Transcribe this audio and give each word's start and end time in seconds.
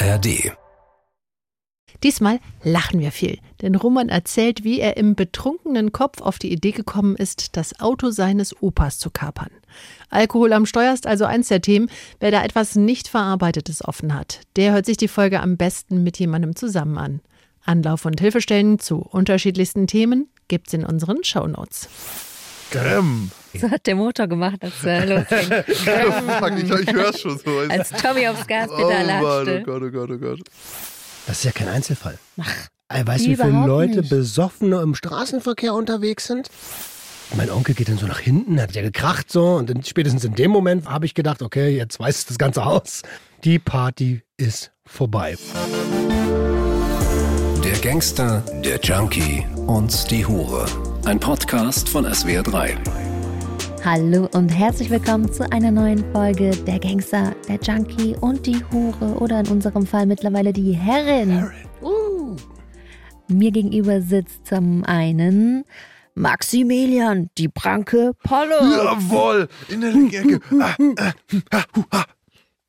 ARD. 0.00 0.52
Diesmal 2.04 2.38
lachen 2.62 3.00
wir 3.00 3.10
viel, 3.10 3.38
denn 3.60 3.74
Roman 3.74 4.08
erzählt, 4.08 4.62
wie 4.62 4.78
er 4.78 4.96
im 4.96 5.16
betrunkenen 5.16 5.90
Kopf 5.90 6.20
auf 6.20 6.38
die 6.38 6.52
Idee 6.52 6.70
gekommen 6.70 7.16
ist, 7.16 7.56
das 7.56 7.80
Auto 7.80 8.10
seines 8.10 8.62
Opas 8.62 9.00
zu 9.00 9.10
kapern. 9.10 9.50
Alkohol 10.08 10.52
am 10.52 10.66
Steuer 10.66 10.92
ist 10.92 11.08
also 11.08 11.24
eins 11.24 11.48
der 11.48 11.60
Themen. 11.60 11.90
Wer 12.20 12.30
da 12.30 12.44
etwas 12.44 12.76
nicht 12.76 13.08
Verarbeitetes 13.08 13.84
offen 13.84 14.14
hat, 14.14 14.42
der 14.54 14.72
hört 14.72 14.86
sich 14.86 14.96
die 14.96 15.08
Folge 15.08 15.40
am 15.40 15.56
besten 15.56 16.04
mit 16.04 16.18
jemandem 16.18 16.54
zusammen 16.54 16.98
an. 16.98 17.20
Anlauf- 17.64 18.04
und 18.04 18.20
Hilfestellen 18.20 18.78
zu 18.78 18.98
unterschiedlichsten 18.98 19.88
Themen 19.88 20.28
gibt's 20.46 20.72
in 20.72 20.84
unseren 20.84 21.24
Shownotes. 21.24 21.88
Grimm. 22.70 23.32
So 23.54 23.70
hat 23.70 23.86
der 23.86 23.94
Motor 23.94 24.26
gemacht, 24.26 24.62
als 24.62 24.84
er 24.84 25.06
losging. 25.06 25.38
Fuck, 26.38 26.52
ich, 26.56 26.70
ich 26.70 26.92
hör's 26.92 27.20
schon 27.20 27.38
so. 27.38 27.58
als 27.68 27.90
Tommy 27.90 28.28
aufs 28.28 28.42
oh 28.42 28.46
Gaspedal 28.46 29.06
Mann, 29.22 29.48
oh. 29.48 29.64
Gott, 29.64 29.82
oh 29.82 29.90
Gott, 29.90 30.10
oh 30.10 30.18
Gott. 30.18 30.40
Das 31.26 31.38
ist 31.38 31.44
ja 31.44 31.52
kein 31.52 31.68
Einzelfall. 31.68 32.18
Ey, 32.88 33.06
weißt 33.06 33.26
du, 33.26 33.30
wie 33.30 33.36
viele 33.36 33.66
Leute 33.66 33.98
nicht. 33.98 34.10
Besoffene 34.10 34.80
im 34.80 34.94
Straßenverkehr 34.94 35.74
unterwegs 35.74 36.26
sind? 36.26 36.48
Mein 37.36 37.50
Onkel 37.50 37.74
geht 37.74 37.88
dann 37.88 37.98
so 37.98 38.06
nach 38.06 38.20
hinten, 38.20 38.60
hat 38.60 38.74
ja 38.74 38.80
gekracht 38.80 39.30
so 39.30 39.56
und 39.56 39.68
dann 39.68 39.82
spätestens 39.82 40.24
in 40.24 40.34
dem 40.34 40.50
Moment 40.50 40.86
habe 40.88 41.04
ich 41.04 41.12
gedacht, 41.12 41.42
okay, 41.42 41.76
jetzt 41.76 42.00
weiß 42.00 42.24
das 42.24 42.38
ganze 42.38 42.64
Haus. 42.64 43.02
Die 43.44 43.58
Party 43.58 44.22
ist 44.38 44.72
vorbei. 44.86 45.36
Der 47.62 47.78
Gangster, 47.82 48.42
der 48.64 48.80
Junkie 48.80 49.46
und 49.66 50.10
die 50.10 50.24
Hure. 50.24 50.64
Ein 51.04 51.20
Podcast 51.20 51.88
von 51.88 52.06
SWR3. 52.06 53.07
Hallo 53.84 54.28
und 54.34 54.48
herzlich 54.48 54.90
willkommen 54.90 55.32
zu 55.32 55.50
einer 55.52 55.70
neuen 55.70 56.04
Folge 56.12 56.50
Der 56.66 56.80
Gangster, 56.80 57.34
der 57.48 57.60
Junkie 57.62 58.16
und 58.20 58.44
die 58.44 58.62
Hure 58.72 59.14
oder 59.20 59.40
in 59.40 59.46
unserem 59.48 59.86
Fall 59.86 60.06
mittlerweile 60.06 60.52
die 60.52 60.72
Herrin. 60.72 61.48
Uh. 61.80 62.36
Mir 63.28 63.52
gegenüber 63.52 64.00
sitzt 64.00 64.46
zum 64.46 64.84
einen 64.84 65.64
Maximilian, 66.14 67.30
die 67.38 67.48
Pranke 67.48 68.12
Polo. 68.24 68.56
Jawohl, 68.60 69.48
in 69.68 69.80
der 69.80 69.92
linken 69.92 70.34
Ecke. 70.34 70.40
Ah, 70.60 70.74
ah, 70.98 71.12
ah, 71.52 71.64
hu, 71.76 71.84
ah. 71.90 72.04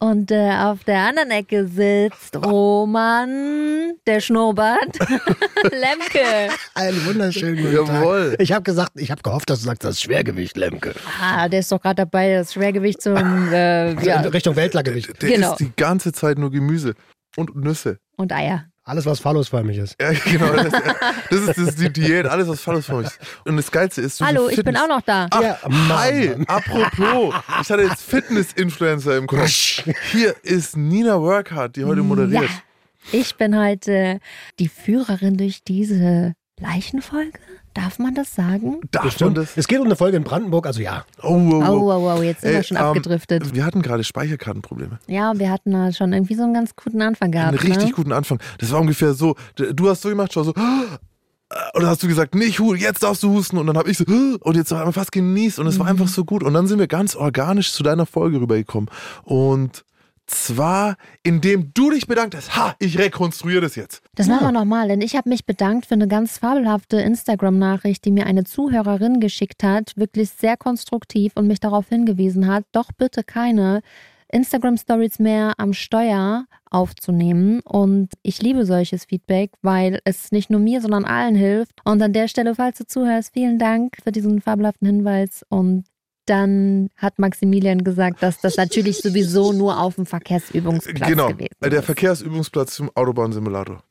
Und 0.01 0.31
äh, 0.31 0.51
auf 0.53 0.85
der 0.85 0.99
anderen 0.99 1.29
Ecke 1.29 1.67
sitzt 1.67 2.37
Roman, 2.37 3.91
der 4.07 4.21
Schnurrbart, 4.21 4.97
Lemke. 5.63 6.53
Einen 6.73 7.05
wunderschönen 7.05 7.57
guten 7.57 7.73
Jawohl. 7.75 8.29
Tag. 8.31 8.41
Ich 8.41 8.53
habe 8.53 8.63
gesagt, 8.63 8.93
ich 8.95 9.11
habe 9.11 9.21
gehofft, 9.21 9.49
dass 9.49 9.59
du 9.59 9.65
sagst, 9.65 9.83
das 9.83 9.95
ist 9.95 10.01
Schwergewicht, 10.03 10.55
Lemke. 10.55 10.93
Ah, 11.21 11.49
der 11.49 11.59
ist 11.59 11.69
doch 11.73 11.81
gerade 11.81 11.95
dabei, 11.95 12.33
das 12.35 12.53
Schwergewicht 12.53 13.01
zum 13.01 13.17
äh, 13.51 13.91
ja, 14.05 14.21
Richtung 14.21 14.55
Weltlergewicht. 14.55 15.21
Der 15.21 15.29
Genau. 15.31 15.49
isst 15.51 15.59
die 15.59 15.71
ganze 15.75 16.13
Zeit 16.13 16.37
nur 16.37 16.49
Gemüse 16.49 16.93
und 17.35 17.53
Nüsse. 17.57 17.97
und 18.15 18.31
Eier. 18.31 18.65
Alles, 18.89 19.05
was 19.05 19.19
phallusförmig 19.19 19.77
ist. 19.77 19.95
Ja, 20.01 20.11
genau. 20.25 20.51
Das, 20.51 20.71
das, 20.71 21.39
ist, 21.41 21.47
das 21.49 21.57
ist 21.59 21.79
die 21.79 21.93
Diät, 21.93 22.25
alles 22.25 22.47
was 22.47 22.59
falsch 22.61 22.89
ist. 22.89 23.19
Und 23.45 23.55
das 23.55 23.69
Geilste 23.69 24.01
ist, 24.01 24.19
du 24.19 24.25
Hallo, 24.25 24.45
so 24.45 24.49
ich 24.49 24.63
bin 24.63 24.75
auch 24.75 24.87
noch 24.87 25.01
da. 25.01 25.27
Ach, 25.29 25.41
Ja, 25.43 25.59
Mann, 25.67 25.89
hi, 25.99 26.29
Mann. 26.29 26.45
apropos, 26.47 27.35
ich 27.61 27.69
hatte 27.69 27.83
jetzt 27.83 28.01
Fitness-Influencer 28.01 29.15
im 29.17 29.27
Kopf. 29.27 29.83
Hier 30.11 30.35
ist 30.41 30.75
Nina 30.75 31.21
Workhardt, 31.21 31.75
die 31.75 31.85
heute 31.85 32.01
moderiert. 32.01 32.45
Ja. 32.45 32.49
Ich 33.11 33.35
bin 33.35 33.55
heute 33.55 34.19
die 34.57 34.69
Führerin 34.69 35.37
durch 35.37 35.63
diese 35.63 36.33
Leichenfolge. 36.59 37.37
Darf 37.73 37.99
man 37.99 38.13
das 38.15 38.33
sagen? 38.33 38.79
Darf 38.91 39.03
man 39.03 39.11
Stimmt. 39.11 39.37
das? 39.37 39.55
Es 39.55 39.67
geht 39.67 39.79
um 39.79 39.85
eine 39.85 39.95
Folge 39.95 40.17
in 40.17 40.23
Brandenburg, 40.23 40.65
also 40.65 40.81
ja. 40.81 41.05
Oh, 41.21 41.35
wow, 41.39 41.53
Oh, 41.53 41.59
wow. 41.59 41.81
wow, 41.81 42.01
wow, 42.17 42.23
jetzt 42.23 42.41
sind 42.41 42.51
wir 42.51 42.57
Ey, 42.57 42.63
schon 42.63 42.77
ähm, 42.77 42.83
abgedriftet. 42.83 43.53
Wir 43.53 43.65
hatten 43.65 43.81
gerade 43.81 44.03
Speicherkartenprobleme. 44.03 44.99
Ja, 45.07 45.37
wir 45.37 45.51
hatten 45.51 45.71
da 45.71 45.91
schon 45.91 46.11
irgendwie 46.13 46.35
so 46.35 46.43
einen 46.43 46.53
ganz 46.53 46.75
guten 46.75 47.01
Anfang 47.01 47.31
gehabt. 47.31 47.49
Einen 47.49 47.59
richtig 47.59 47.89
ne? 47.89 47.93
guten 47.95 48.11
Anfang. 48.11 48.39
Das 48.57 48.71
war 48.71 48.79
ungefähr 48.81 49.13
so. 49.13 49.35
Du 49.55 49.89
hast 49.89 50.01
so 50.01 50.09
gemacht, 50.09 50.31
schau 50.33 50.43
so. 50.43 50.53
Und 51.73 51.81
dann 51.81 51.87
hast 51.89 52.03
du 52.03 52.07
gesagt, 52.07 52.35
nicht 52.35 52.59
hu, 52.59 52.75
jetzt 52.75 53.01
darfst 53.01 53.23
du 53.23 53.31
husten. 53.31 53.57
Und 53.57 53.65
dann 53.67 53.75
habe 53.77 53.89
ich 53.89 53.97
so, 53.97 54.03
und 54.05 54.55
jetzt 54.55 54.71
haben 54.71 54.87
wir 54.87 54.93
fast 54.93 55.11
genießt. 55.11 55.57
Und 55.59 55.65
es 55.67 55.79
war 55.79 55.85
Mhm. 55.85 55.91
einfach 55.93 56.07
so 56.07 56.23
gut. 56.23 56.43
Und 56.43 56.53
dann 56.53 56.67
sind 56.67 56.77
wir 56.79 56.87
ganz 56.87 57.15
organisch 57.15 57.73
zu 57.73 57.81
deiner 57.81 58.05
Folge 58.05 58.39
rübergekommen. 58.39 58.89
Und 59.23 59.83
zwar, 60.29 60.97
indem 61.23 61.71
du 61.73 61.89
dich 61.91 62.07
bedankt 62.07 62.35
hast. 62.35 62.55
Ha, 62.55 62.75
ich 62.79 62.97
rekonstruiere 62.97 63.61
das 63.61 63.75
jetzt. 63.75 64.01
Das 64.15 64.27
machen 64.27 64.47
wir 64.47 64.51
nochmal, 64.51 64.87
denn 64.87 65.01
ich 65.01 65.15
habe 65.15 65.29
mich 65.29 65.45
bedankt 65.45 65.85
für 65.85 65.95
eine 65.95 66.07
ganz 66.07 66.37
fabelhafte 66.37 66.97
Instagram-Nachricht, 66.97 68.05
die 68.05 68.11
mir 68.11 68.25
eine 68.25 68.43
Zuhörerin 68.43 69.19
geschickt 69.19 69.63
hat, 69.63 69.93
wirklich 69.95 70.29
sehr 70.29 70.57
konstruktiv 70.57 71.33
und 71.35 71.47
mich 71.47 71.59
darauf 71.59 71.89
hingewiesen 71.89 72.47
hat, 72.47 72.65
doch 72.71 72.91
bitte 72.97 73.23
keine 73.23 73.81
Instagram-Stories 74.31 75.19
mehr 75.19 75.53
am 75.57 75.73
Steuer 75.73 76.45
aufzunehmen. 76.69 77.61
Und 77.61 78.09
ich 78.21 78.41
liebe 78.41 78.65
solches 78.65 79.05
Feedback, 79.05 79.51
weil 79.61 79.99
es 80.03 80.31
nicht 80.31 80.49
nur 80.49 80.59
mir, 80.59 80.81
sondern 80.81 81.05
allen 81.05 81.35
hilft. 81.35 81.81
Und 81.83 82.01
an 82.01 82.13
der 82.13 82.27
Stelle, 82.27 82.55
falls 82.55 82.77
du 82.77 82.85
zuhörst, 82.85 83.33
vielen 83.33 83.57
Dank 83.57 83.97
für 84.03 84.11
diesen 84.11 84.41
fabelhaften 84.41 84.87
Hinweis 84.87 85.43
und 85.49 85.85
dann 86.29 86.89
hat 86.97 87.19
Maximilian 87.19 87.83
gesagt, 87.83 88.21
dass 88.21 88.39
das 88.39 88.57
natürlich 88.57 88.97
sowieso 88.99 89.51
nur 89.51 89.79
auf 89.79 89.95
dem 89.95 90.05
Verkehrsübungsplatz 90.05 91.09
genau. 91.09 91.29
gewesen 91.29 91.55
Der 91.61 91.73
ist. 91.73 91.85
Verkehrsübungsplatz 91.85 92.75
zum 92.75 92.91
Autobahnsimulator. 92.95 93.83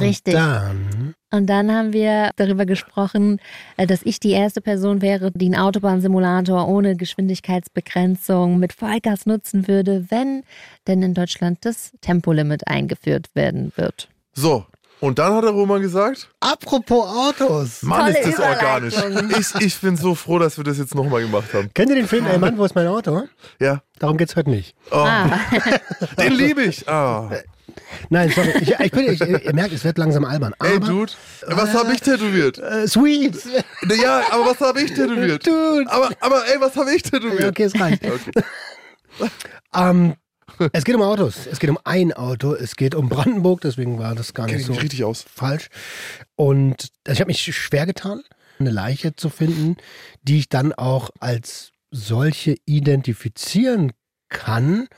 Richtig. 0.00 0.34
Dann 0.34 1.14
Und 1.30 1.46
dann 1.46 1.70
haben 1.70 1.92
wir 1.92 2.30
darüber 2.36 2.66
gesprochen, 2.66 3.40
äh, 3.76 3.86
dass 3.86 4.02
ich 4.02 4.18
die 4.18 4.30
erste 4.30 4.60
Person 4.60 5.02
wäre, 5.02 5.30
die 5.32 5.46
einen 5.46 5.56
Autobahnsimulator 5.56 6.66
ohne 6.68 6.96
Geschwindigkeitsbegrenzung 6.96 8.58
mit 8.58 8.72
Vollgas 8.72 9.26
nutzen 9.26 9.68
würde, 9.68 10.06
wenn 10.08 10.42
denn 10.86 11.02
in 11.02 11.14
Deutschland 11.14 11.58
das 11.62 11.92
Tempolimit 12.00 12.66
eingeführt 12.66 13.30
werden 13.34 13.72
wird. 13.76 14.08
So. 14.32 14.66
Und 15.04 15.18
dann 15.18 15.34
hat 15.34 15.44
der 15.44 15.50
Roman 15.50 15.82
gesagt, 15.82 16.30
Apropos 16.40 17.06
Autos. 17.06 17.82
Mann, 17.82 18.06
Tolle 18.14 18.18
ist 18.26 18.38
das 18.38 18.40
organisch. 18.40 18.94
Ich, 19.38 19.66
ich 19.66 19.80
bin 19.80 19.98
so 19.98 20.14
froh, 20.14 20.38
dass 20.38 20.56
wir 20.56 20.64
das 20.64 20.78
jetzt 20.78 20.94
nochmal 20.94 21.20
gemacht 21.20 21.52
haben. 21.52 21.68
Kennt 21.74 21.90
ihr 21.90 21.96
den 21.96 22.08
Film 22.08 22.26
Ey 22.26 22.38
Mann, 22.38 22.56
wo 22.56 22.64
ist 22.64 22.74
mein 22.74 22.86
Auto? 22.86 23.24
Ja. 23.60 23.82
Darum 23.98 24.16
geht's 24.16 24.34
heute 24.34 24.48
nicht. 24.48 24.74
Oh, 24.90 24.94
Ah, 24.96 25.38
Den 26.18 26.32
liebe 26.32 26.62
ich. 26.62 26.88
Ah. 26.88 27.30
Nein, 28.08 28.30
sorry. 28.34 28.54
Ich, 28.62 28.70
ich 28.80 28.90
bin, 28.92 29.12
ich, 29.12 29.20
ihr 29.20 29.54
merkt, 29.54 29.74
es 29.74 29.84
wird 29.84 29.98
langsam 29.98 30.24
albern. 30.24 30.54
Aber, 30.58 30.70
Ey, 30.70 30.80
Dude, 30.80 31.12
was 31.48 31.74
habe 31.74 31.92
ich 31.92 32.00
tätätowiert? 32.00 32.56
Äh, 32.58 32.88
sweet. 32.88 33.36
Ja, 34.00 34.22
aber 34.30 34.46
was 34.46 34.60
habe 34.60 34.80
ich 34.80 34.94
tätowiert? 34.94 35.46
Dude. 35.46 35.84
Aber, 35.90 36.08
aber 36.20 36.48
ey, 36.48 36.58
was 36.60 36.74
habe 36.76 36.94
ich 36.94 37.02
tätowiert? 37.02 37.50
okay, 37.50 37.64
es 37.64 37.78
reicht. 37.78 38.02
Okay. 38.04 39.28
Ähm, 39.76 40.14
es 40.72 40.84
geht 40.84 40.94
um 40.94 41.02
Autos. 41.02 41.46
Es 41.50 41.58
geht 41.58 41.70
um 41.70 41.78
ein 41.84 42.12
Auto. 42.12 42.54
Es 42.54 42.76
geht 42.76 42.94
um 42.94 43.08
Brandenburg. 43.08 43.60
Deswegen 43.60 43.98
war 43.98 44.14
das 44.14 44.34
gar 44.34 44.46
nicht 44.46 44.56
ich 44.56 44.66
so 44.66 44.72
richtig 44.74 45.04
aus. 45.04 45.24
falsch. 45.32 45.68
Und 46.36 46.88
ich 47.06 47.20
habe 47.20 47.28
mich 47.28 47.42
schwer 47.42 47.86
getan, 47.86 48.22
eine 48.58 48.70
Leiche 48.70 49.16
zu 49.16 49.30
finden, 49.30 49.76
die 50.22 50.38
ich 50.38 50.48
dann 50.48 50.72
auch 50.72 51.10
als 51.20 51.72
solche 51.90 52.56
identifizieren 52.66 53.92
kann. 54.28 54.88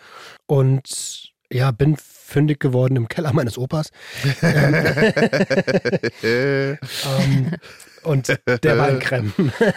Und 0.47 1.33
ja, 1.53 1.71
bin 1.71 1.97
fündig 1.97 2.59
geworden 2.59 2.97
im 2.97 3.09
Keller 3.09 3.33
meines 3.33 3.59
Opas. 3.59 3.91
Äh, 6.23 6.77
Ähm, 7.19 7.53
und 8.03 8.29
der 8.63 8.79
war 8.79 8.89
in 8.89 8.99
Creme. 9.01 9.33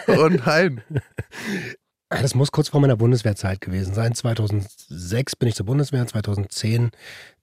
oh 0.06 0.28
nein. 0.28 0.82
Das 2.10 2.34
muss 2.34 2.50
kurz 2.50 2.68
vor 2.68 2.80
meiner 2.80 2.96
Bundeswehrzeit 2.96 3.60
gewesen 3.60 3.94
sein. 3.94 4.16
2006 4.16 5.36
bin 5.36 5.48
ich 5.48 5.54
zur 5.54 5.66
Bundeswehr, 5.66 6.04
2010 6.04 6.90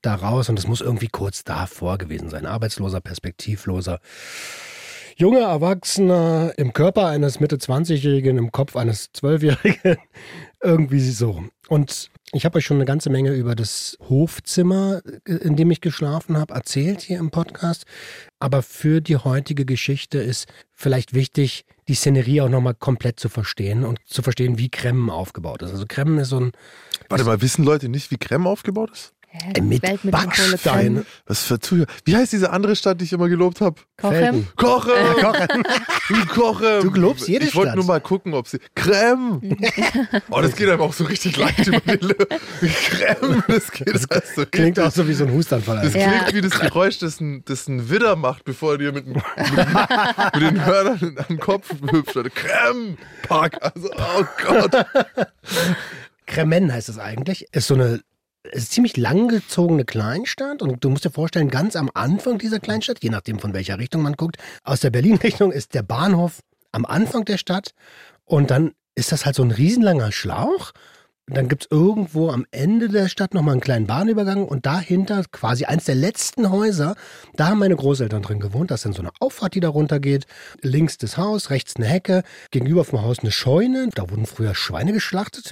da 0.02 0.16
raus 0.16 0.50
und 0.50 0.60
es 0.60 0.68
muss 0.68 0.82
irgendwie 0.82 1.08
kurz 1.08 1.46
davor 1.46 1.98
gewesen 1.98 2.30
sein. 2.30 2.46
Arbeitsloser, 2.46 3.00
perspektivloser. 3.00 4.02
Junger 5.20 5.48
Erwachsener 5.48 6.54
im 6.58 6.74
Körper 6.74 7.08
eines 7.08 7.40
Mitte 7.40 7.56
20-Jährigen, 7.56 8.38
im 8.38 8.52
Kopf 8.52 8.76
eines 8.76 9.12
12-Jährigen. 9.16 9.98
Irgendwie 10.62 11.00
so. 11.00 11.44
Und 11.70 12.12
ich 12.34 12.46
habe 12.46 12.60
euch 12.60 12.66
schon 12.66 12.78
eine 12.78 12.86
ganze 12.86 13.10
Menge 13.10 13.34
über 13.34 13.56
das 13.56 13.98
Hofzimmer, 14.08 15.02
in 15.26 15.56
dem 15.56 15.72
ich 15.72 15.82
geschlafen 15.82 16.38
habe, 16.38 16.54
erzählt 16.54 17.02
hier 17.02 17.18
im 17.18 17.32
Podcast. 17.32 17.86
Aber 18.38 18.62
für 18.62 19.02
die 19.02 19.18
heutige 19.18 19.66
Geschichte 19.66 20.20
ist 20.20 20.46
vielleicht 20.72 21.16
wichtig, 21.16 21.66
die 21.88 21.96
Szenerie 21.96 22.42
auch 22.42 22.50
nochmal 22.50 22.76
komplett 22.76 23.20
zu 23.20 23.28
verstehen 23.28 23.86
und 23.86 23.98
zu 24.06 24.22
verstehen, 24.22 24.60
wie 24.60 24.70
Kremmen 24.70 25.10
aufgebaut 25.10 25.64
ist. 25.64 25.72
Also 25.72 25.86
Kremmen 25.88 26.20
ist 26.20 26.30
so 26.30 26.42
ein 26.42 26.52
Warte 27.10 27.24
mal, 27.24 27.42
wissen 27.42 27.66
Leute 27.66 27.90
nicht, 27.90 28.12
wie 28.12 28.18
Krem 28.18 28.46
aufgebaut 28.46 28.92
ist? 28.92 29.14
Hä, 29.56 29.62
mit 29.62 29.82
Welt 29.84 30.04
mit 30.04 30.12
Backstein. 30.12 31.06
Was 31.26 31.44
für 31.44 31.60
Zuhörer. 31.60 31.88
Wie 32.06 32.16
heißt 32.16 32.32
diese 32.34 32.50
andere 32.52 32.76
Stadt, 32.76 33.00
die 33.02 33.06
ich 33.06 33.14
immer 33.14 33.30
gelobt 33.30 33.62
habe? 33.62 33.76
Kochem. 33.98 34.14
Felden. 34.18 34.48
Koche! 34.56 34.92
Du 36.10 36.26
Koche! 36.28 36.80
Du 36.82 36.92
gelobst 36.92 37.28
jede 37.28 37.46
Ich 37.46 37.54
wollte 37.56 37.72
Stadt. 37.72 37.76
nur 37.76 37.86
mal 37.86 38.00
gucken, 38.00 38.34
ob 38.34 38.48
sie. 38.48 38.60
Creme! 38.76 39.42
Oh, 40.30 40.42
das 40.42 40.56
geht 40.56 40.70
einem 40.70 40.80
auch 40.82 40.94
so 40.94 41.04
richtig 41.04 41.36
leicht 41.38 41.68
über 41.68 41.80
die 41.82 42.06
Lippen. 42.06 42.28
Creme, 42.62 43.44
das 43.48 43.72
geht 43.72 43.94
das 43.94 44.04
so 44.36 44.46
Klingt 44.46 44.80
auch 44.80 44.92
so 44.92 45.08
wie 45.08 45.14
so 45.14 45.26
ein 45.26 45.32
Hustanfall. 45.34 45.82
Das. 45.84 45.94
Ja. 45.94 46.08
klingt 46.24 46.34
wie 46.36 46.42
das 46.50 46.60
Geräusch, 46.60 47.00
das 47.00 47.20
ein, 47.20 47.44
das 47.46 47.68
ein 47.68 47.90
Widder 47.90 48.16
macht, 48.16 48.46
bevor 48.46 48.74
er 48.74 48.78
dir 48.78 48.92
mit, 48.94 49.06
dem- 49.06 49.14
mit, 49.14 49.24
mit 50.36 50.44
den 50.44 50.66
Hörnern 50.66 51.18
an 51.18 51.26
den 51.30 51.40
Kopf 51.40 51.70
hüpft. 51.92 52.14
Creme! 52.36 52.98
Pack! 53.24 53.58
Also, 53.62 53.90
oh 53.98 54.26
Gott! 54.46 54.86
Kremen 56.26 56.72
heißt 56.72 56.90
es 56.90 57.00
eigentlich. 57.00 57.48
Ist 57.54 57.68
so 57.68 57.74
eine 57.74 58.02
es 58.52 58.64
ist 58.64 58.72
ziemlich 58.72 58.98
langgezogene 58.98 59.86
Kleinstadt 59.86 60.62
und 60.62 60.84
du 60.84 60.90
musst 60.90 61.06
dir 61.06 61.12
vorstellen, 61.12 61.50
ganz 61.50 61.76
am 61.76 61.90
Anfang 61.94 62.38
dieser 62.38 62.60
Kleinstadt, 62.60 63.04
je 63.04 63.10
nachdem 63.10 63.40
von 63.40 63.54
welcher 63.54 63.80
Richtung 63.80 64.02
man 64.02 64.14
guckt, 64.14 64.38
aus 64.64 64.82
der 64.82 64.90
Berlin-Richtung 64.90 65.52
ist 65.52 65.74
der 65.74 65.84
Bahnhof 65.84 66.40
am 66.72 66.86
Anfang 66.86 67.26
der 67.26 67.38
Stadt 67.38 67.72
und 68.26 68.52
dann 68.52 68.72
ist 68.96 69.12
das 69.12 69.26
halt 69.26 69.36
so 69.36 69.44
ein 69.44 69.52
riesenlanger 69.52 70.12
Schlauch. 70.12 70.72
Dann 71.30 71.50
gibt 71.50 71.64
es 71.64 71.72
irgendwo 71.72 72.30
am 72.30 72.46
Ende 72.52 72.88
der 72.88 73.10
Stadt 73.10 73.34
nochmal 73.34 73.54
einen 73.54 73.62
kleinen 73.62 73.86
Bahnübergang 73.86 74.46
und 74.46 74.66
dahinter 74.66 75.24
quasi 75.30 75.66
eins 75.66 75.84
der 75.84 75.96
letzten 75.96 76.50
Häuser, 76.52 76.96
da 77.36 77.48
haben 77.50 77.60
meine 77.60 77.76
Großeltern 77.76 78.22
drin 78.22 78.40
gewohnt. 78.40 78.72
Das 78.72 78.80
ist 78.80 78.86
dann 78.86 78.94
so 78.94 79.02
eine 79.02 79.12
Auffahrt, 79.20 79.54
die 79.54 79.60
da 79.60 79.68
runtergeht. 79.68 80.26
Links 80.62 80.98
das 80.98 81.18
Haus, 81.18 81.50
rechts 81.50 81.76
eine 81.76 81.86
Hecke, 81.86 82.24
gegenüber 82.50 82.86
vom 82.86 83.02
Haus 83.02 83.20
eine 83.20 83.32
Scheune. 83.32 83.90
Da 83.94 84.10
wurden 84.10 84.26
früher 84.26 84.56
Schweine 84.56 84.94
geschlachtet. 84.94 85.52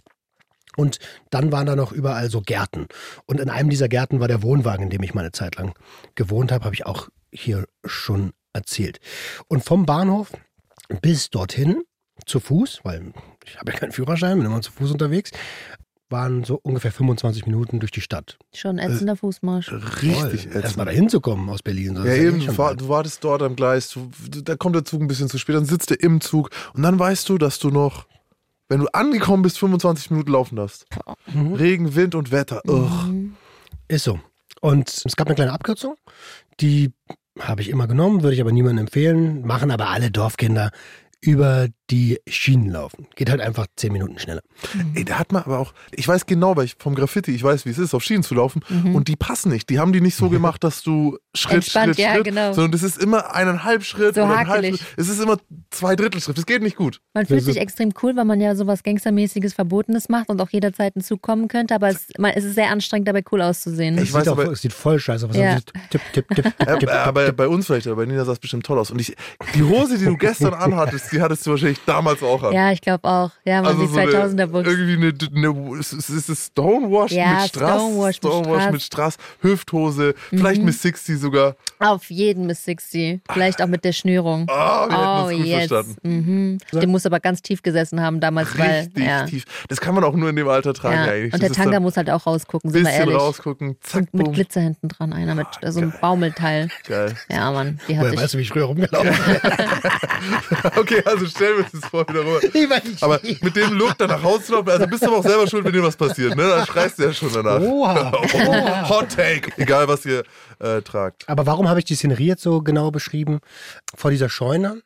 Und 0.78 1.00
dann 1.30 1.52
waren 1.52 1.66
da 1.66 1.76
noch 1.76 1.92
überall 1.92 2.30
so 2.30 2.42
Gärten. 2.42 2.88
Und 3.26 3.40
in 3.40 3.50
einem 3.50 3.70
dieser 3.70 3.88
Gärten 3.88 4.20
war 4.20 4.28
der 4.28 4.44
Wohnwagen, 4.44 4.84
in 4.84 4.90
dem 4.90 5.04
ich 5.04 5.14
meine 5.14 5.32
Zeit 5.32 5.56
lang 5.56 5.74
gewohnt 6.16 6.52
habe, 6.52 6.66
habe 6.66 6.76
ich 6.76 6.86
auch 6.86 7.10
hier 7.32 7.66
schon 7.84 8.34
erzählt. 8.54 9.00
Und 9.48 9.64
vom 9.64 9.86
Bahnhof 9.86 10.32
bis 11.02 11.30
dorthin 11.30 11.84
zu 12.26 12.40
Fuß, 12.40 12.82
weil 12.84 13.14
ich 13.46 13.58
habe 13.60 13.72
ja 13.72 13.78
keinen 13.78 13.92
Führerschein, 13.92 14.38
bin 14.38 14.46
immer 14.46 14.62
zu 14.62 14.72
Fuß 14.72 14.92
unterwegs, 14.92 15.32
waren 16.10 16.44
so 16.44 16.60
ungefähr 16.62 16.92
25 16.92 17.46
Minuten 17.46 17.80
durch 17.80 17.92
die 17.92 18.02
Stadt. 18.02 18.38
Schon 18.54 18.78
ätzender 18.78 19.16
Fußmarsch. 19.16 19.72
Richtig 20.02 20.46
Erstmal 20.46 20.60
ätzend. 20.60 20.88
da 20.88 20.92
hinzukommen 20.92 21.50
aus 21.50 21.64
Berlin. 21.64 21.96
Ja, 21.96 22.14
eben, 22.14 22.58
war, 22.58 22.76
du 22.76 22.88
wartest 22.90 23.24
dort 23.24 23.42
am 23.42 23.56
Gleis, 23.56 23.90
du, 23.90 24.12
du, 24.30 24.42
da 24.42 24.56
kommt 24.56 24.76
der 24.76 24.86
Zug 24.86 25.02
ein 25.02 25.08
bisschen 25.08 25.30
zu 25.30 25.38
spät, 25.38 25.56
dann 25.56 25.66
sitzt 25.66 25.90
du 25.90 25.96
im 25.96 26.22
Zug 26.22 26.52
und 26.74 26.84
dann 26.84 26.98
weißt 27.00 27.28
du, 27.30 27.38
dass 27.38 27.60
du 27.60 27.70
noch, 27.70 28.08
wenn 28.70 28.80
du 28.80 28.88
angekommen 28.88 29.44
bist, 29.44 29.60
25 29.60 30.12
Minuten 30.12 30.32
laufen 30.32 30.56
darfst. 30.56 30.86
Regen, 31.34 31.96
Wind 31.96 32.16
und 32.16 32.32
Wetter. 32.32 32.62
Ugh. 32.68 33.32
Ist 33.88 34.04
so. 34.06 34.20
Und 34.62 34.90
es 35.06 35.16
gab 35.16 35.28
eine 35.28 35.36
kleine 35.36 35.54
Abkürzung, 35.54 35.96
die 36.60 36.92
habe 37.40 37.62
ich 37.62 37.70
immer 37.70 37.88
genommen, 37.88 38.24
würde 38.24 38.34
ich 38.34 38.42
aber 38.42 38.52
niemandem 38.52 38.86
empfehlen, 38.86 39.46
machen 39.46 39.70
aber 39.70 39.90
alle 39.90 40.10
Dorfkinder 40.10 40.72
über 41.22 41.68
die 41.92 42.20
Schienen 42.28 42.70
laufen. 42.72 43.08
Geht 43.16 43.30
halt 43.30 43.42
einfach 43.42 43.68
zehn 43.76 43.92
Minuten 43.94 44.18
schneller. 44.18 44.42
Ey, 44.96 45.06
da 45.06 45.20
hat 45.20 45.32
man 45.32 45.44
aber 45.44 45.60
auch, 45.60 45.74
ich 45.92 46.08
weiß 46.08 46.26
genau, 46.26 46.56
weil 46.58 46.66
ich 46.66 46.76
vom 46.80 46.96
Graffiti, 46.96 47.32
ich 47.32 47.44
weiß, 47.44 47.66
wie 47.66 47.70
es 47.70 47.78
ist, 47.78 47.94
auf 47.94 48.04
Schienen 48.04 48.24
zu 48.24 48.34
laufen 48.36 48.62
und 48.94 49.08
die 49.08 49.16
passen 49.16 49.52
nicht. 49.52 49.70
Die 49.70 49.78
haben 49.80 49.94
die 49.94 50.02
nicht 50.02 50.16
so 50.16 50.30
gemacht, 50.32 50.64
dass 50.64 50.82
du 50.84 51.18
Schritt, 51.36 51.52
Mhm. 51.52 51.56
Entspannt, 51.58 51.86
Schritt, 51.96 51.98
ja, 52.00 52.14
Schritt, 52.16 52.24
genau. 52.26 52.54
sondern 52.54 52.72
das 52.72 52.82
ist 52.84 52.98
immer 52.98 53.34
eineinhalb 53.36 53.84
Schritt 53.84 54.16
So 54.16 54.22
oder 54.24 54.32
ein 54.32 54.38
halb 54.48 54.48
hakelig. 54.48 54.78
Schritt. 54.78 54.88
Es 54.98 55.10
ist 55.10 55.22
immer 55.22 55.38
zwei 55.70 55.96
Drittel 55.96 56.22
Schritt. 56.22 56.38
Das 56.38 56.46
geht 56.46 56.62
nicht 56.64 56.76
gut. 56.76 57.02
Man 57.14 57.26
fühlt 57.26 57.44
sich 57.44 57.58
extrem 57.58 57.94
cool, 58.02 58.16
weil 58.16 58.26
man 58.26 58.42
ja 58.42 58.56
sowas 58.56 58.82
Gangstermäßiges, 58.84 59.54
Verbotenes 59.54 60.10
macht 60.10 60.30
und 60.30 60.42
auch 60.42 60.50
jederzeit 60.50 60.96
ein 60.96 61.02
Zug 61.02 61.22
kommen 61.22 61.48
könnte, 61.48 61.76
aber 61.76 61.90
es, 61.90 62.08
man, 62.18 62.32
es 62.36 62.44
ist 62.44 62.56
sehr 62.56 62.70
anstrengend, 62.72 63.08
dabei 63.08 63.24
cool 63.32 63.42
auszusehen. 63.42 63.96
Ich 63.98 64.10
Es 64.10 64.14
weiß 64.14 64.28
aber- 64.28 64.52
es 64.52 64.62
sieht 64.62 64.74
voll 64.74 65.00
scheiße 65.00 65.28
aus. 65.30 65.36
Ja. 65.36 65.60
Tipp, 65.90 66.02
tipp, 66.14 66.26
tipp, 66.34 66.54
Ja, 66.66 67.04
aber 67.04 67.32
bei 67.32 67.48
uns 67.48 67.68
vielleicht, 67.68 67.88
aber 67.88 67.98
bei 67.98 68.06
Nina 68.06 68.26
sah 68.26 68.32
es 68.32 68.40
bestimmt 68.40 68.66
toll 68.66 68.80
aus. 68.80 68.90
Und 68.92 69.00
ich, 69.00 69.16
die 69.54 69.64
Hose, 69.64 69.98
die 69.98 70.06
du 70.06 70.18
gestern 70.18 70.54
anhattest, 70.54 71.12
die 71.12 71.22
hattest 71.22 71.46
du 71.46 71.52
wahrscheinlich 71.52 71.75
damals 71.86 72.22
auch 72.24 72.44
an. 72.44 72.54
ja, 72.54 72.72
ich 72.72 72.82
glaube 72.82 73.08
auch. 73.08 73.32
Ja, 73.46 73.62
man, 73.62 73.72
Also 73.74 73.86
so 73.88 73.98
eine, 74.00 74.12
2000er 74.12 74.46
Books. 74.48 74.68
irgendwie 74.70 74.94
eine, 74.94 75.14
eine 75.52 75.80
es 75.80 75.94
ist 75.94 76.30
es 76.30 76.46
Stonewash 76.48 77.12
Ja, 77.12 77.40
mit 77.42 77.50
Strass, 77.50 77.82
Stonewash. 78.16 78.66
Mhm. 78.68 78.72
mit 78.74 78.82
Strass, 78.82 79.18
Hüfthose, 79.42 80.16
vielleicht 80.30 80.62
Miss 80.62 80.82
60 80.82 81.20
sogar. 81.20 81.56
Auf 81.80 82.10
jeden 82.10 82.46
Miss 82.48 82.64
60. 82.64 83.20
Vielleicht 83.32 83.62
auch 83.62 83.68
mit 83.68 83.84
der 83.84 83.92
Schnürung. 83.92 84.48
Ah, 84.50 84.88
wir 85.28 85.34
uns 85.36 85.38
gut 85.38 85.46
yes. 85.48 85.68
verstanden. 85.68 85.96
Mhm. 86.74 86.80
Der 86.80 86.88
muss 86.88 87.06
aber 87.06 87.20
ganz 87.20 87.42
tief 87.42 87.62
gesessen 87.64 88.02
haben 88.02 88.20
damals, 88.20 88.58
weil. 88.58 88.82
Richtig 88.86 89.06
Ja. 89.06 89.26
tief. 89.26 89.44
Das 89.68 89.82
kann 89.82 89.94
man 89.96 90.04
auch 90.04 90.14
nur 90.14 90.30
in 90.30 90.36
dem 90.36 90.48
Alter 90.48 90.74
tragen 90.74 90.96
Ja. 91.06 91.12
eigentlich. 91.12 91.34
Und 91.34 91.42
der 91.44 91.52
Tanga 91.52 91.80
muss 91.80 91.98
halt 91.98 92.10
auch 92.10 92.26
rausgucken, 92.26 92.72
sind 92.72 92.84
wir 92.84 92.90
bisschen 92.90 93.02
ehrlich. 93.10 93.16
rausgucken, 93.22 93.78
zack, 93.82 94.06
Und 94.12 94.24
mit. 94.28 94.34
Glitzer 94.34 94.62
hinten 94.62 94.88
dran, 94.88 95.14
einer 95.14 95.36
mit 95.36 95.48
so 95.68 95.80
einem 95.80 95.94
Baumelteil. 96.00 96.70
Geil. 96.88 97.16
Ja, 97.30 97.52
Mann, 97.52 97.80
die 97.88 97.96
hat 97.98 98.02
Woher 98.04 98.12
sich. 98.12 98.20
weißt 98.22 98.34
du, 98.34 98.38
wie 98.38 98.42
ich 98.44 98.50
früher 98.50 98.66
rumgelaufen 98.66 99.10
bin? 99.42 100.72
Okay, 100.78 101.04
also 101.06 101.26
stellen 101.26 101.58
wir 101.58 101.65
das 101.72 101.90
vor 101.90 102.08
wieder 102.08 102.22
rüber. 102.26 102.82
Aber 103.02 103.20
mit 103.42 103.56
dem 103.56 103.74
Look 103.74 103.98
dann 103.98 104.10
nach 104.10 104.24
Hause 104.24 104.44
zu 104.46 104.54
laufen, 104.54 104.70
also 104.70 104.88
bist 104.88 105.04
du 105.04 105.08
aber 105.08 105.18
auch 105.18 105.24
selber 105.24 105.48
schuld, 105.48 105.66
wenn 105.66 105.74
dir 105.74 105.84
was 105.84 105.96
passiert, 105.98 106.36
ne? 106.36 106.44
Da 106.44 106.66
schreist 106.66 107.00
du 107.00 107.04
ja 107.04 107.14
schon 107.14 107.32
danach. 107.34 107.60
Oha. 107.62 108.12
Oh, 108.48 108.90
Hot 108.90 109.10
Take. 109.16 109.52
Egal, 109.58 109.88
was 109.88 110.06
ihr 110.06 110.24
äh, 110.60 110.82
tragt. 110.82 111.28
Aber 111.28 111.46
warum 111.46 111.68
habe 111.70 111.80
ich 111.80 111.86
die 111.86 111.96
Szenerie 111.96 112.28
jetzt 112.28 112.44
so 112.44 112.62
genau 112.62 112.92
beschrieben? 112.92 113.40
Vor 113.96 114.12
dieser 114.12 114.30
Scheune 114.30 114.82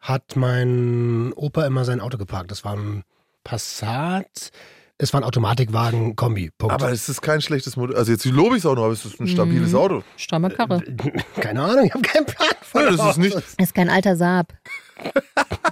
hat 0.00 0.36
mein 0.36 1.32
Opa 1.34 1.66
immer 1.66 1.84
sein 1.84 2.00
Auto 2.00 2.16
geparkt. 2.18 2.50
Das 2.50 2.64
war 2.64 2.74
ein 2.76 3.02
Passat. 3.44 4.50
Es 4.98 5.12
war 5.12 5.20
ein 5.20 5.24
Automatikwagen 5.24 6.16
Kombi. 6.16 6.50
Punkt. 6.56 6.72
Aber 6.74 6.90
es 6.90 7.08
ist 7.08 7.20
kein 7.22 7.42
schlechtes 7.42 7.76
Modell. 7.76 7.96
Also 7.96 8.12
jetzt 8.12 8.24
lobe 8.24 8.56
ich 8.56 8.60
es 8.62 8.66
auch 8.66 8.74
noch, 8.76 8.84
aber 8.84 8.92
es 8.92 9.04
ist 9.04 9.20
ein 9.20 9.28
stabiles 9.28 9.72
Mhm. 9.72 9.76
Auto. 9.78 10.02
Stramme 10.16 10.50
Karre. 10.50 10.82
Keine 11.40 11.62
Ahnung, 11.62 11.84
ich 11.86 11.92
habe 11.92 12.02
keinen 12.02 12.24
Plan 12.26 12.48
von 12.62 12.82
Ja, 12.82 12.90
das 12.92 13.10
ist 13.10 13.18
nicht. 13.18 13.36
Ist 13.58 13.74
kein 13.74 13.90
alter 13.90 14.16
Saab. 14.16 14.52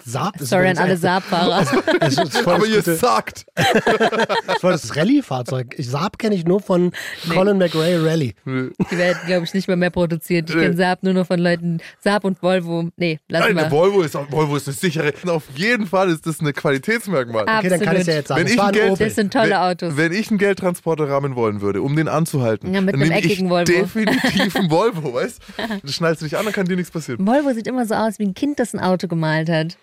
Saab. 0.05 0.39
ist 0.41 0.51
Sorry 0.51 0.69
an 0.69 0.79
alle 0.79 0.93
ein- 0.93 0.97
Saab-Fahrer. 0.99 1.65
Voll 1.65 2.55
Aber 2.55 2.67
ihr 2.67 2.83
sagt. 2.83 3.47
das 3.57 4.63
war 4.63 4.73
das 4.73 4.95
Rallye-Fahrzeug. 4.97 5.75
Saab 5.79 6.19
kenne 6.19 6.35
ich 6.35 6.45
nur 6.45 6.61
von 6.61 6.93
Colin 7.33 7.57
McRae 7.59 7.97
Rally. 8.05 8.35
Die 8.45 8.99
werden, 8.99 9.19
glaube 9.27 9.45
ich, 9.47 9.55
nicht 9.55 9.67
mehr 9.67 9.77
mehr 9.79 9.91
produziert. 9.91 10.51
Ich 10.51 10.57
kenne 10.57 10.77
Saab 10.77 11.03
nur 11.03 11.15
noch 11.15 11.27
von 11.27 11.39
Leuten. 11.41 11.79
Saab 12.01 12.25
und 12.25 12.43
Volvo. 12.43 12.91
Nee, 12.97 13.19
lass 13.29 13.45
Nein, 13.47 13.55
mal. 13.55 13.71
Volvo 13.71 14.03
ist, 14.03 14.15
auch- 14.15 14.31
Volvo 14.31 14.57
ist 14.57 14.69
eine 14.69 14.77
sichere. 14.77 15.13
Auf 15.29 15.45
jeden 15.55 15.87
Fall 15.87 16.11
ist 16.11 16.27
das 16.27 16.41
eine 16.41 16.53
Qualitätsmerkmal. 16.53 17.45
Ah, 17.49 17.59
Okay, 17.61 17.71
dann 17.71 17.81
kann 17.81 17.97
ich 17.97 18.01
Absolut. 18.01 18.07
ja 18.09 18.15
jetzt 18.15 18.29
sagen, 18.29 18.41
Wenn 18.41 18.47
ich 18.53 18.61
ein 18.61 18.67
ein 18.67 18.73
Geld-. 18.73 19.01
Das 19.01 19.15
sind 19.15 19.33
tolle 19.33 19.51
wenn, 19.51 19.57
Autos. 19.57 19.97
Wenn 19.97 20.13
ich 20.13 20.29
einen 20.31 20.39
Geldtransporter 20.39 21.09
rahmen 21.09 21.35
wollen 21.35 21.61
würde, 21.63 21.81
um 21.81 21.97
den 21.97 22.09
anzuhalten, 22.09 22.75
Ja, 22.75 22.81
mit 22.83 22.95
dann 22.95 23.01
einem 23.01 23.09
nehme 23.11 23.21
ich 23.21 23.33
eckigen 23.33 23.49
Volvo. 23.51 23.65
definitiv 23.73 24.55
einen 24.57 24.71
Volvo, 24.71 25.15
weißt 25.15 25.39
du? 25.57 25.63
Das 25.83 25.95
schnallst 25.95 26.21
du 26.21 26.27
nicht 26.27 26.37
an, 26.37 26.45
dann 26.45 26.53
kann 26.53 26.67
dir 26.67 26.77
nichts 26.77 26.91
passieren. 26.91 27.27
Volvo 27.27 27.53
sieht 27.55 27.67
immer 27.67 27.87
so 27.87 27.95
aus, 27.95 28.19
wie 28.19 28.25
ein 28.27 28.35
Kind, 28.35 28.59
das 28.59 28.75
ein 28.75 28.81
Auto 28.81 29.09
gemalt 29.15 29.49
hat. 29.49 29.77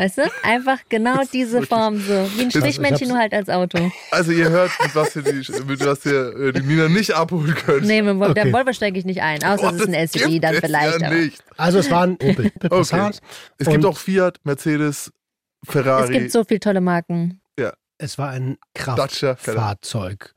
Weißt 0.00 0.18
du? 0.18 0.22
Einfach 0.44 0.78
genau 0.88 1.22
diese 1.32 1.62
Form 1.62 1.98
so. 1.98 2.30
Wie 2.36 2.42
ein 2.42 2.50
Strichmännchen, 2.52 3.08
nur 3.08 3.18
halt 3.18 3.34
als 3.34 3.48
Auto. 3.48 3.90
Also 4.12 4.30
ihr 4.30 4.48
hört, 4.48 4.70
mit 4.80 4.94
was 4.94 5.16
ihr 5.16 5.22
die, 5.22 5.62
mit 5.64 5.84
was 5.84 6.06
ihr 6.06 6.52
die 6.52 6.60
Nina 6.60 6.88
nicht 6.88 7.12
abholen 7.14 7.52
könnt. 7.56 7.84
Nee, 7.84 8.02
mit 8.02 8.10
dem 8.10 8.22
Okay. 8.22 8.34
der 8.34 8.52
Volvo 8.52 8.72
steige 8.72 8.96
ich 8.96 9.04
nicht 9.04 9.22
ein. 9.22 9.42
Außer 9.42 9.64
Oh, 9.64 9.74
es 9.74 9.80
ist 9.80 9.86
ein 9.88 9.92
das 9.94 10.12
SUV, 10.12 10.26
gibt 10.28 10.44
dann 10.44 10.54
vielleicht. 10.54 11.00
Ja 11.00 11.10
nicht. 11.10 11.42
Also 11.56 11.80
es 11.80 11.90
war 11.90 12.04
ein 12.04 12.12
Opel. 12.22 12.52
Okay. 12.70 13.10
Es 13.58 13.68
gibt 13.68 13.84
auch 13.84 13.98
Fiat, 13.98 14.38
Mercedes, 14.44 15.12
Ferrari. 15.64 16.04
Es 16.04 16.10
gibt 16.10 16.30
so 16.30 16.44
viele 16.44 16.60
tolle 16.60 16.80
Marken. 16.80 17.40
Es 18.00 18.16
war 18.16 18.28
ein. 18.30 18.58
Kraftfahrzeug 18.74 20.32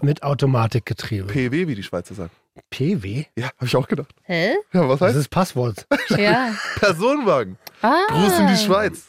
mit 0.00 0.22
Automatikgetriebe. 0.22 1.26
PW, 1.26 1.66
wie 1.66 1.74
die 1.74 1.82
Schweizer 1.82 2.14
sagen. 2.14 2.30
PW? 2.70 3.24
Ja, 3.36 3.46
habe 3.56 3.66
ich 3.66 3.76
auch 3.76 3.88
gedacht. 3.88 4.14
Hä? 4.22 4.54
Ja, 4.72 4.88
was 4.88 4.98
Das 5.00 5.08
heißt 5.08 5.18
ist 5.18 5.28
Passwort. 5.30 5.86
Ja. 6.10 6.54
Personenwagen? 6.76 7.56
Ah. 7.82 8.02
Gruß 8.08 8.38
in 8.40 8.46
die 8.48 8.56
Schweiz. 8.56 9.04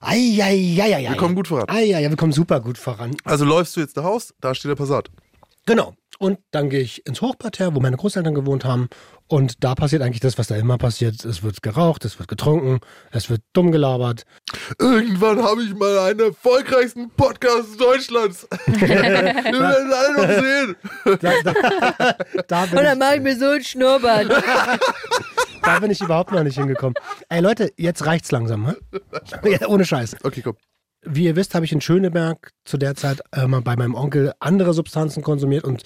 Eieieiei. 0.00 1.08
Wir 1.08 1.16
kommen 1.16 1.34
gut 1.34 1.48
voran. 1.48 1.68
Eieiei, 1.68 2.08
wir 2.08 2.16
kommen 2.16 2.32
super 2.32 2.60
gut 2.60 2.76
voran. 2.78 3.16
Also 3.24 3.44
läufst 3.44 3.76
du 3.76 3.80
jetzt 3.80 3.96
nach 3.96 4.04
Haus, 4.04 4.34
da 4.40 4.54
steht 4.54 4.70
der 4.70 4.76
Passat. 4.76 5.08
Genau. 5.66 5.94
Und 6.22 6.38
dann 6.52 6.70
gehe 6.70 6.82
ich 6.82 7.04
ins 7.04 7.20
Hochparterre, 7.20 7.74
wo 7.74 7.80
meine 7.80 7.96
Großeltern 7.96 8.32
gewohnt 8.32 8.64
haben. 8.64 8.88
Und 9.26 9.64
da 9.64 9.74
passiert 9.74 10.02
eigentlich 10.02 10.20
das, 10.20 10.38
was 10.38 10.46
da 10.46 10.54
immer 10.54 10.78
passiert. 10.78 11.24
Es 11.24 11.42
wird 11.42 11.62
geraucht, 11.62 12.04
es 12.04 12.20
wird 12.20 12.28
getrunken, 12.28 12.78
es 13.10 13.28
wird 13.28 13.40
dumm 13.52 13.72
gelabert. 13.72 14.22
Irgendwann 14.78 15.42
habe 15.42 15.64
ich 15.64 15.74
mal 15.74 15.98
einen 15.98 16.20
erfolgreichsten 16.20 17.10
Podcast 17.10 17.80
Deutschlands. 17.80 18.46
Wir 18.66 18.88
werden 18.88 19.92
alle 19.92 20.12
noch 20.14 20.44
sehen. 20.44 20.76
Da, 21.04 21.32
da, 21.42 22.16
da, 22.46 22.66
bin 22.66 22.78
Und 22.78 22.84
dann 22.84 22.92
ich, 22.92 22.98
mache 23.00 23.16
ich 23.16 23.22
mir 23.22 23.36
so 23.36 23.46
einen 23.46 23.64
Schnurrbart. 23.64 24.28
da 25.64 25.80
bin 25.80 25.90
ich 25.90 26.00
überhaupt 26.00 26.30
noch 26.30 26.44
nicht 26.44 26.56
hingekommen. 26.56 26.94
Ey 27.30 27.40
Leute, 27.40 27.72
jetzt 27.76 28.06
reicht's 28.06 28.30
langsam. 28.30 28.62
Ne? 28.62 28.76
Ja, 29.42 29.66
ohne 29.66 29.84
Scheiß. 29.84 30.18
Okay, 30.22 30.42
komm. 30.42 30.54
Wie 31.04 31.24
ihr 31.24 31.34
wisst, 31.34 31.56
habe 31.56 31.64
ich 31.64 31.72
in 31.72 31.80
Schöneberg 31.80 32.52
zu 32.64 32.78
der 32.78 32.94
Zeit 32.94 33.22
äh, 33.32 33.48
mal 33.48 33.60
bei 33.60 33.74
meinem 33.74 33.96
Onkel 33.96 34.34
andere 34.38 34.72
Substanzen 34.72 35.24
konsumiert 35.24 35.64
und 35.64 35.82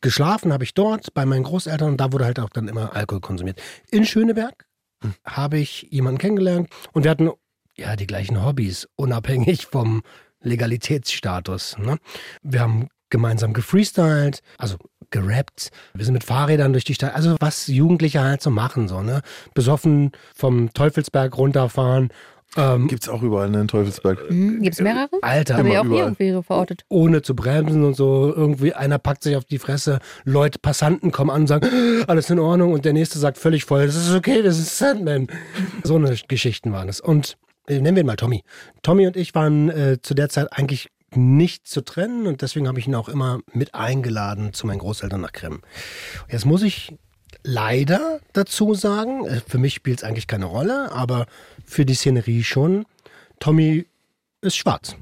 geschlafen 0.00 0.52
habe 0.52 0.64
ich 0.64 0.74
dort 0.74 1.14
bei 1.14 1.26
meinen 1.26 1.44
Großeltern 1.44 1.90
und 1.90 2.00
da 2.00 2.12
wurde 2.12 2.24
halt 2.24 2.40
auch 2.40 2.50
dann 2.50 2.68
immer 2.68 2.94
Alkohol 2.94 3.20
konsumiert. 3.20 3.60
In 3.90 4.04
Schöneberg 4.04 4.66
habe 5.24 5.58
ich 5.58 5.88
jemanden 5.90 6.18
kennengelernt 6.18 6.68
und 6.92 7.04
wir 7.04 7.10
hatten 7.10 7.30
ja 7.76 7.96
die 7.96 8.06
gleichen 8.06 8.44
Hobbys, 8.44 8.88
unabhängig 8.96 9.66
vom 9.66 10.02
Legalitätsstatus. 10.40 11.78
Ne? 11.78 11.98
Wir 12.42 12.60
haben 12.60 12.88
gemeinsam 13.10 13.52
gefreestylt, 13.52 14.42
also 14.58 14.76
gerappt. 15.10 15.70
Wir 15.94 16.04
sind 16.04 16.14
mit 16.14 16.24
Fahrrädern 16.24 16.72
durch 16.72 16.84
die 16.84 16.94
Stadt, 16.94 17.14
also 17.14 17.36
was 17.38 17.66
Jugendliche 17.66 18.22
halt 18.22 18.42
so 18.42 18.50
machen, 18.50 18.88
so, 18.88 19.02
ne? 19.02 19.20
Besoffen 19.54 20.12
vom 20.34 20.72
Teufelsberg 20.72 21.36
runterfahren. 21.36 22.08
Ähm, 22.56 22.86
Gibt's 22.88 23.08
auch 23.08 23.22
überall 23.22 23.48
ne, 23.48 23.62
in 23.62 23.68
Teufelsberg. 23.68 24.28
Hm, 24.28 24.60
Gibt 24.60 24.74
es 24.74 24.80
mehrere? 24.80 25.08
Alter, 25.22 25.56
Habe 25.56 25.68
ich 25.70 25.78
auch 25.78 25.82
hier 25.84 25.90
überall. 25.92 26.16
irgendwie 26.18 26.42
verortet. 26.46 26.84
ohne 26.88 27.22
zu 27.22 27.34
bremsen 27.34 27.82
und 27.84 27.94
so. 27.94 28.32
Irgendwie 28.34 28.74
einer 28.74 28.98
packt 28.98 29.22
sich 29.22 29.36
auf 29.36 29.44
die 29.46 29.58
Fresse, 29.58 30.00
Leute, 30.24 30.58
Passanten 30.58 31.12
kommen 31.12 31.30
an 31.30 31.42
und 31.42 31.46
sagen, 31.46 31.66
"Ah, 31.72 32.04
alles 32.08 32.28
in 32.28 32.38
Ordnung 32.38 32.72
und 32.72 32.84
der 32.84 32.92
nächste 32.92 33.18
sagt 33.18 33.38
völlig 33.38 33.64
voll, 33.64 33.86
das 33.86 33.96
ist 33.96 34.14
okay, 34.14 34.42
das 34.42 34.58
ist 34.58 34.76
Sandman. 34.76 35.28
So 35.82 35.96
eine 35.96 36.14
Geschichten 36.28 36.72
waren 36.72 36.88
es. 36.90 37.00
Und 37.00 37.38
äh, 37.68 37.80
nennen 37.80 37.96
wir 37.96 38.02
ihn 38.02 38.06
mal 38.06 38.16
Tommy. 38.16 38.44
Tommy 38.82 39.06
und 39.06 39.16
ich 39.16 39.34
waren 39.34 39.70
äh, 39.70 39.98
zu 40.02 40.12
der 40.14 40.28
Zeit 40.28 40.52
eigentlich 40.52 40.90
nicht 41.14 41.66
zu 41.66 41.82
trennen 41.82 42.26
und 42.26 42.40
deswegen 42.42 42.68
habe 42.68 42.78
ich 42.78 42.86
ihn 42.86 42.94
auch 42.94 43.08
immer 43.08 43.40
mit 43.52 43.74
eingeladen 43.74 44.52
zu 44.52 44.66
meinen 44.66 44.78
Großeltern 44.78 45.20
nach 45.20 45.32
Krem. 45.32 45.60
Jetzt 46.30 46.46
muss 46.46 46.62
ich 46.62 46.94
leider 47.44 48.20
dazu 48.32 48.74
sagen, 48.74 49.26
äh, 49.26 49.40
für 49.46 49.58
mich 49.58 49.74
spielt 49.74 49.98
es 49.98 50.04
eigentlich 50.04 50.26
keine 50.26 50.46
Rolle, 50.46 50.92
aber 50.92 51.26
für 51.64 51.84
die 51.84 51.94
Szenerie 51.94 52.44
schon. 52.44 52.86
Tommy 53.40 53.86
ist 54.40 54.56
schwarz 54.56 54.96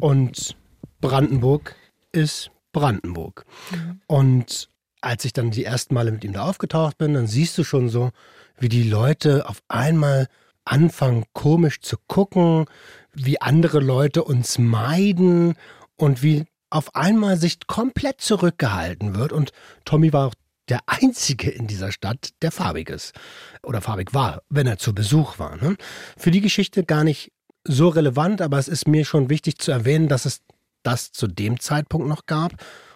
und 0.00 0.56
Brandenburg 1.00 1.74
ist 2.12 2.50
Brandenburg. 2.72 3.44
Mhm. 3.70 4.00
Und 4.06 4.68
als 5.00 5.24
ich 5.24 5.32
dann 5.32 5.50
die 5.50 5.64
ersten 5.64 5.94
Male 5.94 6.10
mit 6.10 6.24
ihm 6.24 6.32
da 6.32 6.42
aufgetaucht 6.42 6.98
bin, 6.98 7.14
dann 7.14 7.26
siehst 7.26 7.56
du 7.58 7.64
schon 7.64 7.88
so, 7.88 8.10
wie 8.58 8.68
die 8.68 8.82
Leute 8.82 9.48
auf 9.48 9.62
einmal 9.68 10.28
anfangen 10.64 11.24
komisch 11.32 11.80
zu 11.80 11.96
gucken, 12.08 12.66
wie 13.12 13.40
andere 13.40 13.80
Leute 13.80 14.24
uns 14.24 14.58
meiden 14.58 15.54
und 15.96 16.22
wie 16.22 16.44
auf 16.70 16.94
einmal 16.96 17.36
sich 17.36 17.66
komplett 17.66 18.20
zurückgehalten 18.20 19.14
wird. 19.14 19.32
Und 19.32 19.52
Tommy 19.84 20.12
war 20.12 20.28
auch 20.28 20.34
der 20.68 20.80
Einzige 20.86 21.50
in 21.50 21.66
dieser 21.66 21.92
Stadt, 21.92 22.30
der 22.42 22.50
farbig 22.50 22.90
ist. 22.90 23.14
Oder 23.62 23.80
farbig 23.80 24.14
war, 24.14 24.42
wenn 24.48 24.66
er 24.66 24.78
zu 24.78 24.94
Besuch 24.94 25.38
war. 25.38 25.56
Ne? 25.56 25.76
Für 26.16 26.30
die 26.30 26.40
Geschichte 26.40 26.84
gar 26.84 27.04
nicht 27.04 27.32
so 27.64 27.88
relevant, 27.88 28.40
aber 28.42 28.58
es 28.58 28.68
ist 28.68 28.86
mir 28.86 29.04
schon 29.04 29.30
wichtig 29.30 29.58
zu 29.58 29.70
erwähnen, 29.70 30.08
dass 30.08 30.24
es 30.24 30.40
das 30.82 31.12
zu 31.12 31.26
dem 31.26 31.58
Zeitpunkt 31.60 32.06
noch 32.06 32.26
gab 32.26 32.52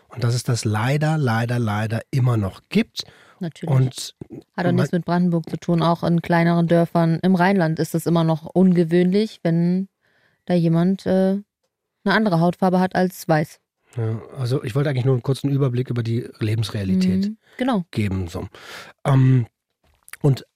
und 0.08 0.24
dass 0.24 0.34
es 0.34 0.42
das 0.42 0.64
leider, 0.64 1.18
leider, 1.18 1.58
leider 1.58 2.00
immer 2.10 2.36
noch 2.36 2.62
gibt. 2.68 3.04
Natürlich. 3.40 3.74
Und 3.74 4.14
Hat 4.56 4.66
auch 4.66 4.72
nichts 4.72 4.92
mit 4.92 5.04
Brandenburg 5.04 5.48
zu 5.48 5.56
tun. 5.56 5.82
Auch 5.82 6.04
in 6.04 6.20
kleineren 6.22 6.66
Dörfern 6.68 7.18
im 7.22 7.34
Rheinland 7.34 7.78
ist 7.78 7.94
es 7.94 8.06
immer 8.06 8.22
noch 8.22 8.44
ungewöhnlich, 8.46 9.40
wenn 9.42 9.88
da 10.44 10.54
jemand 10.54 11.06
äh, 11.06 11.40
eine 12.04 12.14
andere 12.14 12.40
Hautfarbe 12.40 12.80
hat 12.80 12.94
als 12.94 13.26
weiß. 13.26 13.60
Ja, 13.96 14.20
also 14.38 14.62
ich 14.62 14.74
wollte 14.74 14.90
eigentlich 14.90 15.04
nur 15.04 15.14
einen 15.14 15.22
kurzen 15.22 15.50
Überblick 15.50 15.90
über 15.90 16.02
die 16.02 16.28
Lebensrealität 16.38 17.26
mhm, 17.26 17.36
genau. 17.58 17.84
geben. 17.90 18.28
So. 18.28 18.46
Ähm, 19.04 19.46
und 20.22 20.46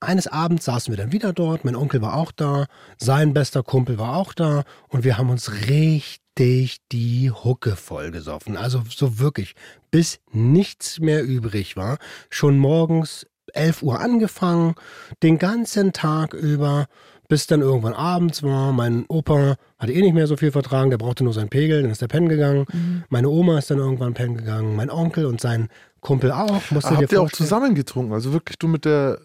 eines 0.00 0.26
Abends 0.26 0.64
saßen 0.64 0.92
wir 0.92 0.96
dann 0.96 1.12
wieder 1.12 1.32
dort, 1.32 1.64
mein 1.64 1.76
Onkel 1.76 2.00
war 2.00 2.14
auch 2.14 2.32
da, 2.32 2.66
sein 2.96 3.34
bester 3.34 3.62
Kumpel 3.62 3.98
war 3.98 4.16
auch 4.16 4.32
da 4.32 4.64
und 4.88 5.04
wir 5.04 5.18
haben 5.18 5.30
uns 5.30 5.68
richtig 5.68 6.78
die 6.92 7.30
Hucke 7.30 7.76
vollgesoffen. 7.76 8.56
Also 8.56 8.82
so 8.88 9.18
wirklich, 9.18 9.54
bis 9.90 10.20
nichts 10.32 11.00
mehr 11.00 11.24
übrig 11.24 11.76
war. 11.76 11.98
Schon 12.30 12.58
morgens 12.58 13.26
11 13.52 13.82
Uhr 13.82 14.00
angefangen, 14.00 14.74
den 15.22 15.38
ganzen 15.38 15.92
Tag 15.92 16.34
über 16.34 16.86
bis 17.28 17.46
dann 17.46 17.60
irgendwann 17.60 17.94
abends 17.94 18.42
war. 18.42 18.72
Mein 18.72 19.04
Opa 19.08 19.56
hatte 19.78 19.92
eh 19.92 20.00
nicht 20.00 20.14
mehr 20.14 20.26
so 20.26 20.36
viel 20.36 20.52
vertragen, 20.52 20.90
der 20.90 20.98
brauchte 20.98 21.24
nur 21.24 21.32
seinen 21.32 21.48
Pegel, 21.48 21.82
dann 21.82 21.90
ist 21.90 22.02
der 22.02 22.08
pennen 22.08 22.28
gegangen. 22.28 22.66
Mhm. 22.72 23.04
Meine 23.08 23.28
Oma 23.28 23.58
ist 23.58 23.70
dann 23.70 23.78
irgendwann 23.78 24.14
pennen 24.14 24.36
gegangen, 24.36 24.76
mein 24.76 24.90
Onkel 24.90 25.26
und 25.26 25.40
sein 25.40 25.68
Kumpel 26.00 26.32
auch. 26.32 26.70
Musst 26.70 26.90
habt 26.90 27.12
ihr 27.12 27.22
auch 27.22 27.32
zusammen 27.32 27.74
getrunken? 27.74 28.12
Also 28.12 28.32
wirklich 28.32 28.58
du 28.58 28.68
mit 28.68 28.84
der, 28.84 29.18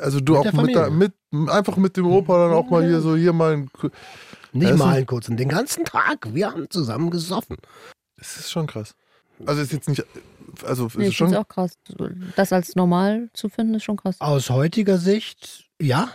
also 0.00 0.20
du 0.20 0.38
mit 0.38 0.46
auch 0.46 0.52
mit, 0.62 0.74
der, 0.74 0.90
mit, 0.90 1.12
einfach 1.48 1.76
mit 1.76 1.96
dem 1.96 2.06
Opa 2.06 2.48
dann 2.48 2.56
auch 2.56 2.70
mal 2.70 2.86
hier 2.86 3.00
so, 3.00 3.16
hier 3.16 3.32
mal 3.32 3.52
ein... 3.52 3.70
Nicht 4.52 4.76
mal 4.78 4.96
einen 4.96 5.06
kurzen, 5.06 5.36
den 5.36 5.50
ganzen 5.50 5.84
Tag. 5.84 6.32
Wir 6.32 6.50
haben 6.50 6.70
zusammen 6.70 7.10
gesoffen. 7.10 7.58
Das 8.16 8.38
ist 8.38 8.50
schon 8.50 8.66
krass. 8.66 8.94
Also 9.44 9.60
ist 9.60 9.72
jetzt 9.72 9.86
nicht, 9.86 10.02
also 10.64 10.88
nee, 10.94 11.04
ist 11.04 11.10
ich 11.10 11.16
schon 11.18 11.34
auch 11.34 11.46
krass. 11.46 11.72
Das 12.36 12.54
als 12.54 12.74
normal 12.74 13.28
zu 13.34 13.50
finden, 13.50 13.74
ist 13.74 13.84
schon 13.84 13.96
krass. 13.98 14.16
Aus 14.18 14.48
heutiger 14.48 14.96
Sicht, 14.96 15.68
ja. 15.78 16.08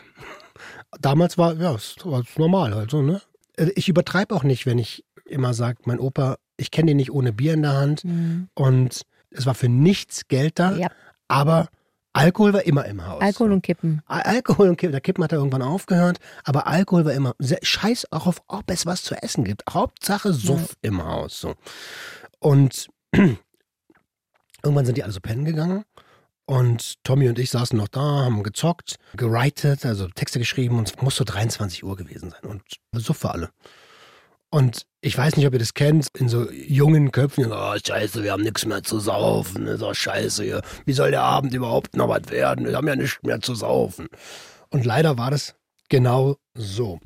Damals 0.99 1.37
war 1.37 1.55
ja, 1.55 1.73
es 1.75 1.95
war 2.03 2.23
normal 2.37 2.75
halt 2.75 2.91
so, 2.91 3.01
ne? 3.01 3.21
Äh, 3.57 3.71
ich 3.75 3.89
übertreibe 3.89 4.35
auch 4.35 4.43
nicht, 4.43 4.65
wenn 4.65 4.77
ich 4.77 5.05
immer 5.25 5.53
sage, 5.53 5.79
mein 5.85 5.99
Opa, 5.99 6.37
ich 6.57 6.71
kenne 6.71 6.91
ihn 6.91 6.97
nicht 6.97 7.11
ohne 7.11 7.33
Bier 7.33 7.53
in 7.53 7.61
der 7.61 7.73
Hand 7.73 8.03
mhm. 8.03 8.49
und 8.53 9.01
es 9.29 9.45
war 9.45 9.55
für 9.55 9.69
nichts 9.69 10.27
Geld 10.27 10.59
da, 10.59 10.75
ja. 10.75 10.89
aber 11.27 11.69
Alkohol 12.13 12.53
war 12.53 12.63
immer 12.63 12.85
im 12.85 13.05
Haus. 13.07 13.21
Alkohol 13.21 13.53
und 13.53 13.61
Kippen. 13.61 14.01
Alkohol 14.05 14.67
und 14.67 14.75
Kippen. 14.75 14.91
Der 14.91 14.99
Kippen 14.99 15.23
hat 15.23 15.31
er 15.31 15.37
irgendwann 15.37 15.61
aufgehört, 15.61 16.19
aber 16.43 16.67
Alkohol 16.67 17.05
war 17.05 17.13
immer. 17.13 17.35
Scheiß 17.39 18.11
auch 18.11 18.27
auf, 18.27 18.41
ob 18.47 18.69
es 18.69 18.85
was 18.85 19.03
zu 19.03 19.15
essen 19.15 19.45
gibt. 19.45 19.63
Hauptsache 19.69 20.33
Suff 20.33 20.75
ja. 20.83 20.89
im 20.89 21.03
Haus. 21.05 21.39
So. 21.39 21.55
Und 22.39 22.89
irgendwann 23.13 24.85
sind 24.85 24.97
die 24.97 25.03
alle 25.03 25.13
so 25.13 25.21
pennen 25.21 25.45
gegangen 25.45 25.85
und 26.51 27.01
Tommy 27.05 27.29
und 27.29 27.39
ich 27.39 27.49
saßen 27.49 27.77
noch 27.77 27.87
da, 27.87 28.01
haben 28.01 28.43
gezockt, 28.43 28.97
gewritet, 29.15 29.85
also 29.85 30.09
Texte 30.09 30.37
geschrieben 30.37 30.79
und 30.79 30.89
es 30.89 31.01
muss 31.01 31.15
so 31.15 31.23
23 31.23 31.85
Uhr 31.85 31.95
gewesen 31.95 32.31
sein. 32.31 32.43
Und 32.43 32.61
so 32.91 33.13
für 33.13 33.31
alle. 33.31 33.51
Und 34.49 34.85
ich 34.99 35.17
weiß 35.17 35.37
nicht, 35.37 35.47
ob 35.47 35.53
ihr 35.53 35.59
das 35.59 35.75
kennt, 35.75 36.09
in 36.17 36.27
so 36.27 36.51
jungen 36.51 37.13
Köpfen, 37.13 37.49
oh 37.49 37.75
scheiße, 37.81 38.21
wir 38.21 38.33
haben 38.33 38.43
nichts 38.43 38.65
mehr 38.65 38.83
zu 38.83 38.99
saufen, 38.99 39.65
ist 39.65 39.81
doch 39.81 39.95
scheiße 39.95 40.43
hier. 40.43 40.61
Wie 40.83 40.91
soll 40.91 41.11
der 41.11 41.23
Abend 41.23 41.53
überhaupt 41.53 41.95
noch 41.95 42.09
was 42.09 42.29
werden? 42.29 42.65
Wir 42.65 42.75
haben 42.75 42.87
ja 42.89 42.97
nichts 42.97 43.23
mehr 43.23 43.39
zu 43.39 43.55
saufen. 43.55 44.09
Und 44.69 44.85
leider 44.85 45.17
war 45.17 45.31
das 45.31 45.55
genau 45.87 46.35
so. 46.53 46.99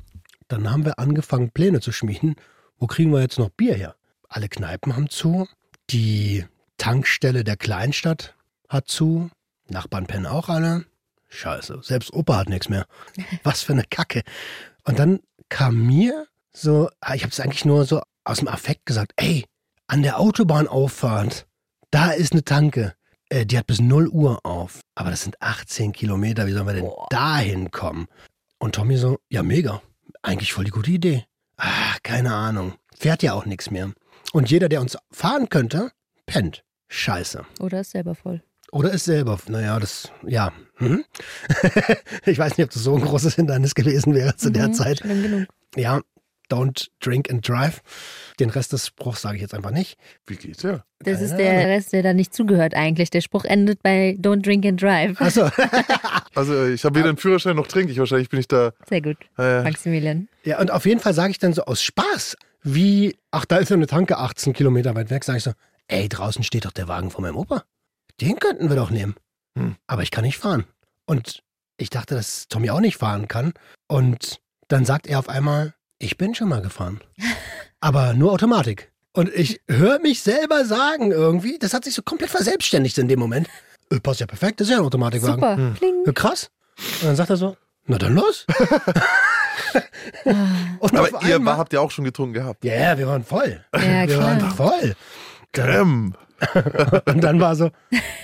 Dann 0.48 0.68
haben 0.72 0.84
wir 0.84 0.98
angefangen, 0.98 1.52
Pläne 1.52 1.78
zu 1.78 1.92
schmieden. 1.92 2.34
Wo 2.78 2.88
kriegen 2.88 3.12
wir 3.12 3.20
jetzt 3.20 3.38
noch 3.38 3.50
Bier 3.50 3.76
her? 3.76 3.94
Alle 4.28 4.48
Kneipen 4.48 4.96
haben 4.96 5.08
zu. 5.08 5.46
Die 5.90 6.44
Tankstelle 6.78 7.44
der 7.44 7.56
Kleinstadt 7.56 8.34
hat 8.68 8.88
zu. 8.88 9.30
Nachbarn 9.68 10.06
pennen 10.06 10.26
auch 10.26 10.48
alle. 10.48 10.84
Scheiße, 11.28 11.80
selbst 11.82 12.12
Opa 12.12 12.36
hat 12.36 12.48
nichts 12.48 12.68
mehr. 12.68 12.86
Was 13.42 13.62
für 13.62 13.72
eine 13.72 13.84
Kacke. 13.84 14.22
Und 14.84 14.98
dann 14.98 15.20
kam 15.48 15.86
mir 15.86 16.26
so, 16.52 16.88
ah, 17.00 17.14
ich 17.14 17.22
habe 17.22 17.32
es 17.32 17.40
eigentlich 17.40 17.64
nur 17.64 17.84
so 17.84 18.02
aus 18.24 18.38
dem 18.38 18.48
Affekt 18.48 18.86
gesagt, 18.86 19.12
ey, 19.16 19.44
an 19.86 20.02
der 20.02 20.18
Autobahnauffahrt, 20.18 21.46
da 21.90 22.10
ist 22.10 22.32
eine 22.32 22.44
Tanke. 22.44 22.94
Äh, 23.28 23.46
die 23.46 23.58
hat 23.58 23.66
bis 23.66 23.80
0 23.80 24.08
Uhr 24.08 24.44
auf. 24.44 24.80
Aber 24.94 25.10
das 25.10 25.22
sind 25.22 25.40
18 25.42 25.92
Kilometer, 25.92 26.46
wie 26.46 26.52
sollen 26.52 26.66
wir 26.66 26.74
denn 26.74 26.84
Boah. 26.84 27.06
da 27.10 27.38
hinkommen? 27.38 28.06
Und 28.58 28.74
Tommy 28.74 28.96
so, 28.96 29.18
ja, 29.28 29.42
mega. 29.42 29.82
Eigentlich 30.22 30.52
voll 30.52 30.64
die 30.64 30.70
gute 30.70 30.90
Idee. 30.90 31.24
Ah, 31.56 31.96
keine 32.02 32.34
Ahnung. 32.34 32.74
Fährt 32.96 33.22
ja 33.22 33.34
auch 33.34 33.46
nichts 33.46 33.70
mehr. 33.70 33.92
Und 34.32 34.50
jeder, 34.50 34.68
der 34.68 34.80
uns 34.80 34.96
fahren 35.10 35.48
könnte, 35.48 35.92
pennt. 36.26 36.64
Scheiße. 36.88 37.44
Oder 37.60 37.80
ist 37.80 37.90
selber 37.90 38.14
voll. 38.14 38.42
Oder 38.72 38.92
ist 38.92 39.04
selber, 39.04 39.38
naja, 39.48 39.78
das, 39.78 40.10
ja. 40.26 40.52
Hm? 40.76 41.04
ich 42.26 42.38
weiß 42.38 42.58
nicht, 42.58 42.66
ob 42.66 42.70
das 42.72 42.82
so 42.82 42.94
ein 42.94 43.02
großes 43.02 43.34
Hindernis 43.34 43.74
gewesen 43.74 44.14
wäre 44.14 44.36
zu 44.36 44.48
mhm, 44.48 44.52
der 44.54 44.72
Zeit. 44.72 45.02
Genug. 45.02 45.46
Ja, 45.76 46.00
don't 46.50 46.88
drink 47.00 47.30
and 47.30 47.46
drive. 47.46 47.80
Den 48.38 48.50
Rest 48.50 48.72
des 48.72 48.88
Spruchs 48.88 49.22
sage 49.22 49.36
ich 49.36 49.42
jetzt 49.42 49.54
einfach 49.54 49.70
nicht. 49.70 49.98
Wie 50.26 50.36
geht's 50.36 50.62
ja? 50.62 50.84
Das 51.00 51.20
ist 51.20 51.36
der 51.36 51.68
Rest, 51.68 51.92
der 51.92 52.02
da 52.02 52.12
nicht 52.12 52.34
zugehört 52.34 52.74
eigentlich. 52.74 53.10
Der 53.10 53.20
Spruch 53.20 53.44
endet 53.44 53.82
bei 53.82 54.16
don't 54.20 54.42
drink 54.42 54.66
and 54.66 54.80
drive. 54.80 55.20
Achso. 55.20 55.48
also 56.34 56.66
ich 56.66 56.84
habe 56.84 56.98
weder 56.98 57.08
einen 57.08 57.18
Führerschein 57.18 57.56
noch 57.56 57.66
trinke 57.66 57.92
ich. 57.92 57.98
Wahrscheinlich 57.98 58.28
bin 58.28 58.40
ich 58.40 58.48
da. 58.48 58.72
Sehr 58.88 59.00
gut, 59.00 59.16
äh, 59.38 59.62
Maximilian. 59.62 60.28
Ja, 60.44 60.60
und 60.60 60.70
auf 60.70 60.86
jeden 60.86 61.00
Fall 61.00 61.14
sage 61.14 61.30
ich 61.30 61.38
dann 61.38 61.52
so 61.52 61.64
aus 61.64 61.82
Spaß, 61.82 62.36
wie, 62.62 63.16
ach, 63.30 63.44
da 63.44 63.58
ist 63.58 63.70
ja 63.70 63.76
eine 63.76 63.86
Tanke 63.86 64.18
18 64.18 64.52
Kilometer 64.52 64.94
weit 64.94 65.10
weg, 65.10 65.24
sage 65.24 65.38
ich 65.38 65.44
so, 65.44 65.52
ey, 65.88 66.08
draußen 66.08 66.42
steht 66.42 66.64
doch 66.64 66.72
der 66.72 66.88
Wagen 66.88 67.10
von 67.10 67.22
meinem 67.22 67.36
Opa 67.36 67.64
den 68.20 68.38
könnten 68.38 68.68
wir 68.68 68.76
doch 68.76 68.90
nehmen. 68.90 69.14
Hm. 69.56 69.76
Aber 69.86 70.02
ich 70.02 70.10
kann 70.10 70.24
nicht 70.24 70.38
fahren. 70.38 70.64
Und 71.04 71.42
ich 71.76 71.90
dachte, 71.90 72.14
dass 72.14 72.48
Tommy 72.48 72.70
auch 72.70 72.80
nicht 72.80 72.96
fahren 72.96 73.28
kann. 73.28 73.52
Und 73.86 74.40
dann 74.68 74.84
sagt 74.84 75.06
er 75.06 75.18
auf 75.18 75.28
einmal, 75.28 75.74
ich 75.98 76.16
bin 76.16 76.34
schon 76.34 76.48
mal 76.48 76.62
gefahren. 76.62 77.00
Aber 77.80 78.14
nur 78.14 78.32
Automatik. 78.32 78.92
Und 79.12 79.30
ich 79.34 79.60
höre 79.68 79.98
mich 79.98 80.22
selber 80.22 80.64
sagen 80.64 81.10
irgendwie, 81.10 81.58
das 81.58 81.72
hat 81.72 81.84
sich 81.84 81.94
so 81.94 82.02
komplett 82.02 82.30
verselbstständigt 82.30 82.98
in 82.98 83.08
dem 83.08 83.18
Moment. 83.18 83.48
Äh, 83.90 84.00
passt 84.00 84.20
ja 84.20 84.26
perfekt, 84.26 84.60
das 84.60 84.66
ist 84.68 84.72
ja 84.72 84.78
ein 84.78 84.84
Automatikwagen. 84.84 85.36
Super, 85.36 85.56
hm. 85.56 86.02
Ja, 86.04 86.12
krass. 86.12 86.50
Und 87.00 87.08
dann 87.08 87.16
sagt 87.16 87.30
er 87.30 87.36
so, 87.36 87.56
na 87.86 87.96
dann 87.98 88.14
los. 88.14 88.44
Aber 90.80 91.22
ihr 91.26 91.36
einmal, 91.36 91.56
habt 91.56 91.72
ja 91.72 91.80
auch 91.80 91.90
schon 91.90 92.04
getrunken 92.04 92.34
gehabt. 92.34 92.64
Ja, 92.64 92.74
yeah, 92.74 92.98
wir 92.98 93.06
waren 93.06 93.24
voll. 93.24 93.64
Ja, 93.74 94.06
wir 94.06 94.16
klar. 94.16 94.40
waren 94.40 94.50
voll. 94.50 94.94
Creme. 95.52 96.14
und 97.06 97.24
dann 97.24 97.40
war 97.40 97.54
so, 97.54 97.70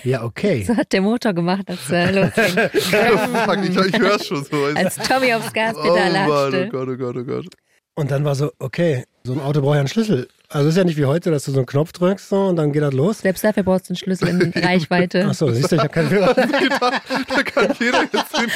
ja, 0.05 0.23
okay. 0.23 0.63
So 0.65 0.77
hat 0.77 0.93
der 0.93 1.01
Motor 1.01 1.33
gemacht, 1.33 1.69
als 1.69 1.91
er 1.91 2.13
losging. 2.35 2.71
ich 2.75 3.95
ich 3.95 3.99
höre 3.99 4.17
es 4.17 4.27
schon 4.27 4.45
so. 4.45 4.65
Als 4.75 4.97
Tommy 4.97 5.35
aufs 5.35 5.53
Gaspedal 5.53 6.11
oh, 6.11 6.29
Mann, 6.29 6.55
oh 6.55 6.69
Gott, 6.71 6.89
oh 6.89 6.97
Gott, 6.97 7.17
oh 7.17 7.25
Gott. 7.25 7.47
Und 7.95 8.11
dann 8.11 8.25
war 8.25 8.35
so, 8.35 8.53
okay, 8.59 9.05
so 9.25 9.33
ein 9.33 9.41
Auto 9.41 9.61
braucht 9.61 9.75
ja 9.75 9.81
einen 9.81 9.89
Schlüssel. 9.89 10.29
Also 10.53 10.69
es 10.69 10.75
ist 10.75 10.79
ja 10.79 10.85
nicht 10.85 10.99
wie 10.99 11.07
heute, 11.07 11.31
dass 11.31 11.45
du 11.45 11.51
so 11.53 11.59
einen 11.61 11.67
Knopf 11.67 11.93
drückst 11.93 12.29
so, 12.29 12.37
und 12.49 12.57
dann 12.57 12.73
geht 12.73 12.83
das 12.83 12.93
los. 12.93 13.21
Selbst 13.21 13.43
dafür 13.43 13.63
brauchst 13.63 13.89
du 13.89 13.93
einen 13.93 13.97
Schlüssel 13.97 14.29
in 14.29 14.53
Reichweite. 14.63 15.25
Achso, 15.27 15.51
siehst 15.51 15.73
du, 15.73 15.77
ich 15.77 15.81
habe 15.81 15.89
keinen 15.93 16.09
Führerschein. 16.09 16.51
da 16.61 17.43
kann 17.43 17.69
jeder 17.81 18.03
jetzt 18.03 18.35
dann- 18.35 18.47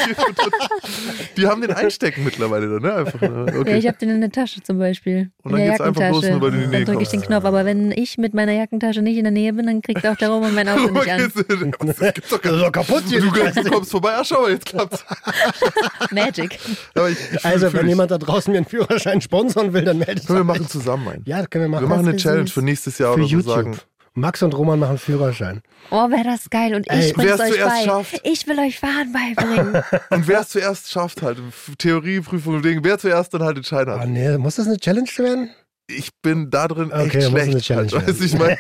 Die 1.37 1.47
haben 1.47 1.62
den 1.62 1.73
einstecken 1.73 2.23
mittlerweile, 2.25 2.69
dann, 2.69 2.83
ne? 2.83 2.95
Einfach, 2.95 3.21
ne? 3.21 3.47
Ja, 3.53 3.61
okay. 3.61 3.79
ich 3.79 3.87
habe 3.87 3.97
den 3.97 4.11
in 4.11 4.21
der 4.21 4.31
Tasche 4.31 4.62
zum 4.62 4.79
Beispiel. 4.79 5.31
Und 5.43 5.53
in 5.53 5.59
dann 5.59 5.69
geht's 5.71 5.81
einfach 5.81 6.11
los, 6.11 6.29
nur 6.29 6.41
weil 6.43 6.50
du 6.50 6.57
in 6.59 6.62
die 6.65 6.67
Nähe 6.69 6.85
dann 6.85 6.95
drücke 6.95 7.03
ich 7.03 7.09
den. 7.09 7.23
Knopf. 7.23 7.45
Aber 7.45 7.65
wenn 7.65 7.91
ich 7.93 8.19
mit 8.19 8.35
meiner 8.35 8.53
Jackentasche 8.53 9.00
nicht 9.00 9.17
in 9.17 9.25
der 9.25 9.33
Nähe 9.33 9.55
bin, 9.55 9.67
dann 9.67 9.81
kriegt 9.81 10.07
auch 10.07 10.17
der 10.17 10.29
Roman 10.29 10.55
mein 10.55 10.69
Auto 10.69 10.91
nicht 10.93 11.11
an. 11.11 11.33
Das 11.97 12.15
gibt's 12.15 12.31
doch 12.31 12.43
gar 12.43 12.71
kaputt 12.71 13.05
hier. 13.09 13.21
Du, 13.23 13.31
du 13.31 13.71
kommst 13.71 13.91
vorbei, 13.91 14.11
ach 14.17 14.25
schau 14.26 14.43
mal, 14.43 14.50
jetzt 14.50 14.67
klappt's. 14.67 15.03
Magic. 16.11 16.59
Aber 16.95 17.09
ich, 17.09 17.17
ich 17.33 17.45
Also, 17.45 17.73
wenn 17.73 17.88
jemand 17.88 18.11
da 18.11 18.19
draußen 18.19 18.53
mir 18.53 18.59
einen 18.59 18.67
Führerschein 18.67 19.21
sponsern 19.21 19.73
will, 19.73 19.85
dann 19.85 19.99
meldet 19.99 20.26
Können 20.26 20.41
wir 20.41 20.45
machen 20.45 20.69
zusammen 20.69 21.09
einen. 21.09 21.23
Ja, 21.25 21.38
das 21.38 21.49
können 21.50 21.65
wir 21.65 21.69
machen. 21.69 21.86
Wir 21.88 21.97
machen 21.97 22.09
eine 22.09 22.16
Challenge 22.16 22.49
für 22.49 22.62
nächstes 22.62 22.99
Jahr 22.99 23.14
für 23.14 23.21
oder 23.21 23.28
so 23.28 23.35
YouTube. 23.37 23.55
sagen. 23.55 23.78
Max 24.19 24.43
und 24.43 24.57
Roman 24.57 24.78
machen 24.78 24.97
Führerschein. 24.97 25.61
Oh, 25.90 26.09
wäre 26.11 26.25
das 26.25 26.49
geil. 26.49 26.75
Und 26.75 26.87
ich 26.87 26.93
Ey, 26.93 27.12
bring's 27.12 27.28
wer's 27.28 27.40
euch 27.40 27.52
zuerst 27.52 27.76
bei. 27.76 27.85
schafft. 27.85 28.21
Ich 28.25 28.47
will 28.47 28.59
euch 28.59 28.78
Fahren 28.78 29.12
beibringen. 29.12 29.83
Und 30.11 30.26
wer 30.26 30.40
es 30.40 30.49
zuerst 30.49 30.90
schafft, 30.90 31.21
halt, 31.21 31.38
Theorieprüfung 31.78 32.55
und 32.57 32.64
Ding, 32.64 32.81
wer 32.83 32.99
zuerst 32.99 33.35
dann 33.35 33.43
halt 33.43 33.59
den 33.59 33.64
Schein 33.64 33.88
Ah, 33.90 34.00
hat. 34.00 34.09
nee, 34.09 34.38
muss 34.38 34.57
das 34.57 34.66
eine 34.69 34.78
Challenge 34.78 35.09
werden? 35.19 35.50
Ich 35.88 36.11
bin 36.23 36.49
da 36.50 36.66
drin 36.66 36.90
Okay, 36.93 37.19
echt 37.19 37.26
dann 37.26 37.33
muss 37.33 37.40
eine 37.43 37.50
schlecht. 37.52 37.66
Challenge 37.66 37.93
Halt, 37.93 38.09
weißt, 38.09 38.21
du, 38.21 38.25
ich, 38.25 38.38
mein, 38.38 38.57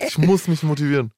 ich 0.06 0.18
muss 0.18 0.46
mich 0.48 0.62
motivieren. 0.62 1.10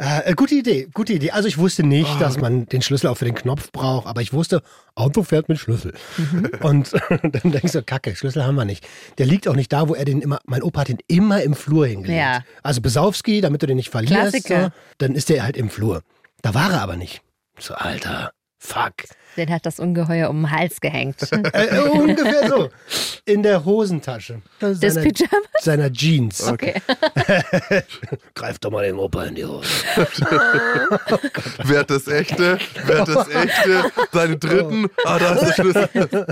Äh, 0.00 0.30
äh, 0.30 0.34
gute 0.34 0.54
Idee, 0.54 0.88
gute 0.94 1.12
Idee. 1.12 1.30
Also 1.32 1.46
ich 1.46 1.58
wusste 1.58 1.82
nicht, 1.82 2.10
Ah. 2.16 2.18
dass 2.20 2.38
man 2.40 2.64
den 2.66 2.80
Schlüssel 2.80 3.08
auch 3.08 3.18
für 3.18 3.26
den 3.26 3.34
Knopf 3.34 3.70
braucht, 3.70 4.06
aber 4.06 4.22
ich 4.22 4.32
wusste, 4.32 4.62
Auto 4.94 5.22
fährt 5.22 5.50
mit 5.50 5.58
Schlüssel. 5.58 5.92
Und 6.62 6.92
dann 7.22 7.52
denkst 7.52 7.72
du, 7.72 7.82
Kacke, 7.82 8.16
Schlüssel 8.16 8.44
haben 8.44 8.54
wir 8.54 8.64
nicht. 8.64 8.86
Der 9.18 9.26
liegt 9.26 9.46
auch 9.46 9.56
nicht 9.56 9.70
da, 9.72 9.88
wo 9.90 9.94
er 9.94 10.06
den 10.06 10.22
immer, 10.22 10.40
mein 10.46 10.62
Opa 10.62 10.80
hat 10.80 10.88
den 10.88 11.00
immer 11.06 11.42
im 11.42 11.54
Flur 11.54 11.86
hingelegt. 11.86 12.18
Ja. 12.18 12.44
Also 12.62 12.80
Besowski, 12.80 13.42
damit 13.42 13.62
du 13.62 13.66
den 13.66 13.76
nicht 13.76 13.90
verlierst, 13.90 14.48
so, 14.48 14.70
dann 14.98 15.14
ist 15.14 15.28
der 15.28 15.42
halt 15.42 15.56
im 15.58 15.68
Flur. 15.68 16.02
Da 16.40 16.54
war 16.54 16.72
er 16.72 16.80
aber 16.80 16.96
nicht. 16.96 17.20
So, 17.58 17.74
Alter, 17.74 18.32
fuck. 18.58 18.94
Den 19.36 19.50
hat 19.50 19.64
das 19.66 19.78
Ungeheuer 19.80 20.28
um 20.30 20.42
den 20.42 20.50
Hals 20.50 20.80
gehängt. 20.80 21.16
Äh, 21.52 21.66
äh, 21.76 21.80
ungefähr 21.88 22.48
so. 22.48 22.68
In 23.24 23.42
der 23.42 23.64
Hosentasche. 23.64 24.40
Des 24.60 24.80
Seiner, 24.80 25.00
Pyjamas? 25.02 25.48
seiner 25.60 25.92
Jeans. 25.92 26.46
Okay. 26.48 26.74
Greif 28.34 28.58
doch 28.58 28.70
mal 28.70 28.84
den 28.84 28.96
Opa 28.98 29.24
in 29.24 29.34
die 29.34 29.44
Hose. 29.44 29.68
Wer 31.64 31.80
hat 31.80 31.90
das 31.90 32.06
echte? 32.08 32.58
Wer 32.86 33.00
hat 33.00 33.08
das 33.08 33.28
echte? 33.28 33.84
Seine 34.12 34.36
dritten? 34.36 34.86
Ah, 35.04 35.18
da 35.18 35.32
ist 35.34 35.46
der 35.48 35.52
Schlüssel. 35.54 36.26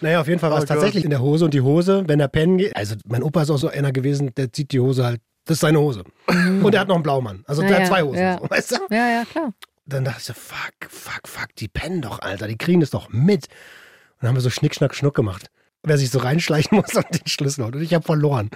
Naja, 0.00 0.20
auf 0.20 0.28
jeden 0.28 0.40
Fall 0.40 0.50
war 0.50 0.58
es 0.58 0.64
Oh 0.64 0.66
Gott. 0.66 0.76
tatsächlich 0.76 1.04
in 1.04 1.10
der 1.10 1.20
Hose 1.20 1.44
und 1.46 1.54
die 1.54 1.60
Hose, 1.60 2.04
wenn 2.06 2.20
er 2.20 2.28
pennen 2.28 2.58
geht. 2.58 2.76
Also, 2.76 2.96
mein 3.06 3.22
Opa 3.22 3.42
ist 3.42 3.50
auch 3.50 3.56
so 3.58 3.68
einer 3.68 3.92
gewesen, 3.92 4.34
der 4.34 4.52
zieht 4.52 4.72
die 4.72 4.80
Hose 4.80 5.04
halt. 5.04 5.20
Das 5.46 5.56
ist 5.56 5.60
seine 5.60 5.78
Hose. 5.78 6.04
Und 6.26 6.74
er 6.74 6.80
hat 6.80 6.88
noch 6.88 6.94
einen 6.96 7.02
Blaumann. 7.02 7.44
Also, 7.46 7.62
Ja, 7.62 7.68
der 7.68 7.76
ja, 7.78 7.82
hat 7.84 7.90
zwei 7.90 8.02
Hosen. 8.02 8.18
ja. 8.18 8.38
So, 8.38 8.50
weißt 8.50 8.70
du? 8.72 8.76
Ja, 8.90 9.08
ja, 9.10 9.24
klar. 9.30 9.52
Dann 9.86 10.04
dachte 10.04 10.18
ich 10.20 10.24
so, 10.24 10.32
fuck, 10.34 10.90
fuck, 10.90 11.28
fuck, 11.28 11.54
die 11.56 11.68
pennen 11.68 12.00
doch, 12.00 12.20
Alter. 12.20 12.48
Die 12.48 12.56
kriegen 12.56 12.80
das 12.80 12.90
doch 12.90 13.10
mit. 13.10 13.46
Und 13.46 14.22
dann 14.22 14.28
haben 14.28 14.36
wir 14.36 14.40
so 14.40 14.50
Schnick, 14.50 14.74
Schnack, 14.74 14.94
Schnuck 14.94 15.14
gemacht. 15.14 15.50
Wer 15.82 15.98
sich 15.98 16.10
so 16.10 16.18
reinschleichen 16.18 16.76
muss 16.80 16.94
und 16.94 17.06
den 17.10 17.26
Schlüssel 17.26 17.64
holt. 17.64 17.76
Und 17.76 17.82
ich 17.82 17.92
habe 17.92 18.04
verloren. 18.04 18.50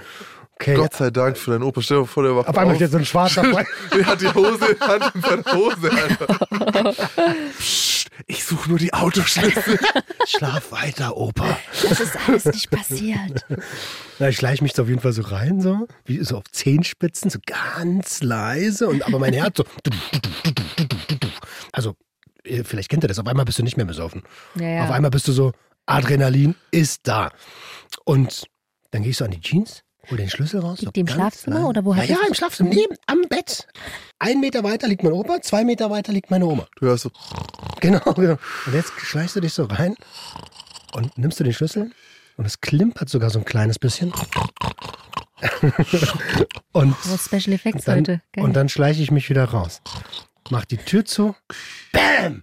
Okay. 0.60 0.74
Gott 0.74 0.94
sei 0.94 1.10
Dank 1.10 1.36
für 1.36 1.52
deinen 1.52 1.62
Opa. 1.62 1.82
Stell 1.82 2.00
dir 2.00 2.06
vor, 2.06 2.22
der 2.24 2.34
wacht 2.34 2.48
auf 2.48 2.58
einmal 2.58 2.74
auf. 2.74 2.78
steht 2.78 2.90
so 2.90 2.98
ein 2.98 3.04
schwarzer. 3.04 3.42
Der 3.94 4.06
hat 4.06 4.20
die 4.20 4.26
Hose, 4.26 4.76
Hand 4.80 5.14
in 5.14 5.20
seiner 5.20 5.52
Hose, 5.52 5.90
Alter. 5.92 6.94
Psst, 7.56 8.08
ich 8.26 8.44
suche 8.44 8.68
nur 8.68 8.78
die 8.78 8.92
Autoschlüssel. 8.92 9.78
Schlaf 10.26 10.72
weiter, 10.72 11.16
Opa. 11.16 11.56
Das 11.88 12.00
ist 12.00 12.16
alles 12.26 12.44
nicht 12.46 12.70
passiert. 12.70 13.46
Na, 14.18 14.30
ich 14.30 14.36
schleiche 14.36 14.64
mich 14.64 14.72
so 14.74 14.82
auf 14.82 14.88
jeden 14.88 15.00
Fall 15.00 15.12
so 15.12 15.22
rein, 15.22 15.60
so, 15.60 15.86
wie 16.04 16.24
so 16.24 16.38
auf 16.38 16.44
Zehenspitzen, 16.50 17.30
so 17.30 17.38
ganz 17.46 18.20
leise. 18.22 18.88
Und 18.88 19.06
aber 19.06 19.20
mein 19.20 19.34
Herz 19.34 19.58
so. 19.58 19.64
Also, 21.78 21.94
äh, 22.42 22.64
vielleicht 22.64 22.88
kennt 22.88 23.04
ihr 23.04 23.08
das. 23.08 23.20
Auf 23.20 23.26
einmal 23.28 23.44
bist 23.44 23.60
du 23.60 23.62
nicht 23.62 23.76
mehr 23.76 23.86
besoffen. 23.86 24.24
Ja, 24.56 24.68
ja. 24.68 24.84
Auf 24.84 24.90
einmal 24.90 25.12
bist 25.12 25.28
du 25.28 25.32
so, 25.32 25.52
Adrenalin 25.86 26.56
ist 26.72 27.06
da. 27.06 27.30
Und 28.04 28.46
dann 28.90 29.02
gehe 29.02 29.12
ich 29.12 29.16
so 29.16 29.24
an 29.24 29.30
die 29.30 29.40
Jeans, 29.40 29.84
hol 30.10 30.16
den 30.18 30.28
Schlüssel 30.28 30.58
raus. 30.60 30.80
Liegt 30.80 30.86
so 30.88 30.90
die 30.90 31.00
im 31.02 31.06
Schlafzimmer 31.06 31.56
leise. 31.58 31.68
oder 31.68 31.84
wo 31.84 31.94
Ja, 31.94 32.02
ja, 32.02 32.16
im 32.26 32.34
Schlafzimmer, 32.34 32.70
neben, 32.70 32.96
am 33.06 33.22
Bett. 33.28 33.68
Ein 34.18 34.40
Meter 34.40 34.64
weiter 34.64 34.88
liegt 34.88 35.04
mein 35.04 35.12
Opa, 35.12 35.40
zwei 35.40 35.62
Meter 35.64 35.88
weiter 35.88 36.12
liegt 36.12 36.32
meine 36.32 36.46
Oma. 36.46 36.66
Du 36.80 36.86
hörst 36.86 37.04
so, 37.04 37.10
Genau, 37.80 38.00
genau. 38.14 38.38
Und 38.66 38.74
jetzt 38.74 38.90
schleichst 38.98 39.36
du 39.36 39.40
dich 39.40 39.52
so 39.54 39.64
rein 39.66 39.94
und 40.94 41.16
nimmst 41.16 41.38
du 41.38 41.44
den 41.44 41.52
Schlüssel 41.52 41.92
und 42.36 42.44
es 42.44 42.60
klimpert 42.60 43.08
sogar 43.08 43.30
so 43.30 43.38
ein 43.38 43.44
kleines 43.44 43.78
bisschen. 43.78 44.12
und, 46.72 46.96
Oh, 47.12 47.16
Special 47.16 47.52
Effects 47.54 47.84
dann, 47.84 47.98
heute. 47.98 48.20
Geil. 48.32 48.44
und 48.44 48.54
dann 48.54 48.68
schleiche 48.68 49.00
ich 49.02 49.10
mich 49.12 49.30
wieder 49.30 49.44
raus. 49.44 49.80
Mach 50.50 50.64
die 50.64 50.78
Tür 50.78 51.04
zu. 51.04 51.34
Bam! 51.92 52.42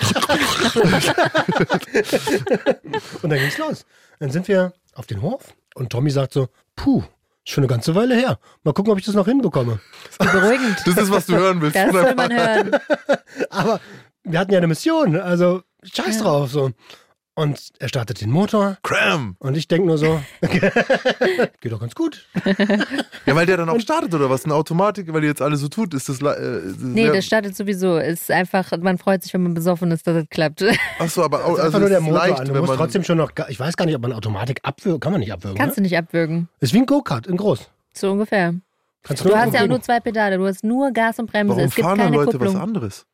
und 3.22 3.30
dann 3.30 3.38
ging's 3.38 3.58
los. 3.58 3.84
Dann 4.18 4.30
sind 4.30 4.48
wir 4.48 4.72
auf 4.94 5.06
den 5.06 5.22
Hof 5.22 5.54
und 5.74 5.90
Tommy 5.90 6.10
sagt 6.10 6.32
so, 6.32 6.48
puh, 6.76 7.02
ist 7.44 7.52
schon 7.52 7.64
eine 7.64 7.68
ganze 7.68 7.94
Weile 7.94 8.14
her. 8.14 8.38
Mal 8.62 8.72
gucken, 8.72 8.92
ob 8.92 8.98
ich 8.98 9.04
das 9.04 9.14
noch 9.14 9.26
hinbekomme. 9.26 9.80
Wie 10.20 10.26
beruhigend. 10.26 10.76
das 10.84 10.96
ist, 10.96 11.10
was 11.10 11.26
du 11.26 11.36
hören 11.36 11.60
willst. 11.60 11.76
Das 11.76 11.92
soll 11.92 12.14
man 12.14 12.32
hören. 12.32 12.70
Aber 13.50 13.80
wir 14.24 14.38
hatten 14.38 14.52
ja 14.52 14.58
eine 14.58 14.66
Mission, 14.66 15.16
also 15.16 15.62
scheiß 15.82 16.18
drauf 16.18 16.50
so. 16.50 16.70
Und 17.34 17.68
er 17.78 17.88
startet 17.88 18.20
den 18.20 18.30
Motor 18.30 18.76
Cram. 18.82 19.36
und 19.38 19.56
ich 19.56 19.66
denke 19.68 19.86
nur 19.86 19.96
so, 19.98 20.20
geht 20.40 21.72
doch 21.72 21.80
ganz 21.80 21.94
gut. 21.94 22.26
Ja, 23.26 23.36
weil 23.36 23.46
der 23.46 23.58
dann 23.58 23.68
auch 23.68 23.78
startet 23.80 24.12
oder 24.14 24.30
was? 24.30 24.44
Eine 24.44 24.54
Automatik, 24.54 25.12
weil 25.12 25.20
die 25.20 25.26
jetzt 25.26 25.42
alle 25.42 25.56
so 25.56 25.68
tut, 25.68 25.92
ist 25.94 26.08
das. 26.08 26.20
Äh, 26.22 26.62
Nee, 26.78 27.06
das 27.08 27.24
startet 27.26 27.54
sowieso. 27.56 27.98
Ist 27.98 28.30
einfach, 28.30 28.72
man 28.80 28.98
freut 28.98 29.22
sich, 29.22 29.32
wenn 29.34 29.42
man 29.42 29.54
besoffen 29.54 29.90
ist, 29.92 30.06
dass 30.06 30.14
das 30.14 30.24
klappt. 30.30 30.64
Achso, 30.98 31.22
aber 31.22 31.44
Also 31.44 31.56
also 31.62 31.78
nur 31.78 31.86
es 31.86 31.90
der 31.90 31.98
ist 31.98 32.04
Motor 32.04 32.18
leicht, 32.18 32.40
an. 32.40 32.46
Du 32.46 32.52
wenn 32.54 32.60
musst 32.60 32.70
man. 32.70 32.78
trotzdem 32.78 33.04
schon 33.04 33.18
noch, 33.18 33.30
ich 33.48 33.60
weiß 33.60 33.76
gar 33.76 33.84
nicht, 33.84 33.94
ob 33.94 34.02
man 34.02 34.12
Automatik 34.14 34.60
abwürgen, 34.62 35.00
kann 35.00 35.12
man 35.12 35.20
nicht 35.20 35.32
abwürgen. 35.32 35.56
Kannst 35.58 35.76
ne? 35.76 35.82
du 35.82 35.82
nicht 35.82 35.96
abwürgen. 35.98 36.48
Ist 36.60 36.72
wie 36.72 36.78
ein 36.78 36.86
Go-Kart 36.86 37.26
in 37.26 37.36
groß. 37.36 37.68
So 37.92 38.10
ungefähr. 38.10 38.54
Kannst 39.02 39.24
Du 39.24 39.34
hast 39.36 39.54
ja 39.54 39.62
auch 39.62 39.68
nur 39.68 39.80
zwei 39.82 40.00
Pedale. 40.00 40.38
Du 40.38 40.46
hast 40.46 40.64
nur 40.64 40.90
Gas 40.92 41.18
und 41.18 41.30
Bremse. 41.30 41.50
Warum 41.54 41.64
es 41.64 41.74
gibt 41.74 41.86
fahren 41.86 41.98
dann 41.98 42.06
keine 42.06 42.16
Leute 42.16 42.32
Kupplung. 42.38 42.54
was 42.54 42.60
anderes? 42.60 43.06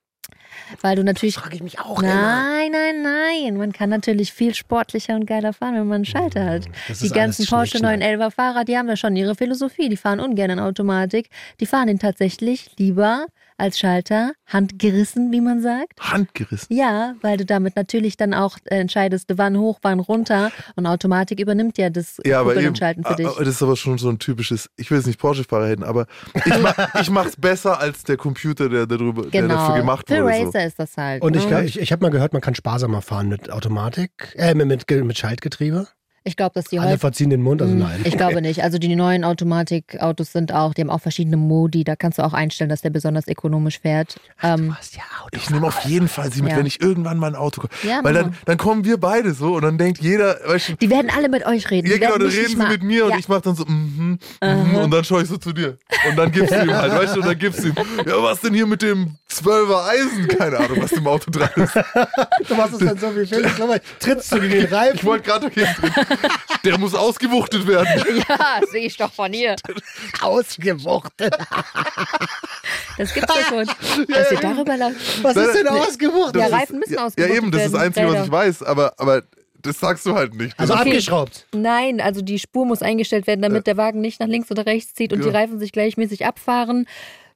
Weil 0.80 0.96
du 0.96 1.04
natürlich. 1.04 1.34
Das 1.34 1.42
frage 1.44 1.56
ich 1.56 1.62
mich 1.62 1.78
auch 1.78 2.02
immer. 2.02 2.14
Nein, 2.14 2.72
nein, 2.72 3.02
nein. 3.02 3.56
Man 3.56 3.72
kann 3.72 3.90
natürlich 3.90 4.32
viel 4.32 4.54
sportlicher 4.54 5.14
und 5.14 5.26
geiler 5.26 5.52
fahren, 5.52 5.74
wenn 5.74 5.86
man 5.86 5.96
einen 5.96 6.04
Schalter 6.04 6.44
hat. 6.44 6.68
Mm, 6.68 6.72
Das 6.88 6.98
Die 7.00 7.10
ganzen 7.10 7.46
Porsche 7.46 7.78
Schnickschnack. 7.78 8.00
911er 8.00 8.30
Fahrer, 8.30 8.64
die 8.64 8.76
haben 8.76 8.88
ja 8.88 8.96
schon 8.96 9.16
ihre 9.16 9.34
Philosophie. 9.34 9.88
Die 9.88 9.96
fahren 9.96 10.20
ungern 10.20 10.50
in 10.50 10.58
Automatik. 10.60 11.28
Die 11.60 11.66
fahren 11.66 11.88
ihn 11.88 11.98
tatsächlich 11.98 12.70
lieber 12.78 13.26
als 13.58 13.78
Schalter, 13.78 14.32
handgerissen, 14.46 15.32
wie 15.32 15.40
man 15.40 15.62
sagt. 15.62 15.98
Handgerissen. 16.00 16.74
Ja, 16.76 17.14
weil 17.22 17.36
du 17.36 17.44
damit 17.44 17.76
natürlich 17.76 18.16
dann 18.16 18.34
auch 18.34 18.58
äh, 18.64 18.78
entscheidest, 18.78 19.30
wann 19.36 19.56
hoch, 19.58 19.78
wann 19.82 20.00
runter. 20.00 20.50
Und 20.74 20.86
Automatik 20.86 21.40
übernimmt 21.40 21.78
ja 21.78 21.90
das 21.90 22.18
Ja, 22.24 22.40
aber 22.40 22.56
eben. 22.56 22.68
und 22.68 22.78
Schalten 22.78 23.02
für 23.04 23.10
Ah, 23.10 23.14
dich. 23.14 23.26
ah, 23.26 23.34
Das 23.38 23.48
ist 23.48 23.62
aber 23.62 23.76
schon 23.76 23.98
so 23.98 24.08
ein 24.08 24.18
typisches, 24.18 24.68
ich 24.76 24.90
will 24.90 24.98
jetzt 24.98 25.06
nicht 25.06 25.18
Porsche-Fahrer 25.20 25.68
hätten, 25.68 25.84
aber 25.84 26.06
ich, 26.44 26.58
mach, 26.60 26.76
ich 27.00 27.10
mach's 27.10 27.36
besser 27.36 27.80
als 27.80 28.04
der 28.04 28.16
Computer, 28.16 28.68
der, 28.68 28.86
darüber, 28.86 29.22
der 29.22 29.42
Genau. 29.42 29.54
dafür 29.54 29.76
gemacht 29.76 30.06
Für 30.08 30.22
wurde. 30.24 30.36
So. 30.36 30.44
Racer 30.46 30.66
ist 30.66 30.78
das 30.78 30.96
halt. 30.96 31.22
Und 31.22 31.36
ich, 31.36 31.42
ne? 31.44 31.48
glaub, 31.48 31.62
ich, 31.62 31.78
ich 31.80 31.92
habe 31.92 32.04
mal 32.04 32.10
gehört, 32.10 32.32
man 32.32 32.42
kann 32.42 32.54
sparsamer 32.54 33.02
fahren 33.02 33.28
mit 33.28 33.50
Automatik, 33.50 34.10
äh, 34.36 34.54
mit, 34.54 34.66
mit, 34.66 34.90
mit 35.04 35.18
Schaltgetriebe. 35.18 35.86
Ich 36.26 36.36
glaube, 36.36 36.50
dass 36.54 36.64
die 36.64 36.80
Alle 36.80 36.98
verziehen 36.98 37.30
den 37.30 37.40
Mund, 37.40 37.62
also 37.62 37.72
Hm, 37.72 37.78
nein. 37.80 38.00
Ich 38.04 38.16
glaube 38.16 38.42
nicht. 38.42 38.64
Also 38.64 38.78
die 38.78 38.94
neuen 38.96 39.22
Automatikautos 39.24 40.32
sind 40.32 40.52
auch, 40.52 40.74
die 40.74 40.80
haben 40.82 40.90
auch 40.90 41.00
verschiedene 41.00 41.36
Modi. 41.36 41.84
Da 41.84 41.94
kannst 41.94 42.18
du 42.18 42.22
auch 42.24 42.32
einstellen, 42.32 42.68
dass 42.68 42.80
der 42.82 42.90
besonders 42.90 43.28
ökonomisch 43.28 43.78
fährt. 43.80 44.16
Ähm, 44.42 44.76
hast 44.76 44.96
ja 44.96 45.02
Auto. 45.22 45.36
Ich 45.36 45.50
nehme 45.50 45.66
auf 45.68 45.84
jeden 45.84 46.08
Fall 46.08 46.32
sie 46.32 46.42
mit, 46.42 46.50
Ja. 46.52 46.58
wenn 46.58 46.66
ich 46.66 46.80
irgendwann 46.82 47.18
mal 47.18 47.28
ein 47.28 47.36
Auto 47.36 47.60
komme. 47.62 47.72
Ja, 47.84 48.00
Weil 48.02 48.12
dann, 48.14 48.34
dann 48.44 48.56
kommen 48.58 48.84
wir 48.84 48.98
beide 48.98 49.34
so 49.34 49.54
und 49.54 49.62
dann 49.62 49.78
denkt 49.78 50.00
jeder, 50.02 50.36
weißt 50.46 50.70
du, 50.70 50.76
die 50.76 50.90
werden 50.90 51.10
alle 51.16 51.28
mit 51.28 51.46
euch 51.46 51.70
reden. 51.70 51.88
ja 51.88 51.96
genau, 51.96 52.18
dann 52.18 52.28
reden 52.28 52.48
sie 52.48 52.56
mal- 52.56 52.70
mit 52.70 52.82
mir 52.82 53.04
und 53.04 53.12
ja. 53.12 53.18
ich 53.18 53.28
mach 53.28 53.40
dann 53.40 53.54
so, 53.54 53.64
mhm, 53.64 54.18
mhm, 54.42 54.74
und 54.74 54.90
dann 54.90 55.04
schaue 55.04 55.22
ich 55.22 55.28
so 55.28 55.36
zu 55.36 55.52
dir. 55.52 55.78
Und 56.10 56.16
dann 56.16 56.32
gibst 56.32 56.50
du 56.52 56.60
ihm 56.60 56.74
halt, 56.74 56.92
weißt 56.92 57.14
du, 57.16 57.20
und 57.20 57.26
dann 57.28 57.38
gibst 57.38 57.62
du 57.62 57.68
ihm, 57.68 57.74
ja, 58.04 58.22
was 58.22 58.40
denn 58.40 58.52
hier 58.52 58.66
mit 58.66 58.82
dem 58.82 59.14
12er 59.30 59.84
Eisen? 59.88 60.28
Keine 60.28 60.58
Ahnung, 60.58 60.78
was 60.80 60.92
im 60.92 61.06
Auto 61.06 61.30
dran 61.30 61.50
ist. 61.56 61.74
Du 62.48 62.54
machst 62.54 62.74
es 62.74 62.78
dann 62.80 62.98
so 62.98 63.14
wie 63.16 63.26
Felix. 63.26 63.52
Trittst 63.98 64.32
du 64.32 64.40
gegen 64.40 64.52
den 64.52 64.64
Reifen? 64.74 64.96
Ich 64.96 65.04
wollte 65.04 65.24
gerade 65.24 65.48
hier 65.52 65.64
drin. 65.66 65.90
Der 66.64 66.78
muss 66.78 66.94
ausgewuchtet 66.94 67.66
werden. 67.66 67.86
Ja, 68.28 68.60
sehe 68.70 68.86
ich 68.86 68.96
doch 68.96 69.12
von 69.12 69.32
hier. 69.32 69.56
ausgewuchtet. 70.20 71.36
Das 72.98 73.12
gibt's 73.14 73.34
ja 73.34 73.44
schon. 73.48 74.06
Dass 74.08 74.32
ihr 74.32 74.38
darüber 74.40 74.76
lacht. 74.76 74.94
Was 75.22 75.36
ist 75.36 75.54
denn 75.54 75.68
ausgewuchtet? 75.68 76.36
Ja, 76.42 76.46
Reifen 76.48 76.78
müssen 76.78 76.94
ja, 76.94 77.00
Ja 77.00 77.06
ausgewuchtet 77.06 77.36
eben, 77.36 77.50
das 77.50 77.60
ist 77.66 77.72
das 77.74 77.80
werden, 77.80 77.86
Einzige, 77.86 78.06
was 78.06 78.14
Räder. 78.14 78.24
ich 78.24 78.30
weiß, 78.32 78.62
aber, 78.62 78.94
aber 78.98 79.22
das 79.62 79.80
sagst 79.80 80.06
du 80.06 80.14
halt 80.14 80.34
nicht. 80.34 80.58
Also 80.58 80.74
Okay. 80.74 80.90
abgeschraubt. 80.90 81.46
Nein, 81.54 82.00
also 82.00 82.22
die 82.22 82.38
Spur 82.38 82.64
muss 82.66 82.82
eingestellt 82.82 83.26
werden, 83.26 83.42
damit 83.42 83.66
der 83.66 83.76
Wagen 83.76 84.00
nicht 84.00 84.20
nach 84.20 84.28
links 84.28 84.50
oder 84.50 84.64
rechts 84.66 84.94
zieht 84.94 85.12
und 85.12 85.20
Ja. 85.20 85.26
die 85.26 85.36
Reifen 85.36 85.58
sich 85.58 85.72
gleichmäßig 85.72 86.24
abfahren. 86.26 86.86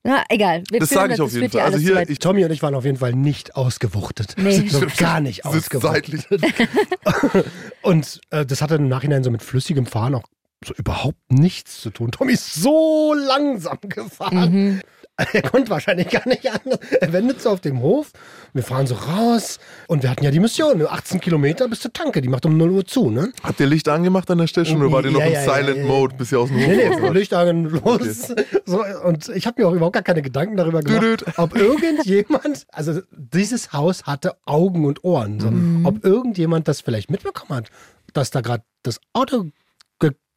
Na, 0.02 0.24
egal. 0.30 0.62
Wir 0.70 0.80
Das 0.80 0.88
sage 0.88 1.14
ich 1.14 1.20
auf 1.20 1.26
das 1.26 1.34
jeden 1.34 1.50
führt 1.50 1.62
Fall. 1.62 1.72
Also 1.72 1.78
hier, 1.78 2.08
ich 2.08 2.18
Tommy 2.18 2.44
und 2.44 2.50
ich 2.50 2.62
waren 2.62 2.74
auf 2.74 2.84
jeden 2.86 2.96
Fall 2.96 3.12
nicht 3.12 3.54
ausgewuchtet. 3.54 4.34
Nee. 4.38 4.66
So 4.68 4.80
gar 4.96 5.20
nicht 5.20 5.44
ausgewuchtet. 5.44 6.26
Und 7.82 8.20
äh, 8.30 8.46
das 8.46 8.62
hatte 8.62 8.76
im 8.76 8.88
Nachhinein 8.88 9.22
so 9.22 9.30
mit 9.30 9.42
flüssigem 9.42 9.84
Fahren 9.84 10.14
auch 10.14 10.24
so 10.64 10.74
überhaupt 10.74 11.18
nichts 11.30 11.80
zu 11.80 11.90
tun. 11.90 12.10
Tommy 12.12 12.32
ist 12.32 12.54
so 12.54 13.14
langsam 13.14 13.78
gefahren. 13.82 14.52
Mhm. 14.52 14.80
Er 15.32 15.42
konnte 15.42 15.70
wahrscheinlich 15.70 16.08
gar 16.08 16.26
nicht 16.26 16.50
anders. 16.50 16.78
Er 17.00 17.12
wendet 17.12 17.40
so 17.42 17.50
auf 17.50 17.60
dem 17.60 17.80
Hof. 17.80 18.10
Wir 18.52 18.62
fahren 18.62 18.86
so 18.86 18.94
raus. 18.94 19.58
Und 19.86 20.02
wir 20.02 20.10
hatten 20.10 20.24
ja 20.24 20.30
die 20.30 20.40
Mission. 20.40 20.84
18 20.86 21.20
Kilometer 21.20 21.68
bis 21.68 21.80
zur 21.80 21.92
Tanke. 21.92 22.20
Die 22.20 22.28
macht 22.28 22.46
um 22.46 22.56
0 22.56 22.70
Uhr 22.70 22.84
zu, 22.86 23.10
ne? 23.10 23.32
Habt 23.42 23.60
ihr 23.60 23.66
Licht 23.66 23.88
angemacht 23.88 24.30
an 24.30 24.38
der 24.38 24.46
Station 24.46 24.80
oder 24.82 24.92
wart 24.92 25.04
ihr 25.04 25.10
noch 25.12 25.20
Ja, 25.20 25.26
im 25.26 25.32
ja, 25.32 25.42
Silent 25.42 25.78
ja. 25.78 25.84
Mode, 25.86 26.14
bis 26.16 26.32
ihr 26.32 26.40
aus 26.40 26.48
dem 26.48 26.58
Hof 26.58 26.66
Nee, 26.66 26.90
nee? 27.00 27.08
Licht 27.10 27.34
an, 27.34 27.64
los. 27.64 28.32
So, 28.66 28.84
und 29.04 29.28
ich 29.28 29.46
habe 29.46 29.62
mir 29.62 29.68
auch 29.68 29.72
überhaupt 29.72 29.94
gar 29.94 30.02
keine 30.02 30.22
Gedanken 30.22 30.56
darüber 30.56 30.80
gemacht, 30.80 31.02
Düdüt. 31.02 31.24
ob 31.38 31.54
irgendjemand, 31.56 32.66
also 32.72 33.00
dieses 33.12 33.72
Haus 33.72 34.04
hatte 34.04 34.36
Augen 34.46 34.84
und 34.84 35.04
Ohren. 35.04 35.40
So, 35.40 35.88
Ob 35.88 36.04
irgendjemand 36.04 36.68
das 36.68 36.80
vielleicht 36.80 37.10
mitbekommen 37.10 37.58
hat, 37.60 37.70
dass 38.12 38.30
da 38.30 38.40
gerade 38.40 38.64
das 38.82 39.00
Auto 39.12 39.46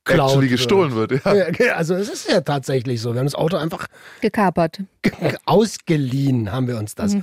geklaut 0.05 0.29
Actually 0.31 0.49
wird. 0.49 0.59
gestohlen 0.59 0.95
wird, 0.95 1.11
ja. 1.25 1.49
Ja, 1.65 1.73
also 1.75 1.95
es 1.95 2.09
ist 2.09 2.29
ja 2.29 2.41
tatsächlich 2.41 3.01
so. 3.01 3.13
Wir 3.13 3.19
haben 3.19 3.25
das 3.27 3.35
Auto 3.35 3.57
einfach 3.57 3.87
Gekapert. 4.21 4.79
ge- 5.01 5.13
ausgeliehen, 5.45 6.51
haben 6.51 6.67
wir 6.67 6.77
uns 6.77 6.95
das. 6.95 7.15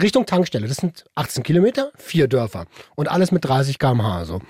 Richtung 0.00 0.26
Tankstelle. 0.26 0.66
Das 0.68 0.76
sind 0.78 1.04
18 1.14 1.42
Kilometer, 1.42 1.90
vier 1.96 2.28
Dörfer. 2.28 2.66
Und 2.94 3.08
alles 3.10 3.32
mit 3.32 3.44
30 3.44 3.78
km/h. 3.78 4.24
So. 4.24 4.40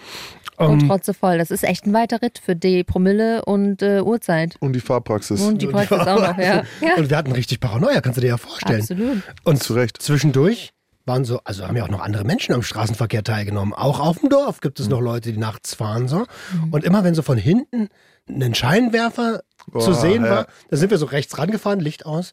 Und 0.57 0.83
Ähm, 0.83 0.89
trotze 0.89 1.15
voll. 1.15 1.39
Das 1.39 1.51
ist 1.53 1.63
echt 1.63 1.87
ein 1.87 1.93
weiter 1.95 2.21
Ritt 2.21 2.41
für 2.45 2.57
die 2.57 2.83
Promille 2.85 3.45
und 3.45 3.81
äh, 3.81 4.01
Uhrzeit. 4.01 4.57
Und 4.61 4.73
die 4.73 4.81
Fahrpraxis. 4.81 5.41
Und 5.41 5.63
die 5.63 5.69
Praxis 5.69 5.99
auch 5.99 6.07
noch, 6.21 6.37
ja. 6.39 6.65
ja. 6.81 6.95
Und 6.97 7.09
wir 7.11 7.17
hatten 7.17 7.31
richtig 7.33 7.61
Paranoia, 7.61 8.01
kannst 8.01 8.17
du 8.17 8.21
dir 8.23 8.29
ja 8.29 8.37
vorstellen. 8.39 8.81
Absolut. 8.81 9.23
Und 9.45 9.63
Zu 9.63 9.75
Recht. 9.75 10.03
zwischendurch 10.03 10.73
waren 11.09 11.25
so, 11.25 11.41
also 11.45 11.67
haben 11.67 11.77
ja 11.77 11.85
auch 11.85 11.89
noch 11.89 12.01
andere 12.01 12.25
Menschen 12.25 12.55
am 12.55 12.63
Straßenverkehr 12.63 13.25
teilgenommen. 13.25 13.75
Auch 13.75 13.99
auf 13.99 14.21
dem 14.21 14.29
Dorf 14.29 14.61
gibt 14.61 14.79
es 14.79 14.89
noch 14.89 15.01
Leute, 15.01 15.33
die 15.33 15.39
nachts 15.39 15.75
fahren 15.75 16.07
so. 16.07 16.27
Und 16.71 16.85
immer 16.85 17.03
wenn 17.03 17.15
so 17.15 17.23
von 17.23 17.39
hinten 17.39 17.89
ein 18.29 18.55
Scheinwerfer 18.55 19.43
zu 19.73 19.91
Boah, 19.91 19.95
sehen 19.95 20.25
ja. 20.25 20.31
war, 20.31 20.47
da 20.71 20.77
sind 20.77 20.91
wir 20.91 20.99
so 20.99 21.07
rechts 21.07 21.37
rangefahren, 21.39 21.81
Licht 21.81 22.07
aus. 22.07 22.33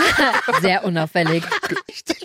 Sehr 0.60 0.84
unauffällig. 0.84 1.44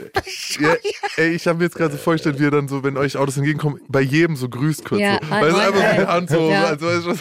Ja, 0.59 0.75
ey, 1.17 1.29
ich 1.31 1.47
habe 1.47 1.57
mir 1.59 1.65
jetzt 1.65 1.75
gerade 1.75 1.91
so 1.93 1.97
vorgestellt, 1.97 2.39
wie 2.39 2.43
ihr 2.43 2.51
dann 2.51 2.67
so, 2.67 2.83
wenn 2.83 2.97
euch 2.97 3.17
Autos 3.17 3.37
entgegenkommen, 3.37 3.79
bei 3.87 4.01
jedem 4.01 4.35
so 4.35 4.47
grüßt 4.49 4.85
kurz. 4.85 5.01
Ja, 5.01 5.19
so. 5.21 5.29
Weil 5.29 5.47
es 5.47 5.53
moin, 5.53 5.65
einfach 5.65 5.99
so. 6.01 6.07
Hand 6.07 6.29
so, 6.29 6.49
Ja. 6.49 6.63
also, 6.65 7.13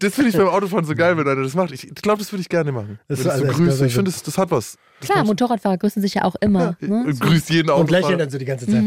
das 0.00 0.14
finde 0.14 0.30
ich 0.30 0.36
beim 0.36 0.48
Autofahren 0.48 0.84
so 0.84 0.94
geil, 0.94 1.16
wenn 1.16 1.26
einer 1.28 1.42
das 1.42 1.54
macht. 1.54 1.72
Ich 1.72 1.88
glaube, 1.96 2.18
das 2.18 2.32
würde 2.32 2.40
ich 2.42 2.48
gerne 2.48 2.72
machen. 2.72 2.98
Das 3.08 3.18
wenn 3.18 3.26
ist 3.32 3.38
so 3.38 3.44
also- 3.46 3.64
das- 3.64 3.80
Ich 3.82 3.94
finde, 3.94 4.10
das, 4.10 4.22
das 4.22 4.38
hat 4.38 4.50
was. 4.50 4.76
Das 5.00 5.10
Klar, 5.10 5.24
Motorradfahrer 5.24 5.78
grüßen 5.78 6.02
sich 6.02 6.14
ja 6.14 6.24
auch 6.24 6.34
immer. 6.40 6.76
ja, 6.80 6.88
ne? 6.88 7.04
und 7.06 7.20
grüßt 7.20 7.50
jeden 7.50 7.70
Und 7.70 7.88
lächeln 7.90 8.18
dann 8.18 8.30
so 8.30 8.38
die 8.38 8.44
ganze 8.44 8.66
Zeit. 8.66 8.82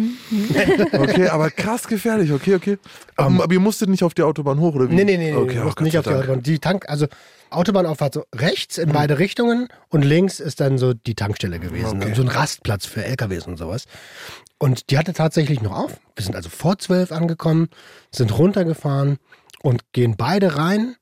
Okay, 0.94 1.28
aber 1.30 1.50
krass 1.50 1.88
gefährlich. 1.88 2.32
Okay, 2.34 2.56
okay. 2.56 2.78
Aber, 3.16 3.44
aber 3.46 3.54
ihr 3.54 3.60
musstet 3.60 3.90
nicht 3.90 4.04
auf 4.04 4.14
die 4.14 4.24
Autobahn 4.24 4.60
hoch, 4.60 4.76
oder 4.76 4.90
wie? 4.90 4.96
Nee, 4.96 5.06
nee, 5.06 5.18
nee, 5.18 5.34
Okay, 5.34 5.56
nee 5.56 5.62
Gott 5.64 5.82
nicht 5.82 5.98
auf 5.98 6.04
die. 6.06 6.10
Autobahn. 6.14 6.42
Die 6.44 6.60
Tank, 6.60 6.86
also 6.90 7.08
Autobahnauffahrt 7.52 8.14
so 8.14 8.24
rechts 8.36 8.78
in 8.78 8.92
beide 8.92 9.20
Richtungen 9.20 9.68
und 9.90 10.04
links 10.04 10.40
ist 10.40 10.60
dann 10.60 10.78
so 10.78 10.94
die 10.94 11.16
Tankstelle 11.16 11.60
gewesen. 11.60 12.02
Okay. 12.02 12.14
So 12.16 12.22
ein 12.22 12.28
Rastplatz 12.28 12.86
für 12.86 13.04
LKWs 13.04 13.48
und 13.48 13.58
sowas. 13.58 13.86
Und 14.58 14.90
die 14.90 14.98
hatte 14.98 15.14
tatsächlich 15.14 15.62
noch 15.62 15.76
auf. 15.76 16.00
Wir 16.16 16.24
sind 16.24 16.36
also 16.36 16.50
vor 16.50 16.78
zwölf 16.80 17.12
angekommen, 17.12 17.70
sind 18.12 18.38
runtergefahren 18.38 19.18
und 19.62 19.82
gehen 19.94 20.16
beide 20.18 20.56
rein, 20.56 20.96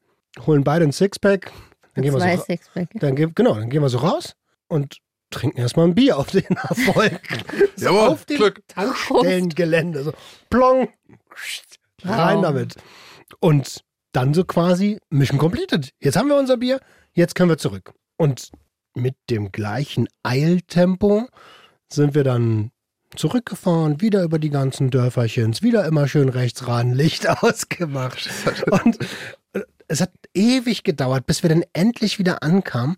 holen 0.45 0.63
beide 0.63 0.85
ein 0.85 0.91
Sixpack. 0.91 1.51
Dann 1.95 2.03
gehen 2.03 2.13
wir 2.13 2.19
Zwei 2.19 2.37
so, 2.37 2.43
Sixpack. 2.43 2.89
dann, 2.95 3.15
genau, 3.15 3.55
dann 3.55 3.69
gehen 3.69 3.81
wir 3.81 3.89
so 3.89 3.97
raus 3.99 4.35
und 4.67 4.97
trinken 5.31 5.59
erstmal 5.59 5.87
ein 5.87 5.95
Bier 5.95 6.17
auf 6.17 6.31
den 6.31 6.45
Erfolg. 6.55 7.19
so 7.75 7.85
Jawohl, 7.85 8.07
auf 8.09 8.25
dem 8.25 8.37
Glück. 8.37 8.61
Tankstellengelände. 8.67 10.03
So 10.03 10.13
plong, 10.49 10.89
rein 12.03 12.37
Wow. 12.37 12.41
damit. 12.43 12.75
Und 13.39 13.83
dann 14.11 14.33
so 14.33 14.43
quasi 14.43 14.99
Mission 15.09 15.37
completed. 15.37 15.91
Jetzt 15.99 16.17
haben 16.17 16.29
wir 16.29 16.37
unser 16.37 16.57
Bier, 16.57 16.79
jetzt 17.13 17.35
können 17.35 17.49
wir 17.49 17.57
zurück. 17.57 17.93
Und 18.17 18.51
mit 18.95 19.15
dem 19.29 19.51
gleichen 19.51 20.07
Eiltempo 20.23 21.27
sind 21.91 22.15
wir 22.15 22.23
dann 22.23 22.71
zurückgefahren, 23.15 24.01
wieder 24.01 24.23
über 24.23 24.39
die 24.39 24.49
ganzen 24.49 24.89
Dörferchens, 24.89 25.61
wieder 25.63 25.85
immer 25.85 26.07
schön 26.07 26.29
rechts 26.29 26.67
ran, 26.67 26.93
Licht 26.93 27.27
ausgemacht. 27.27 28.29
Und 28.71 28.99
äh, 29.53 29.61
es 29.87 30.01
hat 30.01 30.11
ewig 30.33 30.83
gedauert, 30.83 31.25
bis 31.25 31.43
wir 31.43 31.49
dann 31.49 31.63
endlich 31.73 32.19
wieder 32.19 32.43
ankamen. 32.43 32.97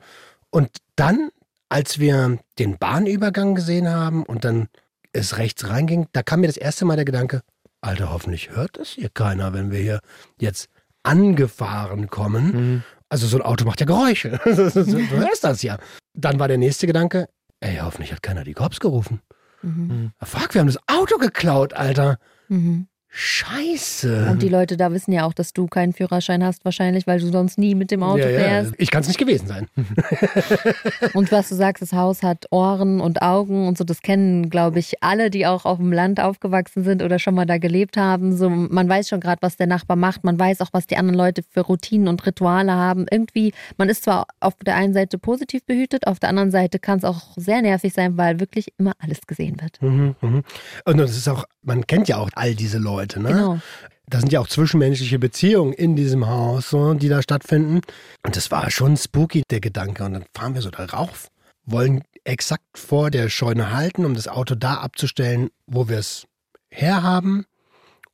Und 0.49 0.77
dann, 0.95 1.29
als 1.69 1.99
wir 1.99 2.39
den 2.59 2.77
Bahnübergang 2.77 3.55
gesehen 3.55 3.89
haben 3.89 4.23
und 4.23 4.43
dann 4.43 4.67
es 5.13 5.37
rechts 5.37 5.67
reinging, 5.69 6.07
da 6.11 6.23
kam 6.23 6.41
mir 6.41 6.47
das 6.47 6.57
erste 6.57 6.83
Mal 6.85 6.95
der 6.95 7.05
Gedanke, 7.05 7.41
Alter, 7.83 8.11
hoffentlich 8.11 8.51
hört 8.51 8.77
das 8.77 8.89
hier 8.89 9.09
keiner, 9.09 9.53
wenn 9.53 9.71
wir 9.71 9.79
hier 9.79 10.01
jetzt 10.39 10.69
angefahren 11.03 12.09
kommen. 12.09 12.83
Also 13.09 13.27
so 13.27 13.37
ein 13.37 13.43
Auto 13.43 13.65
macht 13.65 13.79
ja 13.79 13.85
Geräusche. 13.85 14.39
du 14.45 15.09
hörst 15.09 15.43
das 15.43 15.63
ja. 15.63 15.77
Dann 16.13 16.39
war 16.39 16.47
der 16.47 16.57
nächste 16.57 16.87
Gedanke, 16.87 17.27
ey, 17.59 17.77
hoffentlich 17.81 18.13
hat 18.13 18.23
keiner 18.23 18.43
die 18.43 18.53
Cops 18.53 18.79
gerufen. 18.79 19.21
Mhm. 19.61 20.11
Fuck, 20.21 20.53
wir 20.53 20.61
haben 20.61 20.67
das 20.67 20.79
Auto 20.87 21.17
geklaut, 21.17 21.73
Alter. 21.73 22.17
Mhm. 22.47 22.87
Scheiße. 23.13 24.27
Und 24.31 24.41
die 24.41 24.47
Leute 24.47 24.77
da 24.77 24.91
wissen 24.93 25.11
ja 25.11 25.25
auch, 25.25 25.33
dass 25.33 25.51
du 25.51 25.67
keinen 25.67 25.91
Führerschein 25.91 26.45
hast, 26.45 26.63
wahrscheinlich, 26.63 27.07
weil 27.07 27.19
du 27.19 27.29
sonst 27.29 27.57
nie 27.57 27.75
mit 27.75 27.91
dem 27.91 28.03
Auto 28.03 28.19
ja, 28.19 28.29
ja. 28.29 28.39
fährst. 28.39 28.73
Ich 28.77 28.89
kann 28.89 29.01
es 29.01 29.09
nicht 29.09 29.17
gewesen 29.17 29.47
sein. 29.47 29.67
Und 31.13 31.29
was 31.31 31.49
du 31.49 31.55
sagst, 31.55 31.81
das 31.81 31.91
Haus 31.91 32.23
hat 32.23 32.45
Ohren 32.51 33.01
und 33.01 33.21
Augen 33.21 33.67
und 33.67 33.77
so, 33.77 33.83
das 33.83 34.01
kennen, 34.01 34.49
glaube 34.49 34.79
ich, 34.79 35.03
alle, 35.03 35.29
die 35.29 35.45
auch 35.45 35.65
auf 35.65 35.77
dem 35.77 35.91
Land 35.91 36.19
aufgewachsen 36.21 36.83
sind 36.83 37.03
oder 37.03 37.19
schon 37.19 37.35
mal 37.35 37.45
da 37.45 37.57
gelebt 37.57 37.97
haben. 37.97 38.35
So, 38.35 38.49
man 38.49 38.87
weiß 38.87 39.09
schon 39.09 39.19
gerade, 39.19 39.41
was 39.41 39.57
der 39.57 39.67
Nachbar 39.67 39.97
macht, 39.97 40.23
man 40.23 40.39
weiß 40.39 40.61
auch, 40.61 40.69
was 40.71 40.87
die 40.87 40.97
anderen 40.97 41.17
Leute 41.17 41.43
für 41.49 41.61
Routinen 41.61 42.07
und 42.07 42.25
Rituale 42.25 42.71
haben. 42.71 43.05
Irgendwie, 43.11 43.53
man 43.77 43.89
ist 43.89 44.03
zwar 44.03 44.27
auf 44.39 44.55
der 44.65 44.75
einen 44.75 44.93
Seite 44.93 45.17
positiv 45.17 45.65
behütet, 45.65 46.07
auf 46.07 46.19
der 46.19 46.29
anderen 46.29 46.51
Seite 46.51 46.79
kann 46.79 46.99
es 46.99 47.03
auch 47.03 47.35
sehr 47.35 47.61
nervig 47.61 47.93
sein, 47.93 48.17
weil 48.17 48.39
wirklich 48.39 48.73
immer 48.77 48.93
alles 48.99 49.21
gesehen 49.27 49.59
wird. 49.61 49.81
Mhm, 49.81 50.15
mhm. 50.21 50.43
Und 50.85 50.97
das 50.97 51.17
ist 51.17 51.27
auch, 51.27 51.45
man 51.63 51.85
kennt 51.85 52.07
ja 52.07 52.17
auch 52.17 52.29
all 52.35 52.55
diese 52.55 52.77
Leute, 52.77 53.00
ne? 53.07 53.29
Genau. 53.29 53.59
Da 54.07 54.19
sind 54.19 54.31
ja 54.33 54.41
auch 54.41 54.47
zwischenmenschliche 54.47 55.19
Beziehungen 55.19 55.71
in 55.73 55.95
diesem 55.95 56.27
Haus, 56.27 56.69
so, 56.69 56.93
die 56.93 57.07
da 57.07 57.21
stattfinden. 57.21 57.81
Und 58.23 58.35
das 58.35 58.51
war 58.51 58.69
schon 58.69 58.97
spooky, 58.97 59.43
der 59.49 59.61
Gedanke. 59.61 60.03
Und 60.03 60.13
dann 60.13 60.25
fahren 60.35 60.53
wir 60.53 60.61
so 60.61 60.69
darauf, 60.69 61.29
wollen 61.63 62.03
exakt 62.25 62.77
vor 62.77 63.09
der 63.09 63.29
Scheune 63.29 63.71
halten, 63.71 64.03
um 64.05 64.13
das 64.13 64.27
Auto 64.27 64.55
da 64.55 64.75
abzustellen, 64.75 65.49
wo 65.65 65.87
wir 65.87 65.99
es 65.99 66.25
herhaben. 66.69 67.45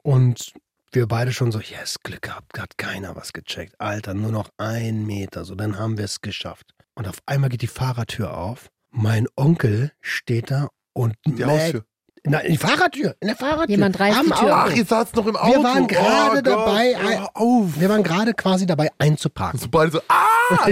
Und 0.04 0.54
wir 0.92 1.08
beide 1.08 1.34
schon 1.34 1.52
so, 1.52 1.60
yes, 1.60 1.98
Glück 2.04 2.22
gehabt, 2.22 2.60
hat 2.60 2.78
keiner 2.78 3.16
was 3.16 3.34
gecheckt. 3.34 3.80
Alter, 3.80 4.14
nur 4.14 4.32
noch 4.32 4.50
ein 4.58 5.06
Meter, 5.06 5.46
so, 5.46 5.56
dann 5.56 5.78
haben 5.78 5.98
wir 5.98 6.06
es 6.06 6.22
geschafft. 6.22 6.74
Und 6.94 7.08
auf 7.08 7.18
einmal 7.26 7.50
geht 7.50 7.62
die 7.62 7.68
Fahrertür 7.68 8.38
auf. 8.38 8.70
Mein 8.92 9.28
Onkel 9.36 9.92
steht 10.02 10.52
da 10.52 10.70
und 10.94 11.16
Die 11.26 11.44
Haustür. 11.44 11.86
Na, 12.30 12.40
in 12.40 12.52
die 12.52 12.58
Fahrradtür, 12.58 13.16
in 13.20 13.28
der 13.28 13.38
Fahrradtür. 13.38 13.70
Jemand 13.70 14.00
reißt 14.00 14.20
Am 14.20 14.26
die 14.26 14.32
Tür. 14.34 14.54
Ach, 14.54 14.72
ihr 14.74 14.86
saßt 14.86 15.16
noch 15.16 15.26
im 15.28 15.36
Auto. 15.36 15.54
Wir 15.54 15.64
waren 15.64 15.88
gerade 15.88 16.30
oh, 16.30 16.34
Gott, 16.34 16.46
dabei, 16.46 16.96
hör 17.00 17.30
auf. 17.34 17.80
Wir 17.80 17.90
waren 17.90 18.04
gerade 18.04 18.34
quasi 18.34 18.66
dabei 18.66 18.90
einzuparken. 18.98 19.60
So 19.60 19.68
beide 19.70 19.92
so, 19.92 20.02
ah! 20.10 20.66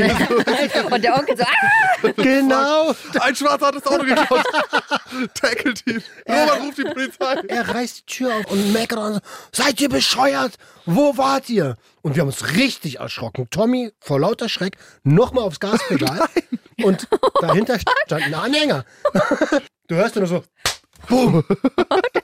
Und 0.92 1.04
der 1.04 1.16
Onkel 1.16 1.38
so, 1.38 1.44
ah! 1.44 2.12
genau. 2.18 2.94
Ein 3.22 3.36
Schwarzer 3.36 3.68
hat 3.68 3.76
das 3.76 3.88
Auto 3.88 4.04
geklaut. 4.04 4.44
Tackelt 5.34 5.88
ihn. 5.88 6.04
Robert 6.28 6.62
ruft 6.62 6.78
die 6.78 6.84
Polizei. 6.84 7.36
Er 7.48 7.70
reißt 7.70 8.00
die 8.00 8.06
Tür 8.06 8.36
auf 8.36 8.52
und 8.52 8.74
meckert 8.74 9.00
und 9.00 9.14
so, 9.16 9.20
seid 9.54 9.80
ihr 9.80 9.90
bescheuert? 9.90 10.56
Wo 10.86 11.18
wart 11.18 11.50
ihr? 11.50 11.78
Und 12.02 12.16
wir 12.16 12.22
haben 12.22 12.28
uns 12.28 12.56
richtig 12.56 13.00
erschrocken. 13.00 13.48
Tommy 13.50 13.92
vor 14.00 14.20
lauter 14.20 14.50
Schreck 14.50 14.78
nochmal 15.04 15.46
aufs 15.46 15.60
Gaspedal 15.60 16.20
und 16.84 17.08
dahinter 17.42 17.80
stand 17.80 18.24
ein 18.24 18.34
Anhänger. 18.34 18.86
Du 19.88 19.94
hörst 19.94 20.16
nur 20.16 20.26
so, 20.26 20.44
boom. 21.08 21.44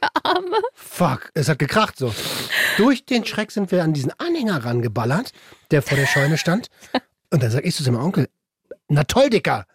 Fuck, 0.75 1.31
es 1.33 1.49
hat 1.49 1.59
gekracht 1.59 1.97
so. 1.97 2.13
Durch 2.77 3.05
den 3.05 3.25
Schreck 3.25 3.51
sind 3.51 3.71
wir 3.71 3.83
an 3.83 3.93
diesen 3.93 4.11
Anhänger 4.17 4.63
rangeballert, 4.63 5.31
der 5.71 5.81
vor 5.81 5.97
der 5.97 6.07
Scheune 6.07 6.37
stand. 6.37 6.67
Und 7.29 7.43
dann 7.43 7.51
sag 7.51 7.65
ich 7.65 7.75
zu 7.75 7.83
seinem 7.83 8.01
Onkel, 8.01 8.27
na 8.87 9.03
toll, 9.03 9.29
Dicker. 9.29 9.65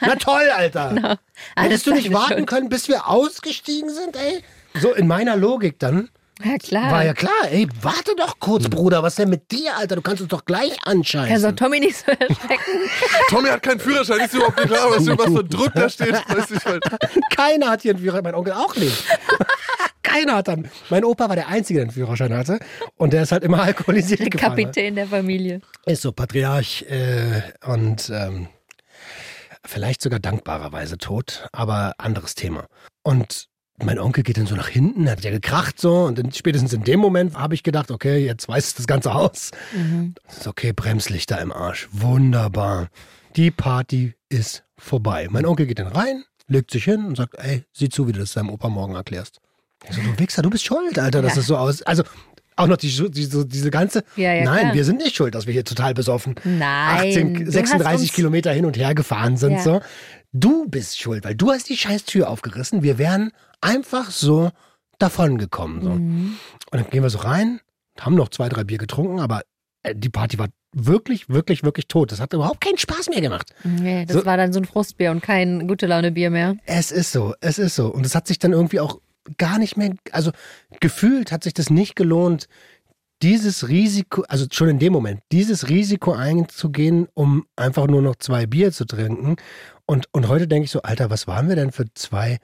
Na 0.00 0.16
toll, 0.16 0.48
Alter. 0.54 1.18
Hättest 1.56 1.86
du 1.86 1.92
nicht 1.92 2.12
warten 2.12 2.46
können, 2.46 2.68
bis 2.68 2.88
wir 2.88 3.08
ausgestiegen 3.08 3.90
sind, 3.90 4.16
ey? 4.16 4.42
So 4.74 4.92
in 4.92 5.06
meiner 5.06 5.36
Logik 5.36 5.78
dann. 5.78 6.10
Ja, 6.44 6.58
klar. 6.58 6.90
War 6.92 7.04
ja 7.04 7.14
klar, 7.14 7.32
ey, 7.50 7.66
warte 7.80 8.14
doch 8.16 8.38
kurz, 8.38 8.68
Bruder, 8.68 9.02
was 9.02 9.14
ist 9.14 9.18
denn 9.20 9.30
mit 9.30 9.50
dir, 9.50 9.74
Alter? 9.76 9.96
Du 9.96 10.02
kannst 10.02 10.20
uns 10.20 10.28
doch 10.30 10.44
gleich 10.44 10.76
Kannst 10.84 11.14
doch 11.14 11.20
anscheißen. 11.20 11.56
Tommy 11.56 11.80
nicht 11.80 11.96
so 11.96 12.12
erschrecken. 12.12 12.80
Tommy 13.30 13.48
hat 13.48 13.62
keinen 13.62 13.80
Führerschein. 13.80 14.20
Ist 14.20 14.34
überhaupt 14.34 14.58
nicht 14.58 14.68
klar, 14.68 14.90
was, 14.90 15.04
für- 15.04 15.18
was 15.18 15.26
für 15.32 15.40
ein 15.40 15.48
Druck 15.48 15.72
da 15.74 15.88
steht. 15.88 16.12
Weiß 16.12 16.50
ich 16.50 16.64
halt. 16.66 16.84
Keiner 17.36 17.70
hat 17.70 17.82
hier 17.82 17.92
einen 17.92 18.00
Führerschein, 18.00 18.24
mein 18.24 18.34
Onkel 18.34 18.52
auch 18.52 18.76
nicht. 18.76 19.04
Keiner 20.02 20.36
hat 20.36 20.48
dann. 20.48 20.68
Mein 20.90 21.04
Opa 21.04 21.28
war 21.28 21.36
der 21.36 21.48
Einzige, 21.48 21.78
der 21.78 21.84
einen 21.84 21.92
Führerschein 21.94 22.32
hatte. 22.36 22.58
Und 22.96 23.12
der 23.12 23.22
ist 23.22 23.32
halt 23.32 23.42
immer 23.42 23.62
alkoholisiert 23.62 24.20
Der 24.20 24.30
gefahren. 24.30 24.50
Kapitän 24.56 24.94
der 24.94 25.06
Familie. 25.06 25.60
Ist 25.86 26.02
so 26.02 26.12
Patriarch 26.12 26.84
äh, 26.88 27.42
und 27.66 28.10
ähm, 28.14 28.48
vielleicht 29.64 30.02
sogar 30.02 30.20
dankbarerweise 30.20 30.98
tot, 30.98 31.48
aber 31.52 31.94
anderes 31.98 32.34
Thema. 32.34 32.66
Und 33.02 33.48
mein 33.82 33.98
Onkel 33.98 34.22
geht 34.24 34.38
dann 34.38 34.46
so 34.46 34.54
nach 34.56 34.68
hinten, 34.68 35.08
hat 35.10 35.22
ja 35.24 35.30
gekracht 35.30 35.78
so 35.80 36.04
und 36.04 36.18
dann 36.18 36.32
spätestens 36.32 36.72
in 36.72 36.82
dem 36.84 36.98
Moment 37.00 37.34
habe 37.36 37.54
ich 37.54 37.62
gedacht, 37.62 37.90
okay, 37.90 38.24
jetzt 38.24 38.48
weiß 38.48 38.74
das 38.74 38.86
ganze 38.86 39.12
Haus. 39.14 39.50
Mhm. 39.74 40.14
Das 40.26 40.38
ist 40.38 40.46
okay, 40.46 40.72
Bremslichter 40.72 41.40
im 41.40 41.52
Arsch. 41.52 41.88
Wunderbar. 41.92 42.88
Die 43.36 43.50
Party 43.50 44.14
ist 44.28 44.64
vorbei. 44.78 45.28
Mein 45.30 45.44
Onkel 45.46 45.66
geht 45.66 45.78
dann 45.78 45.88
rein, 45.88 46.24
legt 46.48 46.70
sich 46.70 46.84
hin 46.84 47.04
und 47.06 47.16
sagt, 47.16 47.34
ey, 47.38 47.64
sieh 47.72 47.88
zu, 47.88 48.08
wie 48.08 48.12
du 48.12 48.20
das 48.20 48.32
deinem 48.32 48.50
Opa 48.50 48.68
morgen 48.68 48.94
erklärst. 48.94 49.40
Ich 49.88 49.94
so, 49.94 50.00
du 50.02 50.18
Wichser, 50.18 50.42
du 50.42 50.50
bist 50.50 50.64
schuld, 50.64 50.98
Alter, 50.98 51.20
dass 51.22 51.34
Ja. 51.34 51.40
es 51.42 51.46
so 51.46 51.56
aus. 51.56 51.82
Also 51.82 52.02
auch 52.56 52.66
noch 52.66 52.78
die, 52.78 52.88
die, 53.10 53.24
so 53.26 53.44
diese 53.44 53.70
ganze. 53.70 54.02
Ja, 54.16 54.32
ja, 54.32 54.44
Nein, 54.44 54.60
klar. 54.60 54.74
wir 54.74 54.84
sind 54.86 54.96
nicht 54.98 55.14
schuld, 55.14 55.34
dass 55.34 55.46
wir 55.46 55.52
hier 55.52 55.64
total 55.66 55.92
besoffen 55.92 56.34
Nein. 56.44 57.08
18, 57.10 57.34
du 57.34 57.44
hast 57.46 57.52
36 57.52 58.08
uns- 58.08 58.16
Kilometer 58.16 58.50
hin 58.52 58.64
und 58.64 58.78
her 58.78 58.94
gefahren 58.94 59.36
sind. 59.36 59.60
So. 59.60 59.82
Du 60.32 60.66
bist 60.68 60.98
schuld, 60.98 61.24
weil 61.24 61.34
du 61.34 61.50
hast 61.50 61.68
die 61.68 61.76
scheiß 61.76 62.04
Tür 62.04 62.30
aufgerissen. 62.30 62.82
Wir 62.82 62.96
wären 62.96 63.32
einfach 63.60 64.10
so 64.10 64.50
davon 64.98 65.38
gekommen. 65.38 65.82
So. 65.82 65.90
Mhm. 65.90 66.36
Und 66.70 66.80
dann 66.80 66.90
gehen 66.90 67.02
wir 67.02 67.10
so 67.10 67.18
rein, 67.18 67.60
haben 68.00 68.14
noch 68.14 68.28
zwei, 68.28 68.48
drei 68.48 68.64
Bier 68.64 68.78
getrunken, 68.78 69.20
aber 69.20 69.42
äh, 69.82 69.94
die 69.94 70.08
Party 70.08 70.38
war 70.38 70.48
wirklich, 70.72 71.28
wirklich, 71.28 71.62
wirklich 71.62 71.88
tot. 71.88 72.12
Das 72.12 72.20
hat 72.20 72.32
überhaupt 72.32 72.60
keinen 72.60 72.78
Spaß 72.78 73.08
mehr 73.08 73.20
gemacht. 73.20 73.54
Nee, 73.64 74.04
das 74.04 74.16
So- 74.18 74.26
war 74.26 74.36
dann 74.36 74.52
so 74.52 74.60
ein 74.60 74.64
Frustbier 74.66 75.10
und 75.10 75.22
kein 75.22 75.66
gute 75.68 75.86
Laune 75.86 76.12
Bier 76.12 76.30
mehr. 76.30 76.56
Es 76.66 76.90
ist 76.92 77.12
so, 77.12 77.34
es 77.40 77.58
ist 77.58 77.76
so. 77.76 77.88
Und 77.88 78.04
es 78.04 78.14
hat 78.14 78.26
sich 78.26 78.38
dann 78.38 78.52
irgendwie 78.52 78.80
auch 78.80 79.00
gar 79.38 79.58
nicht 79.58 79.76
mehr, 79.76 79.94
also 80.12 80.30
gefühlt 80.80 81.32
hat 81.32 81.44
sich 81.44 81.54
das 81.54 81.70
nicht 81.70 81.96
gelohnt, 81.96 82.46
dieses 83.22 83.68
Risiko, 83.68 84.22
also 84.28 84.44
schon 84.52 84.68
in 84.68 84.78
dem 84.78 84.92
Moment, 84.92 85.20
dieses 85.32 85.68
Risiko 85.70 86.12
einzugehen, 86.12 87.08
um 87.14 87.46
einfach 87.56 87.86
nur 87.86 88.02
noch 88.02 88.16
zwei 88.16 88.44
Bier 88.46 88.72
zu 88.72 88.84
trinken. 88.84 89.36
Und, 89.86 90.06
und 90.12 90.28
heute 90.28 90.46
denke 90.46 90.66
ich 90.66 90.70
so, 90.70 90.82
Alter, 90.82 91.08
was 91.08 91.26
waren 91.26 91.48
wir 91.48 91.56
denn 91.56 91.72
für 91.72 91.86
zwei 91.94 92.38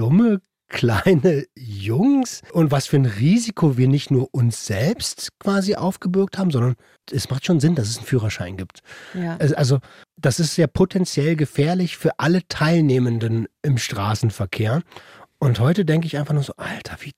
dumme 0.00 0.40
kleine 0.68 1.44
Jungs 1.56 2.42
und 2.52 2.70
was 2.70 2.86
für 2.86 2.96
ein 2.96 3.04
Risiko 3.04 3.76
wir 3.76 3.88
nicht 3.88 4.10
nur 4.10 4.28
uns 4.32 4.66
selbst 4.66 5.30
quasi 5.40 5.74
aufgebürgt 5.74 6.38
haben, 6.38 6.50
sondern 6.52 6.76
es 7.10 7.28
macht 7.28 7.44
schon 7.44 7.58
Sinn, 7.60 7.74
dass 7.74 7.88
es 7.88 7.98
einen 7.98 8.06
Führerschein 8.06 8.56
gibt. 8.56 8.80
Ja. 9.14 9.36
Also- 9.36 9.56
Also, 9.56 9.78
das 10.16 10.38
ist 10.40 10.56
ja 10.56 10.66
potenziell 10.68 11.34
gefährlich 11.36 11.96
für 11.96 12.18
alle 12.18 12.46
Teilnehmenden 12.48 13.46
im 13.62 13.78
Straßenverkehr. 13.78 14.82
Und 15.38 15.58
heute 15.60 15.84
denke 15.84 16.06
ich 16.06 16.16
einfach 16.16 16.34
nur 16.34 16.44
so, 16.44 16.52
Alter, 16.56 16.96
wie 17.00 17.12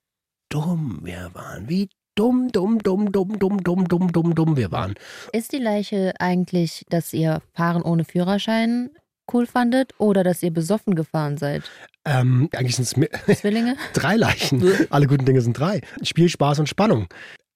dumm 0.49 1.01
wir 1.03 1.31
waren. 1.35 1.69
Wie 1.69 1.89
dumm, 2.15 2.49
dumm, 2.53 2.79
dumm, 2.79 3.13
dumm, 3.13 3.39
dumm, 3.39 3.63
dumm, 3.63 3.87
dumm, 3.89 4.13
dumm, 4.13 4.35
dumm 4.35 4.57
wir 4.57 4.73
waren. 4.73 4.95
Ist 5.33 5.53
die 5.53 5.59
Leiche 5.59 6.15
eigentlich, 6.21 6.85
dass 6.89 7.13
ihr 7.13 7.43
Fahren 7.55 7.83
ohne 7.83 8.05
Führerschein 8.05 8.91
cool 9.33 9.47
fandet 9.47 9.93
oder 9.99 10.25
dass 10.25 10.43
ihr 10.43 10.53
besoffen 10.53 10.95
gefahren 10.95 11.37
seid? 11.39 11.63
Ähm, 12.05 12.49
eigentlich 12.55 12.77
sind 12.77 12.85
es 13.29 13.39
Zwillinge? 13.41 13.77
drei 13.93 14.17
Leichen. 14.17 14.63
Alle 14.91 15.07
guten 15.07 15.25
Dinge 15.25 15.41
sind 15.41 15.59
drei. 15.59 15.81
Spiel, 16.03 16.29
Spaß 16.29 16.59
und 16.59 16.69
Spannung. 16.69 17.07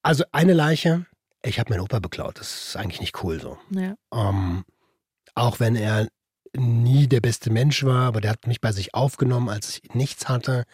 Also 0.03 0.25
eine 0.33 0.53
Leiche, 0.53 1.07
ich 1.45 1.59
habe 1.59 1.71
meinen 1.73 1.81
Opa 1.83 1.99
beklaut. 1.99 2.39
Das 2.39 2.69
ist 2.69 2.77
eigentlich 2.77 3.01
nicht 3.01 3.23
cool 3.25 3.41
so. 3.41 3.59
Ja. 3.71 3.95
Ähm, 4.13 4.65
auch 5.35 5.61
wenn 5.61 5.77
er 5.77 6.09
nie 6.57 7.07
der 7.07 7.21
beste 7.21 7.51
Mensch 7.51 7.85
war, 7.85 8.07
aber 8.07 8.21
der 8.21 8.31
hat 8.31 8.47
mich 8.47 8.61
bei 8.61 8.73
sich 8.73 8.95
aufgenommen, 8.95 9.49
als 9.49 9.81
ich 9.83 9.95
nichts 9.95 10.29
hatte. 10.29 10.65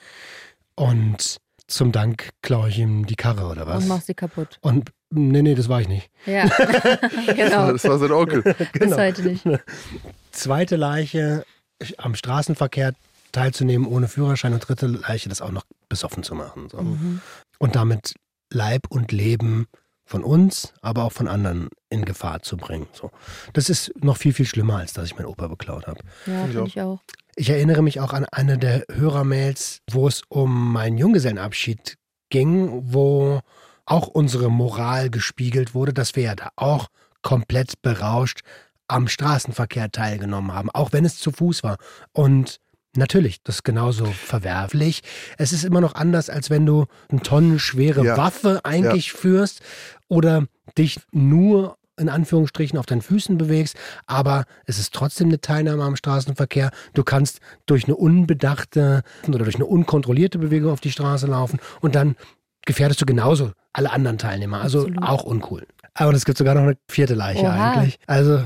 Und 0.75 1.39
zum 1.67 1.93
Dank 1.93 2.31
klaue 2.43 2.69
ich 2.69 2.79
ihm 2.79 3.07
die 3.07 3.17
Karre 3.17 3.47
oder 3.47 3.67
was? 3.67 3.83
Und 3.83 3.89
mach 3.89 4.01
sie 4.03 4.15
kaputt. 4.15 4.59
Und 4.61 4.91
nee, 5.13 5.43
nee, 5.43 5.55
das 5.55 5.69
war 5.69 5.81
ich 5.81 5.89
nicht. 5.89 6.11
Ja. 6.27 6.45
genau. 7.37 7.73
Das 7.73 7.85
war 7.85 7.99
sein 7.99 8.13
Onkel. 8.13 8.43
Bis 8.73 8.97
heute 8.97 9.23
nicht. 9.23 9.45
Zweite 10.31 10.77
Leiche 10.77 11.45
am 11.99 12.15
Straßenverkehr 12.15 12.95
teilzunehmen 13.33 13.87
ohne 13.87 14.09
Führerschein 14.09 14.53
und 14.53 14.67
dritte 14.67 14.87
Leiche 14.87 15.29
das 15.29 15.41
auch 15.41 15.51
noch 15.51 15.65
besoffen 15.89 16.23
zu 16.23 16.35
machen. 16.35 16.69
So. 16.71 16.81
Mhm. 16.83 17.21
Und 17.59 17.77
damit 17.77 18.15
Leib 18.51 18.87
und 18.91 19.13
Leben 19.13 19.67
von 20.05 20.25
uns, 20.25 20.75
aber 20.83 21.05
auch 21.05 21.13
von 21.13 21.29
anderen 21.29 21.69
in 21.89 22.05
Gefahr 22.05 22.43
zu 22.43 22.57
bringen. 22.57 22.87
So. 22.93 23.11
Das 23.55 23.71
ist 23.71 23.93
noch 24.03 24.17
viel, 24.17 24.33
viel 24.33 24.47
schlimmer, 24.47 24.79
als 24.79 24.93
dass 24.93 25.07
ich 25.07 25.17
meinen 25.17 25.27
Opa 25.27 25.49
beklaut 25.49 25.87
habe. 25.87 26.01
Ja, 26.27 26.41
ich 26.41 26.51
finde 26.51 26.63
auch. 26.63 26.67
ich 26.67 26.81
auch. 26.81 27.01
Ich 27.35 27.49
erinnere 27.49 27.83
mich 27.83 28.01
auch 28.01 28.13
an 28.13 28.27
eine 28.31 28.59
der 28.59 28.85
Hörermails, 28.93 29.81
wo 29.91 30.07
es 30.07 30.23
um 30.29 30.73
meinen 30.73 30.99
Junggesellenabschied 30.99 31.97
ging, 32.29 32.93
wo 32.93 33.41
auch 33.93 34.09
unsere 34.09 34.51
Moral 34.51 35.11
gespiegelt 35.11 35.75
wurde, 35.75 35.93
dass 35.93 36.17
wir 36.17 36.23
ja 36.23 36.35
da 36.35 36.49
auch 36.57 36.89
komplett 37.21 37.83
berauscht 37.83 38.41
am 38.89 39.07
Straßenverkehr 39.07 39.91
teilgenommen 39.93 40.55
haben, 40.55 40.71
auch 40.71 40.93
wenn 40.93 41.05
es 41.05 41.19
zu 41.19 41.31
Fuß 41.31 41.63
war. 41.63 41.77
Und 42.13 42.59
natürlich, 42.97 43.43
das 43.43 43.57
ist 43.57 43.65
genauso 43.65 44.07
verwerflich. 44.07 45.03
Es 45.37 45.53
ist 45.53 45.65
immer 45.65 45.83
noch 45.83 45.95
anders, 45.95 46.31
als 46.31 46.49
wenn 46.49 46.65
du 46.65 46.87
eine 47.11 47.21
tonnenschwere 47.21 48.03
Ja. 48.03 48.17
Waffe 48.17 48.61
eigentlich 48.65 49.13
führst 49.13 49.61
oder 50.09 50.47
dich 50.79 50.99
nur 51.11 51.77
in 51.99 52.09
Anführungsstrichen 52.09 52.79
auf 52.79 52.87
deinen 52.87 53.03
Füßen 53.03 53.37
bewegst, 53.37 53.77
aber 54.07 54.45
es 54.65 54.79
ist 54.79 54.95
trotzdem 54.95 55.29
eine 55.29 55.43
Teilnahme 55.43 55.85
am 55.85 55.97
Straßenverkehr. 55.97 56.71
Du 56.95 57.05
kannst 57.05 57.41
durch 57.67 57.85
eine 57.85 57.95
unbedachte 57.97 59.03
oder 59.29 59.41
durch 59.41 59.57
eine 59.57 59.67
unkontrollierte 59.67 60.39
Bewegung 60.39 60.73
auf 60.73 60.81
die 60.81 60.91
Straße 60.91 61.27
laufen 61.27 61.61
und 61.83 61.95
dann 61.95 62.17
gefährdest 62.67 63.01
du 63.01 63.07
genauso 63.07 63.53
alle 63.73 63.91
anderen 63.91 64.19
Teilnehmer. 64.19 64.61
Also 64.61 64.81
Absolut. 64.81 65.03
auch 65.03 65.23
uncool. 65.25 65.67
Aber 65.95 66.13
es 66.13 66.25
gibt 66.25 66.39
sogar 66.39 66.55
noch 66.55 66.63
eine 66.63 66.77
vierte 66.91 67.15
Leiche 67.15 67.43
Oha. 67.43 67.73
eigentlich. 67.73 67.99
Also 68.07 68.45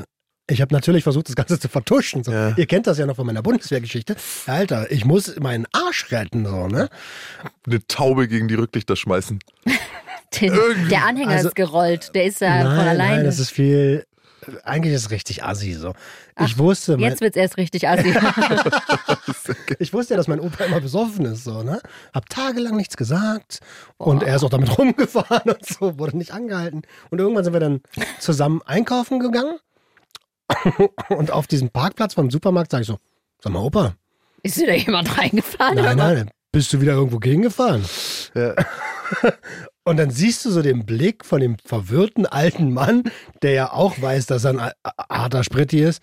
ich 0.48 0.60
habe 0.60 0.72
natürlich 0.74 1.02
versucht, 1.02 1.28
das 1.28 1.34
Ganze 1.36 1.58
zu 1.58 1.68
vertuschen. 1.68 2.22
So. 2.22 2.30
Ja. 2.32 2.54
Ihr 2.56 2.66
kennt 2.66 2.86
das 2.86 2.98
ja 2.98 3.06
noch 3.06 3.16
von 3.16 3.26
meiner 3.26 3.42
Bundeswehrgeschichte. 3.42 4.14
Alter, 4.46 4.90
ich 4.92 5.04
muss 5.04 5.34
meinen 5.40 5.66
Arsch 5.72 6.10
retten, 6.12 6.44
so, 6.46 6.68
ne? 6.68 6.88
Eine 7.66 7.84
Taube 7.88 8.28
gegen 8.28 8.46
die 8.48 8.54
Rücklichter 8.54 8.94
schmeißen. 8.96 9.40
Den, 10.40 10.52
der 10.90 11.04
Anhänger 11.04 11.30
Also- 11.32 11.48
ist 11.48 11.56
gerollt. 11.56 12.14
Der 12.14 12.24
ist 12.24 12.40
ja 12.40 12.60
von 12.62 12.76
nein, 12.76 12.88
alleine. 12.88 13.14
nein, 13.16 13.24
das 13.24 13.38
ist 13.40 13.50
viel. 13.50 14.04
Eigentlich 14.64 14.94
ist 14.94 15.06
es 15.06 15.10
richtig 15.10 15.44
assi 15.44 15.74
so. 15.74 15.94
Ich 16.40 16.58
wusste, 16.58 16.96
mein, 16.96 17.10
Jetzt 17.10 17.20
wird's 17.20 17.36
erst 17.36 17.56
richtig 17.56 17.88
assi. 17.88 18.14
ich 19.78 19.92
wusste 19.92 20.14
ja, 20.14 20.16
dass 20.18 20.28
mein 20.28 20.40
Opa 20.40 20.64
immer 20.64 20.80
besoffen 20.80 21.24
ist, 21.26 21.44
so, 21.44 21.62
ne? 21.62 21.80
Hab 22.14 22.28
tagelang 22.28 22.76
nichts 22.76 22.96
gesagt 22.96 23.60
und 23.96 24.22
er 24.22 24.36
ist 24.36 24.44
auch 24.44 24.50
damit 24.50 24.76
rumgefahren 24.78 25.50
und 25.50 25.64
so, 25.66 25.98
wurde 25.98 26.16
nicht 26.16 26.32
angehalten. 26.32 26.82
Und 27.10 27.18
irgendwann 27.18 27.44
sind 27.44 27.52
wir 27.52 27.60
dann 27.60 27.80
zusammen 28.18 28.62
einkaufen 28.66 29.20
gegangen 29.20 29.58
und 31.08 31.30
auf 31.30 31.46
diesem 31.46 31.70
Parkplatz 31.70 32.14
vom 32.14 32.30
Supermarkt 32.30 32.70
sage 32.70 32.82
ich 32.82 32.88
so, 32.88 32.98
sag 33.42 33.52
mal 33.52 33.60
Opa, 33.60 33.94
ist 34.42 34.60
dir 34.60 34.66
da 34.66 34.74
jemand 34.74 35.18
reingefahren? 35.18 35.76
nein, 35.76 35.96
oder? 35.96 36.14
nein, 36.14 36.30
bist 36.52 36.72
du 36.72 36.80
wieder 36.80 36.92
irgendwo 36.92 37.18
gegengefahren? 37.18 37.84
Ja. 38.34 38.54
Und 39.88 39.98
dann 39.98 40.10
siehst 40.10 40.44
du 40.44 40.50
so 40.50 40.62
den 40.62 40.84
Blick 40.84 41.24
von 41.24 41.40
dem 41.40 41.58
verwirrten 41.64 42.26
alten 42.26 42.74
Mann, 42.74 43.04
der 43.42 43.52
ja 43.52 43.72
auch 43.72 44.02
weiß, 44.02 44.26
dass 44.26 44.42
er 44.44 44.50
ein 44.58 44.70
harter 45.08 45.44
Spritti 45.44 45.80
ist. 45.80 46.02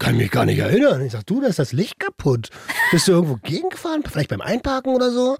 Kann 0.00 0.16
mich 0.16 0.30
gar 0.32 0.44
nicht 0.44 0.58
erinnern. 0.58 1.00
Ich 1.06 1.12
sag, 1.12 1.24
du, 1.26 1.40
da 1.40 1.46
ist 1.46 1.60
das 1.60 1.72
Licht 1.72 2.00
kaputt. 2.00 2.48
Bist 2.90 3.06
du 3.06 3.12
irgendwo 3.12 3.36
gegengefahren? 3.36 4.02
Vielleicht 4.10 4.30
beim 4.30 4.40
Einparken 4.40 4.92
oder 4.92 5.12
so? 5.12 5.36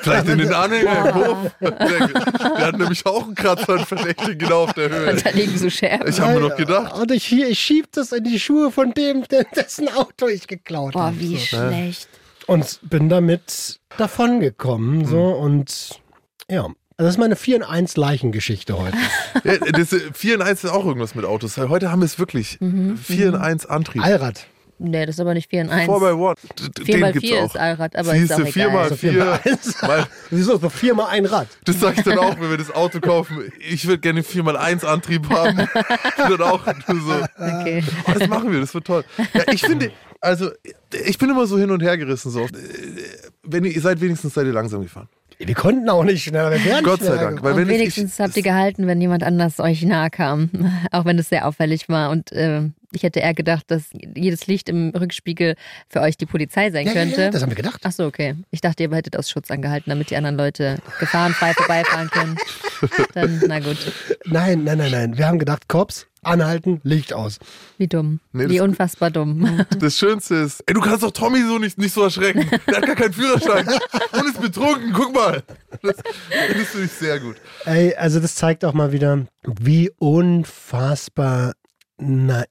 Vielleicht 0.00 0.26
in 0.28 0.38
den 0.38 0.52
Anhänger 0.54 1.08
im 1.08 1.14
Hof. 1.14 1.36
Der, 1.60 2.66
hat 2.66 2.76
nämlich 2.76 3.06
auch 3.06 3.22
einen 3.24 3.36
Kratzer 3.36 3.74
und 3.74 3.86
Verdächtigen 3.86 4.38
genau 4.38 4.64
auf 4.64 4.72
der 4.74 4.90
Höhe. 4.90 5.10
Und 5.12 5.24
da 5.24 5.30
liegen 5.30 5.56
so 5.56 5.70
Scherben. 5.70 6.08
Ich 6.08 6.20
habe 6.20 6.40
mir 6.40 6.48
noch 6.48 6.56
gedacht, 6.56 6.98
Und 6.98 7.12
ich, 7.12 7.32
ich 7.32 7.58
schieb 7.60 7.92
das 7.92 8.10
in 8.10 8.24
die 8.24 8.40
Schuhe 8.40 8.72
von 8.72 8.92
dem, 8.92 9.22
der- 9.28 9.44
dessen 9.54 9.88
Auto 9.94 10.26
ich 10.26 10.48
geklaut 10.48 10.94
Boah, 10.94 11.04
habe. 11.06 11.20
wie 11.20 11.36
So. 11.36 11.46
schlecht. 11.46 12.08
Und 12.48 12.80
bin 12.82 13.08
damit 13.08 13.78
davongekommen. 13.98 15.04
So, 15.04 15.22
und 15.22 16.00
ja. 16.50 16.64
Also 16.64 17.06
das 17.06 17.14
ist 17.14 17.18
meine 17.18 17.36
4 17.36 17.56
in 17.56 17.62
1 17.62 17.96
Leichengeschichte 17.96 18.76
heute. 18.76 18.96
ja, 19.44 19.58
das, 19.58 19.94
4 20.14 20.34
in 20.34 20.42
1 20.42 20.64
ist 20.64 20.70
auch 20.70 20.84
irgendwas 20.84 21.14
mit 21.14 21.24
Autos. 21.24 21.56
Heute 21.56 21.92
haben 21.92 22.00
wir 22.00 22.06
es 22.06 22.18
wirklich. 22.18 22.60
Mhm. 22.60 22.96
4 22.96 23.28
in 23.28 23.34
1 23.36 23.66
Antrieb. 23.66 24.02
Allrad. 24.02 24.48
Nee, 24.80 25.06
das 25.06 25.16
ist 25.16 25.20
aber 25.20 25.34
nicht 25.34 25.50
4 25.50 25.62
in 25.62 25.70
1. 25.70 25.84
4 25.86 25.98
by 25.98 26.28
1. 26.28 26.40
D- 26.76 26.84
4 26.84 26.94
Den 26.94 27.00
mal 27.00 27.12
gibt's 27.12 27.28
4 27.28 27.38
auch. 27.40 27.46
ist 27.46 27.56
Allrad, 27.56 27.96
aber 27.96 28.14
ist 28.14 28.20
Siehst 28.20 28.32
auch 28.34 28.38
du, 28.38 28.46
4 28.46 28.70
mal 28.70 28.86
egal. 28.86 28.96
4. 28.96 29.38
Weil, 29.88 30.06
Wieso? 30.30 30.56
So 30.58 30.68
viermal 30.68 31.08
ein 31.10 31.26
Rad. 31.26 31.48
das 31.64 31.80
sag 31.80 31.98
ich 31.98 32.04
dann 32.04 32.18
auch, 32.18 32.38
wenn 32.40 32.50
wir 32.50 32.56
das 32.58 32.70
Auto 32.74 33.00
kaufen. 33.00 33.50
Ich 33.68 33.86
würde 33.86 33.98
gerne 34.00 34.22
4 34.22 34.42
mal 34.42 34.56
1 34.56 34.84
Antrieb 34.84 35.28
haben. 35.30 35.58
Und 35.58 35.68
dann 36.30 36.42
auch 36.42 36.64
so. 36.86 37.22
Okay. 37.36 37.82
Oh, 38.06 38.12
das 38.18 38.28
machen 38.28 38.52
wir, 38.52 38.60
das 38.60 38.72
wird 38.74 38.86
toll. 38.86 39.04
Ja, 39.34 39.42
ich 39.52 39.62
finde, 39.62 39.90
also, 40.20 40.50
ich 41.06 41.18
bin 41.18 41.30
immer 41.30 41.46
so 41.46 41.58
hin 41.58 41.70
und 41.70 41.82
her 41.82 41.96
gerissen. 41.96 42.30
So. 42.30 42.46
Wenn 43.42 43.64
ihr, 43.64 43.72
ihr 43.72 43.80
seid 43.80 44.00
wenigstens 44.00 44.34
seid 44.34 44.46
ihr 44.46 44.52
langsam 44.52 44.82
gefahren. 44.82 45.08
Wir 45.40 45.54
konnten 45.54 45.88
auch 45.88 46.02
nicht 46.02 46.24
schneller. 46.24 46.50
Wir 46.50 46.64
wären 46.64 46.84
Gott 46.84 47.00
sei 47.00 47.16
Dank. 47.16 47.42
Weil 47.44 47.60
ich, 47.60 47.68
wenigstens 47.68 48.14
ich, 48.14 48.20
habt 48.20 48.36
ihr 48.36 48.42
gehalten, 48.42 48.88
wenn 48.88 49.00
jemand 49.00 49.22
anders 49.22 49.60
euch 49.60 49.82
nahe 49.82 50.10
kam. 50.10 50.50
Auch 50.90 51.04
wenn 51.04 51.16
es 51.16 51.28
sehr 51.28 51.46
auffällig 51.46 51.88
war. 51.88 52.10
Und 52.10 52.32
äh, 52.32 52.62
Ich 52.92 53.02
hätte 53.02 53.20
eher 53.20 53.34
gedacht, 53.34 53.64
dass 53.70 53.84
jedes 53.92 54.46
Licht 54.46 54.68
im 54.70 54.90
Rückspiegel 54.98 55.56
für 55.90 56.00
euch 56.00 56.16
die 56.16 56.24
Polizei 56.26 56.70
sein 56.70 56.86
Ja, 56.86 56.92
ja, 56.94 57.00
könnte. 57.02 57.20
ja, 57.22 57.30
das 57.30 57.42
haben 57.42 57.50
wir 57.50 57.56
gedacht. 57.56 57.80
Ach 57.84 57.92
so, 57.92 58.06
okay. 58.06 58.34
Ich 58.50 58.60
dachte, 58.62 58.82
ihr 58.84 58.90
hättet 58.90 59.16
aus 59.16 59.28
Schutz 59.28 59.50
angehalten, 59.50 59.90
damit 59.90 60.10
die 60.10 60.16
anderen 60.16 60.36
Leute 60.36 60.78
gefahrenfrei 60.98 61.52
vorbeifahren 61.52 62.08
können. 62.10 62.36
Dann, 63.14 63.42
na 63.46 63.58
gut. 63.60 63.76
Nein, 64.24 64.64
nein, 64.64 64.78
nein, 64.78 64.90
nein. 64.90 65.18
Wir 65.18 65.26
haben 65.26 65.38
gedacht, 65.38 65.68
Cops, 65.68 66.06
anhalten, 66.22 66.80
Licht 66.82 67.12
aus. 67.12 67.38
Wie 67.76 67.88
dumm. 67.88 68.20
Nee, 68.32 68.48
Wie 68.48 68.60
unfassbar 68.60 69.10
dumm. 69.10 69.66
Das 69.78 69.96
Schönste 69.98 70.36
ist, 70.36 70.62
ey, 70.66 70.72
du 70.74 70.80
kannst 70.80 71.02
doch 71.02 71.10
Tommy 71.10 71.42
so 71.46 71.58
nicht, 71.58 71.76
nicht 71.78 71.92
so 71.92 72.02
erschrecken. 72.04 72.48
Der 72.68 72.76
hat 72.78 72.86
gar 72.86 72.96
keinen 72.96 73.12
Führerschein 73.12 73.68
und 74.12 74.26
ist 74.26 74.40
betrunken. 74.40 74.92
Guck 74.94 75.14
mal. 75.14 75.42
Das, 75.82 75.96
das 75.96 76.68
finde 76.68 76.86
ich 76.86 76.92
sehr 76.92 77.20
gut. 77.20 77.36
Ey, 77.66 77.94
also 77.96 78.18
das 78.18 78.34
zeigt 78.34 78.64
auch 78.64 78.72
mal 78.72 78.92
wieder, 78.92 79.26
wie 79.44 79.90
unfassbar 79.98 81.52
naiv 81.98 82.46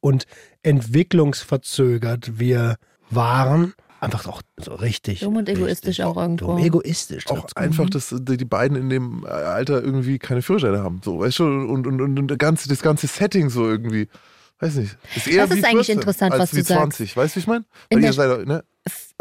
und 0.00 0.26
entwicklungsverzögert 0.62 2.38
wir 2.38 2.76
waren. 3.10 3.74
Einfach 3.98 4.26
auch 4.28 4.42
so 4.58 4.74
richtig. 4.74 5.20
Dumm 5.20 5.36
und 5.36 5.48
egoistisch 5.48 5.88
richtig 5.88 6.04
auch 6.04 6.16
irgendwo. 6.16 6.48
Dumm, 6.48 6.58
egoistisch. 6.58 7.26
Auch 7.28 7.46
einfach, 7.54 7.88
dass 7.88 8.14
die 8.16 8.44
beiden 8.44 8.76
in 8.76 8.90
dem 8.90 9.24
Alter 9.24 9.82
irgendwie 9.82 10.18
keine 10.18 10.42
Führerscheine 10.42 10.82
haben. 10.82 11.00
So, 11.02 11.18
weißt 11.18 11.38
du, 11.38 11.44
und, 11.44 11.86
und, 11.86 12.00
und 12.00 12.28
das, 12.28 12.38
ganze, 12.38 12.68
das 12.68 12.82
ganze 12.82 13.06
Setting 13.06 13.48
so 13.48 13.66
irgendwie. 13.66 14.08
Weiß 14.58 14.76
nicht. 14.76 14.96
Ist 15.14 15.26
eher 15.26 15.46
Das 15.46 15.56
ist 15.56 15.62
wie 15.62 15.64
eigentlich 15.64 15.86
14 15.86 15.98
interessant, 15.98 16.38
was 16.38 16.50
du 16.50 16.56
sagst. 16.56 16.68
20. 16.68 17.16
Weißt 17.16 17.34
du, 17.34 17.36
wie 17.36 17.40
ich 17.40 17.46
meine? 17.46 17.64
In 17.88 17.98
Weil 17.98 18.04
ihr 18.04 18.12
seid, 18.12 18.46
ne? 18.46 18.64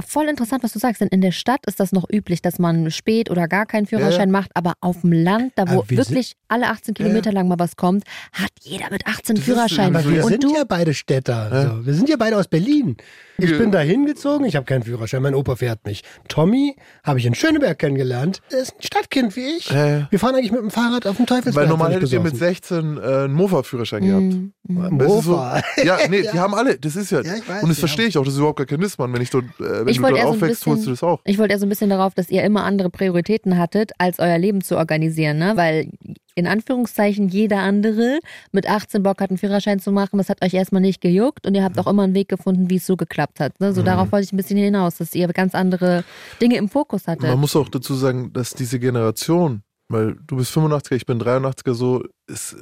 Voll 0.05 0.27
interessant, 0.27 0.61
was 0.63 0.73
du 0.73 0.79
sagst, 0.79 0.99
denn 1.01 1.07
in 1.07 1.21
der 1.21 1.31
Stadt 1.31 1.61
ist 1.67 1.79
das 1.79 1.91
noch 1.93 2.05
üblich, 2.11 2.41
dass 2.41 2.59
man 2.59 2.91
spät 2.91 3.29
oder 3.31 3.47
gar 3.47 3.65
keinen 3.65 3.85
Führerschein 3.87 4.29
macht, 4.29 4.51
aber 4.53 4.73
auf 4.81 5.01
dem 5.01 5.11
Land, 5.13 5.53
da 5.55 5.69
wo 5.69 5.83
wir 5.87 5.97
wirklich 5.97 6.35
alle 6.49 6.67
18 6.67 6.93
Kilometer 6.93 7.31
lang 7.31 7.47
mal 7.47 7.57
was 7.57 7.75
kommt, 7.77 8.03
hat 8.33 8.51
jeder 8.61 8.89
mit 8.91 9.07
18 9.07 9.35
Das 9.35 9.39
ist- 9.39 9.45
Führerschein. 9.45 9.95
Aber 9.95 10.07
wir 10.09 10.23
Und 10.25 10.31
sind 10.31 10.43
du, 10.43 10.53
ja 10.53 10.63
beide 10.67 10.93
Städter. 10.93 11.77
So. 11.79 11.85
Wir 11.85 11.93
sind 11.93 12.09
ja 12.09 12.17
beide 12.17 12.37
aus 12.37 12.47
Berlin. 12.47 12.97
Ich 13.37 13.49
Ja. 13.49 13.57
bin 13.57 13.71
da 13.71 13.79
hingezogen, 13.79 14.45
ich 14.45 14.55
habe 14.55 14.65
keinen 14.65 14.83
Führerschein, 14.83 15.21
mein 15.21 15.33
Opa 15.33 15.55
fährt 15.55 15.85
mich. 15.85 16.03
Tommy 16.27 16.75
habe 17.03 17.19
ich 17.19 17.25
in 17.25 17.33
Schöneberg 17.35 17.79
kennengelernt. 17.79 18.41
Er 18.51 18.59
ist 18.59 18.75
ein 18.77 18.81
Stadtkind 18.83 19.35
wie 19.35 19.45
ich. 19.57 19.69
Ja, 19.71 19.87
ja. 19.87 20.07
Wir 20.09 20.19
fahren 20.19 20.35
eigentlich 20.35 20.51
mit 20.51 20.61
dem 20.61 20.71
Fahrrad 20.71 21.07
auf 21.07 21.17
dem 21.17 21.25
Teufelsberg. 21.25 21.55
Weil 21.55 21.67
normal 21.67 21.93
hättet 21.93 22.11
ihr 22.11 22.19
mit 22.19 22.33
besoffen. 22.33 22.47
16 22.53 22.97
äh, 22.97 23.01
einen 23.01 23.33
Mofa-Führerschein 23.33 24.03
gehabt. 24.05 24.23
Mhm. 24.23 24.53
Das 24.99 25.07
ist 25.19 25.23
so, 25.25 25.31
Mofa. 25.31 25.61
ja, 25.83 25.97
nee, 26.09 26.21
die 26.21 26.39
haben 26.39 26.53
alle. 26.53 26.77
Das 26.77 26.95
ist 26.95 27.11
ja. 27.11 27.21
Ja, 27.21 27.33
weiß, 27.45 27.63
und 27.63 27.69
das 27.69 27.77
ja. 27.77 27.81
verstehe 27.81 28.07
ich 28.07 28.17
auch. 28.17 28.23
Das 28.23 28.33
ist 28.33 28.37
überhaupt 28.39 28.57
gar 28.57 28.65
kein 28.67 28.79
Missmann. 28.79 29.11
Wenn, 29.13 29.21
ich 29.21 29.33
äh, 29.33 29.41
wenn 29.57 29.87
Ich 29.87 29.97
du 29.97 30.03
wollte 30.03 30.15
dort 30.15 30.19
eher 30.19 30.23
so 30.23 30.29
aufwächst, 30.29 30.59
bisschen- 30.61 30.71
holst 30.73 30.85
du 30.85 30.89
das 30.91 31.03
auch. 31.03 31.21
Ich 31.25 31.37
wollte 31.37 31.53
ja 31.53 31.59
so 31.59 31.65
ein 31.65 31.69
bisschen 31.69 31.89
darauf, 31.89 32.13
dass 32.13 32.29
ihr 32.29 32.43
immer 32.43 32.63
andere 32.63 32.89
Prioritäten 32.89 33.57
hattet, 33.57 33.91
als 33.97 34.19
euer 34.19 34.37
Leben 34.37 34.61
zu 34.61 34.77
organisieren, 34.77 35.37
ne? 35.37 35.53
Weil 35.55 35.89
in 36.37 36.47
Anführungszeichen 36.47 37.29
jeder 37.29 37.59
andere 37.59 38.19
mit 38.51 38.69
18 38.69 39.01
Bock 39.03 39.21
hat, 39.21 39.29
einen 39.29 39.37
Führerschein 39.37 39.79
zu 39.79 39.93
machen. 39.93 40.17
Das 40.17 40.27
hat 40.27 40.43
euch 40.43 40.53
erstmal 40.53 40.81
nicht 40.81 40.99
gejuckt 40.99 41.47
und 41.47 41.55
ihr 41.55 41.63
habt 41.63 41.79
auch 41.79 41.87
immer 41.87 42.03
einen 42.03 42.13
Weg 42.13 42.27
gefunden, 42.27 42.69
wie 42.69 42.75
es 42.75 42.85
so 42.85 42.97
geklappt 42.97 43.39
hat. 43.39 43.57
Ne? 43.61 43.71
So 43.73 43.81
Mhm. 43.81 43.85
darauf 43.85 44.11
wollte 44.11 44.25
ich 44.25 44.33
ein 44.33 44.37
bisschen 44.37 44.57
hinaus, 44.57 44.97
dass 44.97 45.15
ihr 45.15 45.27
ganz 45.29 45.55
andere 45.55 46.03
Dinge 46.41 46.57
im 46.57 46.67
Fokus 46.67 47.07
hattet. 47.07 47.23
Man 47.29 47.39
muss 47.39 47.55
auch 47.55 47.69
dazu 47.69 47.93
sagen, 47.95 48.33
dass 48.33 48.53
diese 48.53 48.79
Generation, 48.79 49.61
weil 49.87 50.17
du 50.25 50.37
bist 50.37 50.55
85er, 50.55 50.95
ich 50.95 51.05
bin 51.05 51.21
83er, 51.21 51.73
so, 51.73 52.03
ist, 52.27 52.57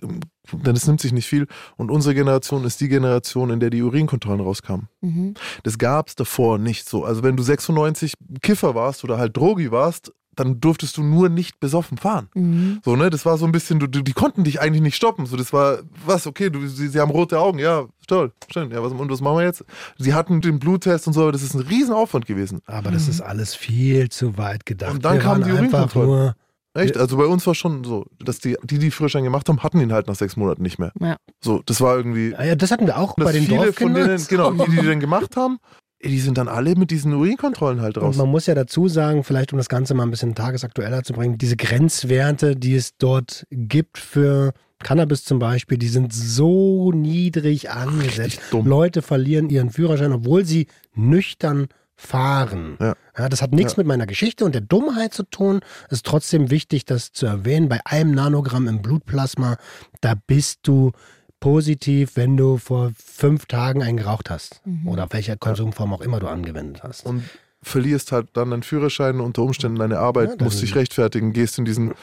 denn 0.51 0.75
es 0.75 0.87
nimmt 0.87 0.99
sich 0.99 1.13
nicht 1.13 1.27
viel. 1.27 1.47
Und 1.77 1.89
unsere 1.89 2.13
Generation 2.15 2.65
ist 2.65 2.81
die 2.81 2.89
Generation, 2.89 3.49
in 3.49 3.59
der 3.59 3.69
die 3.69 3.81
Urinkontrollen 3.81 4.41
rauskamen. 4.41 4.89
Mhm. 5.01 5.35
Das 5.63 5.77
gab 5.77 6.09
es 6.09 6.15
davor 6.15 6.57
nicht 6.57 6.87
so. 6.87 7.05
Also 7.05 7.23
wenn 7.23 7.37
du 7.37 7.43
96 7.43 8.13
Kiffer 8.41 8.75
warst 8.75 9.03
oder 9.03 9.17
halt 9.17 9.37
Drogi 9.37 9.71
warst, 9.71 10.11
dann 10.35 10.59
durftest 10.59 10.97
du 10.97 11.03
nur 11.03 11.29
nicht 11.29 11.59
besoffen 11.59 11.97
fahren. 11.97 12.29
Mhm. 12.33 12.81
So, 12.83 12.95
ne, 12.95 13.09
das 13.09 13.25
war 13.25 13.37
so 13.37 13.45
ein 13.45 13.51
bisschen, 13.51 13.79
du, 13.79 13.87
du, 13.87 14.01
die 14.01 14.13
konnten 14.13 14.43
dich 14.43 14.59
eigentlich 14.59 14.81
nicht 14.81 14.95
stoppen. 14.95 15.25
So, 15.25 15.37
das 15.37 15.53
war, 15.53 15.79
was, 16.05 16.27
okay, 16.27 16.49
du, 16.49 16.67
sie, 16.67 16.87
sie 16.87 16.99
haben 16.99 17.11
rote 17.11 17.39
Augen, 17.39 17.59
ja, 17.59 17.85
toll, 18.07 18.31
schön, 18.51 18.71
ja, 18.71 18.81
was, 18.81 18.91
und 18.93 19.11
was 19.11 19.21
machen 19.21 19.37
wir 19.37 19.45
jetzt? 19.45 19.63
Sie 19.97 20.13
hatten 20.13 20.41
den 20.41 20.59
Bluttest 20.59 21.07
und 21.07 21.13
so, 21.13 21.21
aber 21.21 21.31
das 21.31 21.43
ist 21.43 21.53
ein 21.53 21.61
Riesenaufwand 21.61 22.25
gewesen. 22.25 22.61
Aber 22.65 22.91
das 22.91 23.07
ist 23.07 23.21
alles 23.21 23.55
viel 23.55 24.09
zu 24.09 24.37
weit 24.37 24.65
gedacht. 24.65 24.93
Und 24.93 25.05
dann 25.05 25.15
wir 25.15 25.21
kamen 25.21 25.41
waren 25.41 25.51
die 25.51 25.57
einfach 25.57 25.95
Urinkontrollen. 25.95 26.33
Echt? 26.73 26.97
Also 26.97 27.17
bei 27.17 27.25
uns 27.25 27.45
war 27.45 27.53
schon 27.53 27.83
so, 27.83 28.05
dass 28.19 28.39
die, 28.39 28.57
die, 28.63 28.79
die 28.79 28.91
Führerschein 28.91 29.23
gemacht 29.23 29.47
haben, 29.47 29.61
hatten 29.61 29.79
ihn 29.79 29.93
halt 29.93 30.07
nach 30.07 30.15
sechs 30.15 30.35
Monaten 30.35 30.63
nicht 30.63 30.79
mehr. 30.79 30.91
Ja. 30.99 31.17
So, 31.43 31.61
das 31.65 31.81
war 31.81 31.95
irgendwie, 31.95 32.33
Ah 32.35 32.45
Ja, 32.45 32.55
das 32.55 32.71
hatten 32.71 32.87
wir 32.87 32.97
auch 32.97 33.15
bei 33.15 33.31
den 33.31 33.43
viele 33.43 33.73
von 33.73 33.93
denen, 33.93 34.25
genau, 34.27 34.51
die, 34.51 34.71
die 34.71 34.81
den 34.81 34.99
gemacht 34.99 35.35
haben, 35.37 35.59
die 36.03 36.19
sind 36.19 36.37
dann 36.37 36.47
alle 36.47 36.75
mit 36.75 36.91
diesen 36.91 37.13
Urinkontrollen 37.13 37.81
halt 37.81 37.97
Und 37.97 38.03
raus. 38.03 38.17
man 38.17 38.29
muss 38.29 38.47
ja 38.47 38.55
dazu 38.55 38.87
sagen, 38.87 39.23
vielleicht 39.23 39.53
um 39.53 39.57
das 39.57 39.69
Ganze 39.69 39.93
mal 39.93 40.03
ein 40.03 40.11
bisschen 40.11 40.35
tagesaktueller 40.35 41.03
zu 41.03 41.13
bringen, 41.13 41.37
diese 41.37 41.55
Grenzwerte, 41.55 42.55
die 42.55 42.75
es 42.75 42.97
dort 42.97 43.45
gibt 43.51 43.97
für 43.99 44.53
Cannabis 44.79 45.23
zum 45.23 45.39
Beispiel, 45.39 45.77
die 45.77 45.87
sind 45.87 46.11
so 46.11 46.91
niedrig 46.91 47.69
angesetzt. 47.69 48.41
Leute 48.51 49.01
verlieren 49.01 49.49
ihren 49.49 49.69
Führerschein, 49.69 50.11
obwohl 50.11 50.43
sie 50.43 50.67
nüchtern 50.93 51.67
fahren. 52.03 52.77
Ja. 52.79 53.29
das 53.29 53.41
hat 53.41 53.51
nichts 53.51 53.73
Ja. 53.73 53.77
mit 53.79 53.87
meiner 53.87 54.05
Geschichte 54.05 54.45
und 54.45 54.53
der 54.53 54.61
Dummheit 54.61 55.13
zu 55.13 55.23
tun. 55.23 55.61
Es 55.87 55.93
ist 55.97 56.05
trotzdem 56.05 56.49
wichtig, 56.51 56.85
das 56.85 57.11
zu 57.11 57.25
erwähnen. 57.25 57.69
Bei 57.69 57.79
einem 57.85 58.11
Nanogramm 58.11 58.67
im 58.67 58.81
Blutplasma, 58.81 59.57
da 60.01 60.13
bist 60.27 60.59
du 60.63 60.91
positiv, 61.39 62.15
wenn 62.15 62.37
du 62.37 62.57
vor 62.57 62.91
fünf 62.97 63.45
Tagen 63.47 63.83
einen 63.83 63.97
geraucht 63.97 64.29
hast. 64.29 64.61
Mhm. 64.65 64.87
Oder 64.87 65.07
welcher 65.11 65.35
Konsumform 65.35 65.93
auch 65.93 66.01
immer 66.01 66.19
du 66.19 66.27
angewendet 66.27 66.83
hast. 66.83 67.05
und 67.05 67.23
verlierst 67.63 68.11
halt 68.11 68.27
dann 68.33 68.51
deinen 68.51 68.63
Führerschein, 68.63 69.19
unter 69.19 69.41
Umständen 69.41 69.79
deine 69.79 69.99
Arbeit, 69.99 70.37
Ja, 70.39 70.43
musst 70.45 70.61
dich 70.61 70.75
rechtfertigen, 70.75 71.33
gehst 71.33 71.57
in 71.57 71.65
diesen 71.65 71.93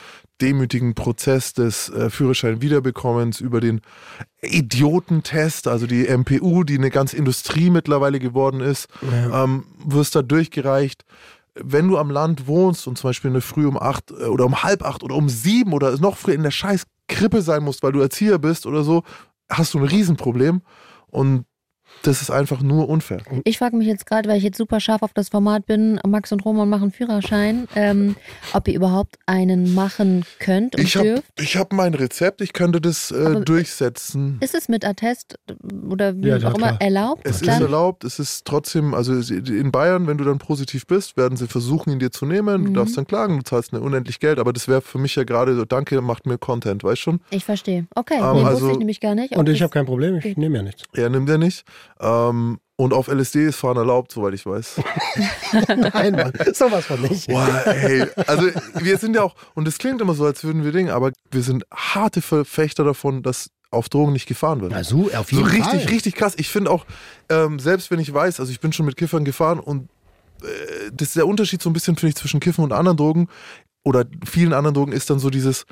demütigen 0.40 0.94
Prozess 0.94 1.52
des 1.52 1.88
äh, 1.90 2.10
Führerschein 2.10 2.62
wiederbekommens 2.62 3.40
über 3.40 3.60
den 3.60 3.80
Idiotentest, 4.42 5.68
also 5.68 5.86
die 5.86 6.06
MPU, 6.06 6.64
die 6.64 6.76
eine 6.78 6.90
ganze 6.90 7.16
Industrie 7.16 7.70
mittlerweile 7.70 8.18
geworden 8.18 8.60
ist, 8.60 8.88
Ja. 9.02 9.44
ähm, 9.44 9.64
wirst 9.84 10.14
da 10.14 10.22
durchgereicht. 10.22 11.04
Wenn 11.54 11.88
du 11.88 11.98
am 11.98 12.10
Land 12.10 12.46
wohnst 12.46 12.86
und 12.86 12.96
zum 12.96 13.08
Beispiel 13.08 13.28
in 13.28 13.34
der 13.34 13.42
Früh 13.42 13.66
um 13.66 13.76
acht 13.76 14.10
äh, 14.12 14.24
oder 14.24 14.46
um 14.46 14.62
halb 14.62 14.82
acht 14.84 15.02
oder 15.02 15.14
um 15.16 15.28
sieben 15.28 15.72
oder 15.72 15.96
noch 15.98 16.16
früher 16.16 16.34
in 16.34 16.42
der 16.42 16.50
scheiß 16.52 16.84
Krippe 17.08 17.42
sein 17.42 17.62
musst, 17.64 17.82
weil 17.82 17.92
du 17.92 18.00
Erzieher 18.00 18.38
bist 18.38 18.66
oder 18.66 18.84
so, 18.84 19.02
hast 19.50 19.74
du 19.74 19.78
ein 19.78 19.84
Riesenproblem 19.84 20.62
und 21.08 21.44
das 22.02 22.22
ist 22.22 22.30
einfach 22.30 22.62
nur 22.62 22.88
unfair. 22.88 23.18
Ich 23.44 23.58
frage 23.58 23.76
mich 23.76 23.86
jetzt 23.86 24.06
gerade, 24.06 24.28
weil 24.28 24.38
ich 24.38 24.44
jetzt 24.44 24.56
super 24.58 24.80
scharf 24.80 25.02
auf 25.02 25.12
das 25.12 25.28
Format 25.28 25.66
bin, 25.66 26.00
Max 26.06 26.32
und 26.32 26.44
Roman 26.44 26.68
machen 26.68 26.90
Führerschein, 26.92 27.68
ähm, 27.76 28.16
ob 28.52 28.68
ihr 28.68 28.74
überhaupt 28.74 29.18
einen 29.26 29.74
machen 29.74 30.24
könnt 30.38 30.76
und 30.76 30.82
Ich 30.82 30.96
habe 30.96 31.06
dürft. 31.08 31.24
ich 31.40 31.56
hab 31.56 31.72
mein 31.72 31.94
Rezept, 31.94 32.40
ich 32.40 32.52
könnte 32.52 32.80
das 32.80 33.10
äh, 33.10 33.40
durchsetzen. 33.40 34.38
Ist 34.40 34.54
es 34.54 34.68
mit 34.68 34.84
Attest 34.84 35.38
oder 35.88 36.16
wie 36.16 36.28
Ja, 36.28 36.36
auch 36.36 36.42
ja, 36.42 36.48
immer 36.48 36.58
klar. 36.68 36.80
erlaubt? 36.80 37.20
Es 37.26 37.40
Dann- 37.40 37.56
ist 37.56 37.60
erlaubt, 37.60 38.04
es 38.04 38.18
ist 38.18 38.44
trotzdem, 38.46 38.94
also 38.94 39.12
in 39.14 39.70
Bayern, 39.70 40.06
wenn 40.06 40.18
du 40.18 40.24
dann 40.24 40.38
positiv 40.38 40.86
bist, 40.86 41.16
werden 41.16 41.36
sie 41.36 41.46
versuchen, 41.46 41.90
ihn 41.92 41.98
dir 41.98 42.10
zu 42.10 42.26
nehmen. 42.26 42.64
Du 42.64 42.70
Mhm. 42.70 42.74
darfst 42.74 42.96
dann 42.96 43.06
klagen, 43.06 43.36
du 43.38 43.42
zahlst 43.44 43.72
eine 43.72 43.82
unendlich 43.82 44.20
Geld, 44.20 44.38
aber 44.38 44.52
das 44.52 44.68
wäre 44.68 44.80
für 44.80 44.98
mich 44.98 45.14
ja 45.16 45.24
gerade 45.24 45.54
so, 45.54 45.64
danke, 45.64 46.00
macht 46.00 46.26
mir 46.26 46.38
Content, 46.38 46.82
weißt 46.84 47.00
schon? 47.00 47.20
Ich 47.30 47.44
verstehe. 47.44 47.86
Okay, 47.94 48.14
Ähm, 48.14 48.20
nee, 48.36 48.44
also- 48.44 48.60
wusste 48.62 48.72
ich 48.72 48.78
nämlich 48.78 49.00
gar 49.00 49.14
nicht. 49.14 49.36
Und 49.36 49.48
ich 49.48 49.62
habe 49.62 49.70
kein 49.70 49.86
Problem, 49.86 50.16
ich 50.22 50.36
nehme 50.36 50.56
ja 50.56 50.62
nichts. 50.62 50.84
Er 50.94 51.08
nimmt 51.10 51.28
er 51.28 51.38
nicht. 51.38 51.64
Ähm, 52.00 52.58
und 52.76 52.94
auf 52.94 53.08
LSD 53.08 53.46
ist 53.46 53.56
Fahren 53.56 53.76
erlaubt, 53.76 54.10
soweit 54.10 54.32
ich 54.32 54.46
weiß. 54.46 54.76
Nein, 55.92 56.12
Mann, 56.12 56.32
sowas 56.54 56.86
von 56.86 57.02
nicht. 57.02 57.28
Boah, 57.28 57.62
ey. 57.66 58.06
Also 58.26 58.48
wir 58.78 58.96
sind 58.96 59.14
ja 59.16 59.22
auch, 59.22 59.34
und 59.54 59.68
es 59.68 59.76
klingt 59.76 60.00
immer 60.00 60.14
so, 60.14 60.24
als 60.24 60.42
würden 60.44 60.64
wir 60.64 60.72
Dinge, 60.72 60.94
aber 60.94 61.12
wir 61.30 61.42
sind 61.42 61.64
harte 61.70 62.22
Verfechter 62.22 62.82
davon, 62.84 63.22
dass 63.22 63.50
auf 63.70 63.88
Drogen 63.90 64.12
nicht 64.14 64.26
gefahren 64.26 64.62
wird. 64.62 64.72
Also, 64.72 65.10
auf 65.14 65.28
So 65.28 65.36
jeden 65.36 65.48
richtig, 65.48 65.82
Fall. 65.82 65.92
richtig 65.92 66.14
krass. 66.14 66.34
Ich 66.38 66.48
finde 66.48 66.70
auch, 66.70 66.86
ähm, 67.28 67.58
selbst 67.58 67.90
wenn 67.90 68.00
ich 68.00 68.12
weiß, 68.12 68.40
also 68.40 68.50
ich 68.50 68.60
bin 68.60 68.72
schon 68.72 68.86
mit 68.86 68.96
Kiffern 68.96 69.24
gefahren 69.24 69.60
und 69.60 69.90
äh, 70.42 70.90
das 70.92 71.08
ist 71.08 71.16
der 71.16 71.26
Unterschied 71.26 71.60
so 71.62 71.68
ein 71.70 71.74
bisschen, 71.74 71.96
finde 71.96 72.08
ich, 72.10 72.16
zwischen 72.16 72.40
Kiffen 72.40 72.64
und 72.64 72.72
anderen 72.72 72.96
Drogen 72.96 73.28
oder 73.84 74.06
vielen 74.28 74.52
anderen 74.54 74.74
Drogen 74.74 74.92
ist 74.92 75.10
dann 75.10 75.18
so 75.18 75.30
dieses, 75.30 75.66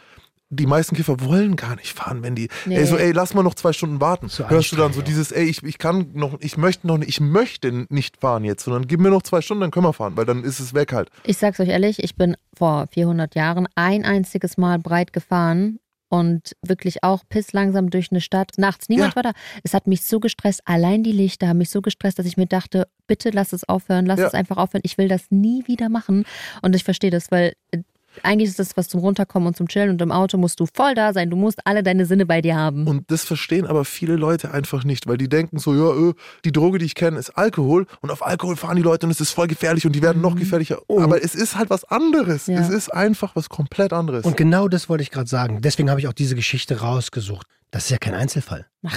die 0.50 0.66
meisten 0.66 0.96
Kiffer 0.96 1.20
wollen 1.20 1.56
gar 1.56 1.76
nicht 1.76 1.92
fahren, 1.92 2.22
wenn 2.22 2.34
die, 2.34 2.48
Nee. 2.64 2.76
ey, 2.76 2.86
so, 2.86 2.96
ey, 2.96 3.12
lass 3.12 3.34
mal 3.34 3.42
noch 3.42 3.54
zwei 3.54 3.72
Stunden 3.72 4.00
warten. 4.00 4.28
So 4.28 4.48
Hörst 4.48 4.72
du 4.72 4.76
dann 4.76 4.92
so 4.92 5.02
dieses, 5.02 5.30
ey, 5.30 5.44
ich, 5.44 5.62
ich 5.62 5.76
kann 5.78 6.10
noch, 6.14 6.40
ich 6.40 6.56
möchte 6.56 6.86
noch 6.86 6.96
nicht, 6.98 7.08
ich 7.08 7.20
möchte 7.20 7.86
nicht 7.90 8.16
fahren 8.18 8.44
jetzt, 8.44 8.64
sondern 8.64 8.86
gib 8.86 9.00
mir 9.00 9.10
noch 9.10 9.22
zwei 9.22 9.40
Stunden, 9.42 9.60
dann 9.60 9.70
können 9.70 9.84
wir 9.86 9.92
fahren, 9.92 10.16
weil 10.16 10.24
dann 10.24 10.44
ist 10.44 10.58
es 10.60 10.72
weg 10.72 10.92
halt. 10.92 11.10
Ich 11.24 11.36
sag's 11.36 11.60
euch 11.60 11.68
ehrlich, 11.68 12.02
ich 12.02 12.16
bin 12.16 12.36
vor 12.56 12.86
400 12.92 13.34
Jahren 13.34 13.68
ein 13.74 14.04
einziges 14.04 14.56
Mal 14.56 14.78
breit 14.78 15.12
gefahren 15.12 15.80
und 16.10 16.56
wirklich 16.66 17.04
auch 17.04 17.24
pisslangsam 17.28 17.90
durch 17.90 18.10
eine 18.10 18.22
Stadt. 18.22 18.52
Nachts 18.56 18.88
niemand 18.88 19.10
Ja. 19.12 19.16
war 19.16 19.22
da. 19.24 19.32
Es 19.62 19.74
hat 19.74 19.86
mich 19.86 20.04
so 20.06 20.18
gestresst. 20.20 20.62
Allein 20.64 21.02
die 21.02 21.12
Lichter 21.12 21.48
haben 21.48 21.58
mich 21.58 21.68
so 21.68 21.82
gestresst, 21.82 22.18
dass 22.18 22.24
ich 22.24 22.38
mir 22.38 22.46
dachte, 22.46 22.88
bitte 23.06 23.28
lass 23.28 23.52
es 23.52 23.68
aufhören, 23.68 24.06
lass 24.06 24.18
Ja. 24.18 24.26
es 24.28 24.32
einfach 24.32 24.56
aufhören. 24.56 24.80
Ich 24.84 24.96
will 24.96 25.08
das 25.08 25.24
nie 25.28 25.66
wieder 25.66 25.90
machen. 25.90 26.24
Und 26.62 26.74
ich 26.74 26.84
verstehe 26.84 27.10
das, 27.10 27.30
weil 27.30 27.52
äh, 27.72 27.82
eigentlich 28.24 28.50
ist 28.50 28.58
das 28.58 28.76
was 28.76 28.88
zum 28.88 29.00
Runterkommen 29.00 29.48
und 29.48 29.56
zum 29.56 29.68
Chillen 29.68 29.90
und 29.90 30.02
im 30.02 30.12
Auto 30.12 30.38
musst 30.38 30.60
du 30.60 30.66
voll 30.72 30.94
da 30.94 31.12
sein. 31.12 31.30
Du 31.30 31.36
musst 31.36 31.60
alle 31.64 31.82
deine 31.82 32.06
Sinne 32.06 32.26
bei 32.26 32.40
dir 32.40 32.56
haben. 32.56 32.86
Und 32.86 33.10
das 33.10 33.24
verstehen 33.24 33.66
aber 33.66 33.84
viele 33.84 34.16
Leute 34.16 34.52
einfach 34.52 34.84
nicht, 34.84 35.06
weil 35.06 35.18
die 35.18 35.28
denken 35.28 35.58
so, 35.58 35.74
ja, 35.74 35.92
öh, 35.92 36.12
die 36.44 36.52
Droge, 36.52 36.78
die 36.78 36.86
ich 36.86 36.94
kenne, 36.94 37.18
ist 37.18 37.30
Alkohol 37.30 37.86
und 38.00 38.10
auf 38.10 38.24
Alkohol 38.24 38.56
fahren 38.56 38.76
die 38.76 38.82
Leute 38.82 39.06
und 39.06 39.10
es 39.10 39.20
ist 39.20 39.32
voll 39.32 39.46
gefährlich 39.46 39.86
und 39.86 39.92
die 39.92 40.02
werden 40.02 40.22
noch 40.22 40.36
gefährlicher. 40.36 40.78
Aber 40.88 41.22
es 41.22 41.34
ist 41.34 41.56
halt 41.56 41.70
was 41.70 41.84
anderes. 41.84 42.48
Mhm. 42.48 42.54
Ja. 42.54 42.60
Es 42.60 42.68
ist 42.68 42.92
einfach 42.92 43.36
was 43.36 43.48
komplett 43.48 43.92
anderes. 43.92 44.24
Und 44.24 44.36
genau 44.36 44.68
das 44.68 44.88
wollte 44.88 45.02
ich 45.02 45.10
gerade 45.10 45.28
sagen. 45.28 45.60
Deswegen 45.60 45.90
habe 45.90 46.00
ich 46.00 46.08
auch 46.08 46.12
diese 46.12 46.34
Geschichte 46.34 46.80
rausgesucht. 46.80 47.46
Das 47.70 47.84
ist 47.84 47.90
ja 47.90 47.98
kein 47.98 48.14
Einzelfall. 48.14 48.66
Ey, 48.82 48.90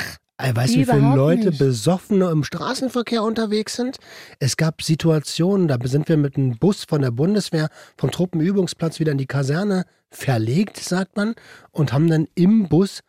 weißt 0.56 0.76
du, 0.76 0.80
wie 0.80 0.86
viele 0.86 1.16
Leute 1.16 1.50
nicht. 1.50 1.60
Besoffene 1.60 2.30
im 2.30 2.44
Straßenverkehr 2.44 3.24
unterwegs 3.24 3.76
sind? 3.76 3.98
Es 4.40 4.58
gab 4.58 4.82
Situationen, 4.82 5.68
da 5.68 5.78
sind 5.84 6.10
wir 6.10 6.18
mit 6.18 6.38
einem 6.38 6.58
Bus 6.58 6.84
von 6.84 7.02
der 7.02 7.12
Bundeswehr 7.12 7.70
vom 7.98 8.12
Truppenübungsplatz 8.12 9.00
wieder 9.00 9.12
in 9.12 9.18
die 9.18 9.28
Kaserne 9.28 9.86
verlegt, 10.10 10.78
sagt 10.78 11.16
man, 11.16 11.36
und 11.72 11.94
haben 11.94 12.10
dann 12.10 12.28
im 12.36 12.68
Bus 12.68 13.02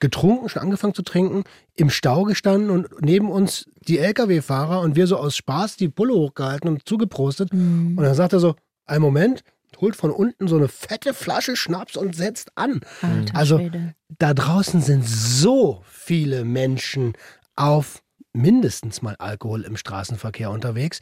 getrunken, 0.00 0.48
schon 0.48 0.62
angefangen 0.62 0.94
zu 0.94 1.02
trinken, 1.02 1.44
im 1.76 1.90
Stau 1.90 2.24
gestanden 2.24 2.70
und 2.70 2.88
neben 3.02 3.30
uns 3.30 3.66
die 3.86 3.98
Lkw-Fahrer 3.98 4.80
und 4.80 4.96
wir 4.96 5.06
so 5.06 5.16
aus 5.16 5.36
Spaß 5.36 5.76
die 5.76 5.88
Pulle 5.88 6.14
hochgehalten 6.14 6.68
und 6.68 6.88
zugeprostet. 6.88 7.52
Mhm. 7.52 7.96
Und 7.96 8.04
dann 8.04 8.14
sagt 8.14 8.32
er 8.32 8.40
so, 8.40 8.56
einen 8.86 9.02
Moment, 9.02 9.42
holt 9.80 9.96
von 9.96 10.10
unten 10.10 10.48
so 10.48 10.56
eine 10.56 10.68
fette 10.68 11.14
Flasche 11.14 11.56
Schnaps 11.56 11.96
und 11.96 12.14
setzt 12.14 12.56
an. 12.56 12.80
Alter 13.02 13.36
Also 13.36 13.58
Schwede. 13.58 13.94
da 14.18 14.34
draußen 14.34 14.80
sind 14.80 15.06
so 15.06 15.82
viele 15.86 16.44
Menschen 16.44 17.14
auf 17.56 18.02
mindestens 18.32 19.02
mal 19.02 19.16
Alkohol 19.18 19.62
im 19.62 19.76
Straßenverkehr 19.76 20.50
unterwegs. 20.50 21.00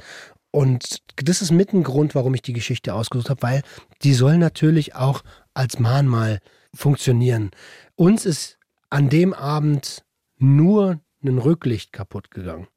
Und 0.51 1.03
das 1.17 1.43
ist 1.43 1.51
mit 1.51 1.73
ein 1.73 1.83
Grund, 1.83 2.15
warum 2.15 2.35
ich 2.35 2.43
die 2.43 2.55
Geschichte 2.55 2.95
ausgesucht 2.95 3.29
habe, 3.31 3.43
weil 3.43 3.63
die 4.03 4.15
soll 4.15 4.39
natürlich 4.39 4.95
auch 4.95 5.23
als 5.53 5.79
Mahnmal 5.79 6.41
funktionieren. 6.75 7.51
Uns 7.97 8.25
ist 8.25 8.59
an 8.91 9.11
dem 9.11 9.35
Abend 9.35 10.05
nur 10.39 11.01
ein 11.23 11.39
Rücklicht 11.39 11.93
kaputt 11.93 12.31
gegangen. 12.31 12.69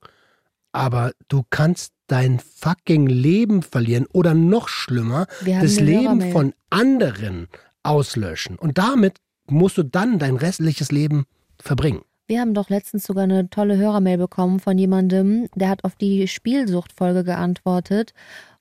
Aber 0.74 1.12
du 1.28 1.43
kannst 1.49 1.93
dein 2.12 2.39
fucking 2.39 3.07
Leben 3.07 3.62
verlieren 3.64 4.05
oder 4.14 4.34
noch 4.34 4.68
schlimmer, 4.68 5.28
das 5.45 5.80
Leben 5.80 6.32
von 6.32 6.53
anderen 6.70 7.47
auslöschen. 7.84 8.57
Und 8.57 8.78
damit 8.78 9.18
musst 9.47 9.78
du 9.78 9.84
dann 9.84 10.20
dein 10.20 10.36
restliches 10.36 10.91
Leben 10.91 11.26
verbringen. 11.59 12.01
Wir 12.28 12.39
haben 12.39 12.53
doch 12.53 12.70
letztens 12.70 13.03
sogar 13.03 13.26
eine 13.26 13.49
tolle 13.49 13.78
Hörermail 13.78 14.18
bekommen 14.18 14.59
von 14.59 14.78
jemandem, 14.78 15.47
der 15.55 15.70
hat 15.70 15.84
auf 15.84 15.95
die 15.95 16.28
Spielsuchtfolge 16.28 17.24
geantwortet 17.24 18.14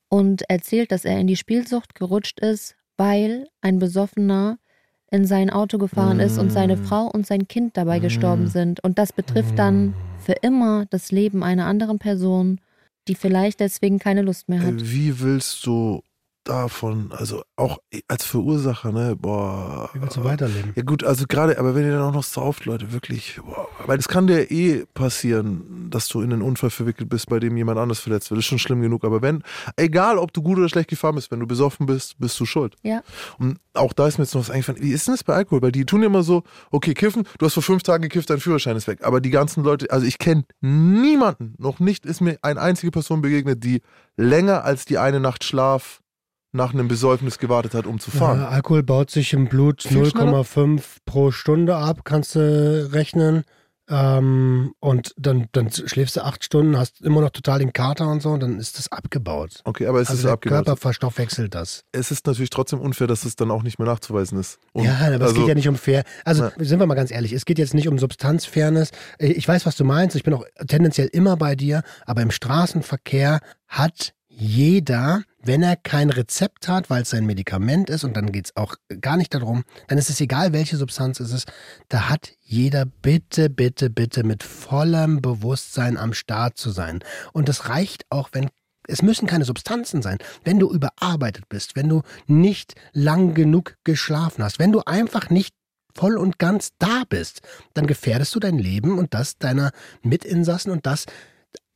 und 0.08 0.42
erzählt, 0.48 0.90
dass 0.90 1.04
er 1.04 1.18
in 1.20 1.26
die 1.26 1.36
Spielsucht 1.36 1.94
gerutscht 1.94 2.40
ist, 2.40 2.74
weil 2.96 3.46
ein 3.60 3.78
Besoffener 3.78 4.58
in 5.12 5.24
sein 5.24 5.50
Auto 5.50 5.78
gefahren 5.78 6.20
ist 6.20 6.38
und 6.38 6.50
seine 6.50 6.76
Mm. 6.76 6.84
Frau 6.84 7.06
und 7.06 7.26
sein 7.26 7.48
Kind 7.48 7.76
dabei 7.76 7.98
gestorben 7.98 8.46
sind. 8.46 8.82
Und 8.82 8.98
das 8.98 9.12
betrifft 9.12 9.54
Mm. 9.54 9.56
dann 9.56 9.94
für 10.18 10.34
immer 10.42 10.86
das 10.90 11.10
Leben 11.10 11.42
einer 11.42 11.66
anderen 11.66 11.98
Person, 11.98 12.60
die 13.08 13.14
vielleicht 13.14 13.60
deswegen 13.60 13.98
keine 13.98 14.22
Lust 14.22 14.48
mehr 14.48 14.62
hat. 14.62 14.74
Wie 14.76 15.20
willst 15.20 15.64
du 15.66 16.02
davon, 16.50 17.12
also 17.12 17.42
auch 17.56 17.78
als 18.08 18.24
Verursacher, 18.24 18.90
ne, 18.92 19.16
boah. 19.16 19.88
Wie 19.92 20.02
willst 20.02 20.16
du 20.16 20.24
weiterleben? 20.24 20.72
Ja 20.74 20.82
gut, 20.82 21.04
also 21.04 21.26
gerade, 21.28 21.58
aber 21.58 21.74
wenn 21.74 21.84
ihr 21.84 21.92
dann 21.92 22.02
auch 22.02 22.12
noch 22.12 22.24
sauft, 22.24 22.64
Leute, 22.64 22.92
wirklich, 22.92 23.40
boah, 23.44 23.68
weil 23.86 23.98
es 23.98 24.08
kann 24.08 24.26
dir 24.26 24.50
eh 24.50 24.84
passieren, 24.94 25.88
dass 25.90 26.08
du 26.08 26.20
in 26.20 26.32
einen 26.32 26.42
Unfall 26.42 26.70
verwickelt 26.70 27.08
bist, 27.08 27.28
bei 27.28 27.38
dem 27.38 27.56
jemand 27.56 27.78
anders 27.78 28.00
verletzt 28.00 28.30
wird. 28.30 28.38
Das 28.38 28.44
ist 28.44 28.48
schon 28.48 28.58
schlimm 28.58 28.82
genug. 28.82 29.04
Aber 29.04 29.22
wenn, 29.22 29.42
egal 29.76 30.18
ob 30.18 30.32
du 30.32 30.42
gut 30.42 30.58
oder 30.58 30.68
schlecht 30.68 30.90
gefahren 30.90 31.14
bist, 31.14 31.30
wenn 31.30 31.40
du 31.40 31.46
besoffen 31.46 31.86
bist, 31.86 32.18
bist 32.18 32.38
du 32.40 32.46
schuld. 32.46 32.74
Ja. 32.82 33.02
Und 33.38 33.58
auch 33.74 33.92
da 33.92 34.08
ist 34.08 34.18
mir 34.18 34.24
jetzt 34.24 34.34
noch 34.34 34.40
was 34.40 34.50
eingefallen. 34.50 34.82
Wie 34.82 34.92
ist 34.92 35.06
denn 35.06 35.14
das 35.14 35.24
bei 35.24 35.34
Alkohol? 35.34 35.62
Weil 35.62 35.72
die 35.72 35.84
tun 35.84 36.02
immer 36.02 36.22
so, 36.22 36.42
okay, 36.70 36.94
kiffen, 36.94 37.24
du 37.38 37.46
hast 37.46 37.54
vor 37.54 37.62
fünf 37.62 37.82
Tagen 37.82 38.02
gekifft, 38.02 38.30
dein 38.30 38.40
Führerschein 38.40 38.76
ist 38.76 38.88
weg. 38.88 39.00
Aber 39.02 39.20
die 39.20 39.30
ganzen 39.30 39.62
Leute, 39.62 39.90
also 39.90 40.06
ich 40.06 40.18
kenne 40.18 40.44
niemanden, 40.60 41.54
noch 41.58 41.78
nicht 41.78 42.04
ist 42.06 42.20
mir 42.20 42.38
eine 42.42 42.60
einzige 42.60 42.90
Person 42.90 43.22
begegnet, 43.22 43.62
die 43.62 43.82
länger 44.16 44.64
als 44.64 44.84
die 44.84 44.98
eine 44.98 45.20
Nacht 45.20 45.44
Schlaf 45.44 46.00
nach 46.52 46.72
einem 46.72 46.88
Besäufnis 46.88 47.38
gewartet 47.38 47.74
hat, 47.74 47.86
um 47.86 48.00
zu 48.00 48.10
fahren. 48.10 48.40
Ja, 48.40 48.48
Alkohol 48.48 48.82
baut 48.82 49.10
sich 49.10 49.32
im 49.32 49.48
Blut 49.48 49.82
Viel 49.82 50.06
schneller? 50.06 50.40
0,5 50.42 50.82
pro 51.04 51.30
Stunde 51.30 51.76
ab, 51.76 52.00
kannst 52.04 52.34
du 52.34 52.90
rechnen. 52.92 53.44
Ähm, 53.92 54.72
und 54.78 55.12
dann, 55.16 55.48
dann 55.50 55.68
schläfst 55.70 56.16
du 56.16 56.20
acht 56.24 56.44
Stunden, 56.44 56.78
hast 56.78 57.00
immer 57.00 57.20
noch 57.20 57.30
total 57.30 57.58
den 57.58 57.72
Kater 57.72 58.08
und 58.08 58.22
so, 58.22 58.30
und 58.30 58.40
dann 58.40 58.60
ist 58.60 58.78
das 58.78 58.90
abgebaut. 58.92 59.62
Okay, 59.64 59.88
aber 59.88 60.00
es 60.00 60.08
also 60.08 60.18
ist 60.18 60.24
der 60.26 60.32
abgebaut. 60.34 60.64
Körper 60.64 60.76
verstoffwechselt 60.80 61.56
das. 61.56 61.82
Es 61.90 62.12
ist 62.12 62.24
natürlich 62.24 62.50
trotzdem 62.50 62.80
unfair, 62.80 63.08
dass 63.08 63.24
es 63.24 63.34
dann 63.34 63.50
auch 63.50 63.64
nicht 63.64 63.80
mehr 63.80 63.88
nachzuweisen 63.88 64.38
ist. 64.38 64.60
Und 64.72 64.84
ja, 64.84 64.94
aber 64.94 65.16
es 65.16 65.22
also, 65.22 65.40
geht 65.40 65.48
ja 65.48 65.54
nicht 65.56 65.68
um 65.68 65.74
fair. 65.74 66.04
Also 66.24 66.44
Ja. 66.44 66.52
sind 66.58 66.78
wir 66.78 66.86
mal 66.86 66.94
ganz 66.94 67.10
ehrlich, 67.10 67.32
es 67.32 67.44
geht 67.44 67.58
jetzt 67.58 67.74
nicht 67.74 67.88
um 67.88 67.98
Substanzfairness. 67.98 68.92
Ich 69.18 69.46
weiß, 69.48 69.66
was 69.66 69.74
du 69.74 69.84
meinst. 69.84 70.14
Ich 70.14 70.22
bin 70.22 70.34
auch 70.34 70.44
tendenziell 70.68 71.08
immer 71.08 71.36
bei 71.36 71.56
dir, 71.56 71.82
aber 72.06 72.22
im 72.22 72.30
Straßenverkehr 72.30 73.40
hat 73.66 74.14
jeder, 74.28 75.22
wenn 75.42 75.62
er 75.62 75.76
kein 75.76 76.10
Rezept 76.10 76.68
hat, 76.68 76.90
weil 76.90 77.02
es 77.02 77.10
sein 77.10 77.26
Medikament 77.26 77.90
ist, 77.90 78.04
und 78.04 78.16
dann 78.16 78.32
geht 78.32 78.46
es 78.46 78.56
auch 78.56 78.74
gar 79.00 79.16
nicht 79.16 79.34
darum, 79.34 79.64
dann 79.88 79.98
ist 79.98 80.10
es 80.10 80.20
egal, 80.20 80.52
welche 80.52 80.76
Substanz 80.76 81.20
es 81.20 81.32
ist, 81.32 81.50
da 81.88 82.08
hat 82.08 82.32
jeder 82.40 82.84
bitte, 82.84 83.50
bitte, 83.50 83.90
bitte 83.90 84.24
mit 84.24 84.42
vollem 84.42 85.20
Bewusstsein 85.20 85.96
am 85.96 86.12
Start 86.12 86.58
zu 86.58 86.70
sein. 86.70 87.00
Und 87.32 87.48
es 87.48 87.68
reicht 87.68 88.04
auch, 88.10 88.30
wenn 88.32 88.48
es 88.88 89.02
müssen 89.02 89.28
keine 89.28 89.44
Substanzen 89.44 90.02
sein. 90.02 90.18
Wenn 90.42 90.58
du 90.58 90.70
überarbeitet 90.70 91.48
bist, 91.48 91.76
wenn 91.76 91.88
du 91.88 92.02
nicht 92.26 92.74
lang 92.92 93.34
genug 93.34 93.76
geschlafen 93.84 94.42
hast, 94.42 94.58
wenn 94.58 94.72
du 94.72 94.80
einfach 94.84 95.30
nicht 95.30 95.54
voll 95.94 96.16
und 96.16 96.38
ganz 96.38 96.70
da 96.78 97.02
bist, 97.08 97.42
dann 97.74 97.86
gefährdest 97.86 98.34
du 98.34 98.40
dein 98.40 98.58
Leben 98.58 98.98
und 98.98 99.14
das 99.14 99.38
deiner 99.38 99.70
Mitinsassen 100.02 100.72
und 100.72 100.86
das 100.86 101.06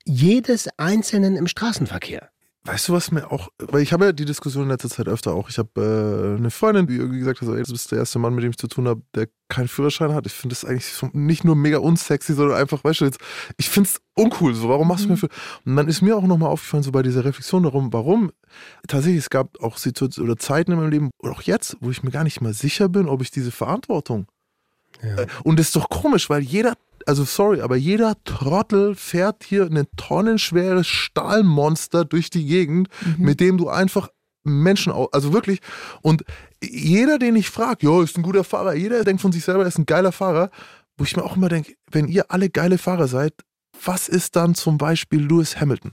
jedes 0.05 0.69
Einzelnen 0.77 1.37
im 1.37 1.47
Straßenverkehr. 1.47 2.31
Weißt 2.67 2.89
du, 2.89 2.95
was 2.95 3.11
mir 3.11 3.31
auch, 3.31 3.51
weil 3.59 3.83
ich 3.83 3.93
habe 3.93 4.07
ja 4.07 4.13
die 4.13 4.25
Diskussion 4.25 4.63
in 4.63 4.71
letzter 4.71 4.89
Zeit 4.89 5.07
öfter 5.07 5.35
auch. 5.35 5.51
Ich 5.51 5.59
habe 5.59 5.69
äh, 6.35 6.39
eine 6.39 6.51
Freundin, 6.51 6.87
die 6.87 6.97
irgendwie 6.97 7.19
gesagt 7.19 7.43
hat, 7.43 7.47
so, 7.47 7.55
ey, 7.55 7.63
du 7.63 7.73
bist 7.73 7.93
der 7.93 7.99
erste 7.99 8.19
Mann, 8.19 8.35
mit 8.35 8.43
dem 8.43 8.53
ich 8.53 8.57
zu 8.57 8.69
tun 8.69 8.89
habe, 8.89 9.03
der 9.15 9.29
keinen 9.51 9.69
Führerschein 9.69 10.15
hat. 10.15 10.25
Ich 10.25 10.33
finde 10.33 10.55
das 10.55 10.65
eigentlich 10.65 10.91
nicht 11.13 11.45
nur 11.45 11.57
mega 11.57 11.77
unsexy, 11.77 12.33
sondern 12.33 12.57
einfach, 12.57 12.83
weißt 12.83 13.03
du, 13.03 13.05
jetzt, 13.05 13.19
ich 13.59 13.69
finde 13.69 13.91
es 13.91 14.01
uncool. 14.15 14.55
So, 14.55 14.71
warum 14.71 14.89
machst 14.89 15.05
du 15.05 15.11
mir 15.11 15.19
für. 15.19 15.29
Und 15.67 15.77
dann 15.77 15.89
ist 15.89 16.01
mir 16.01 16.17
auch 16.17 16.23
nochmal 16.23 16.49
aufgefallen, 16.49 16.83
so 16.83 16.91
bei 16.91 17.03
dieser 17.03 17.27
Reflexion 17.27 17.65
darum, 17.65 17.93
warum 17.93 18.33
tatsächlich, 18.89 19.19
es 19.19 19.31
gab 19.31 19.61
auch 19.63 19.77
Situationen 19.77 20.31
oder 20.31 20.41
Zeiten 20.41 20.73
in 20.73 20.79
meinem 20.79 20.91
Leben, 20.91 21.11
und 21.19 21.31
auch 21.33 21.43
jetzt, 21.43 21.77
wo 21.81 21.91
ich 21.91 22.03
mir 22.03 22.13
gar 22.13 22.25
nicht 22.25 22.41
mal 22.41 22.55
sicher 22.55 22.89
bin, 22.89 23.09
ob 23.09 23.21
ich 23.21 23.31
diese 23.31 23.51
Verantwortung 23.51 24.27
Ja. 25.03 25.17
Äh, 25.19 25.27
Und 25.43 25.59
das 25.59 25.67
ist 25.67 25.77
doch 25.77 25.91
komisch, 25.91 26.31
weil 26.31 26.41
jeder, 26.43 26.75
also 27.07 27.25
sorry, 27.25 27.61
aber 27.61 27.77
jeder 27.77 28.15
Trottel 28.25 28.95
fährt 28.95 29.45
hier 29.45 29.65
ein 29.67 29.87
tonnenschweres 29.97 30.87
Stahlmonster 30.87 32.05
durch 32.05 32.31
die 32.31 32.45
Gegend, 32.47 32.89
Mhm. 33.05 33.25
mit 33.25 33.41
dem 33.41 33.59
du 33.59 33.69
einfach 33.69 34.09
Menschen, 34.45 34.93
also 35.13 35.33
wirklich, 35.33 35.61
und 36.03 36.23
jeder, 36.63 37.19
den 37.19 37.35
ich 37.37 37.49
frage, 37.51 37.87
jo, 37.87 38.03
ist 38.03 38.17
ein 38.19 38.23
guter 38.23 38.45
Fahrer, 38.45 38.75
jeder 38.75 39.03
denkt 39.05 39.23
von 39.23 39.33
sich 39.33 39.45
selber, 39.45 39.63
er 39.63 39.69
ist 39.69 39.79
ein 39.79 39.87
geiler 39.87 40.13
Fahrer, 40.13 40.51
wo 40.99 41.05
ich 41.05 41.17
mir 41.17 41.25
auch 41.25 41.37
immer 41.37 41.49
denke, 41.49 41.75
wenn 41.91 42.09
ihr 42.09 42.31
alle 42.31 42.51
geile 42.51 42.79
Fahrer 42.79 43.09
seid, 43.09 43.33
was 43.85 44.09
ist 44.09 44.37
dann 44.37 44.55
zum 44.55 44.79
Beispiel 44.79 45.21
Lewis 45.23 45.59
Hamilton? 45.61 45.93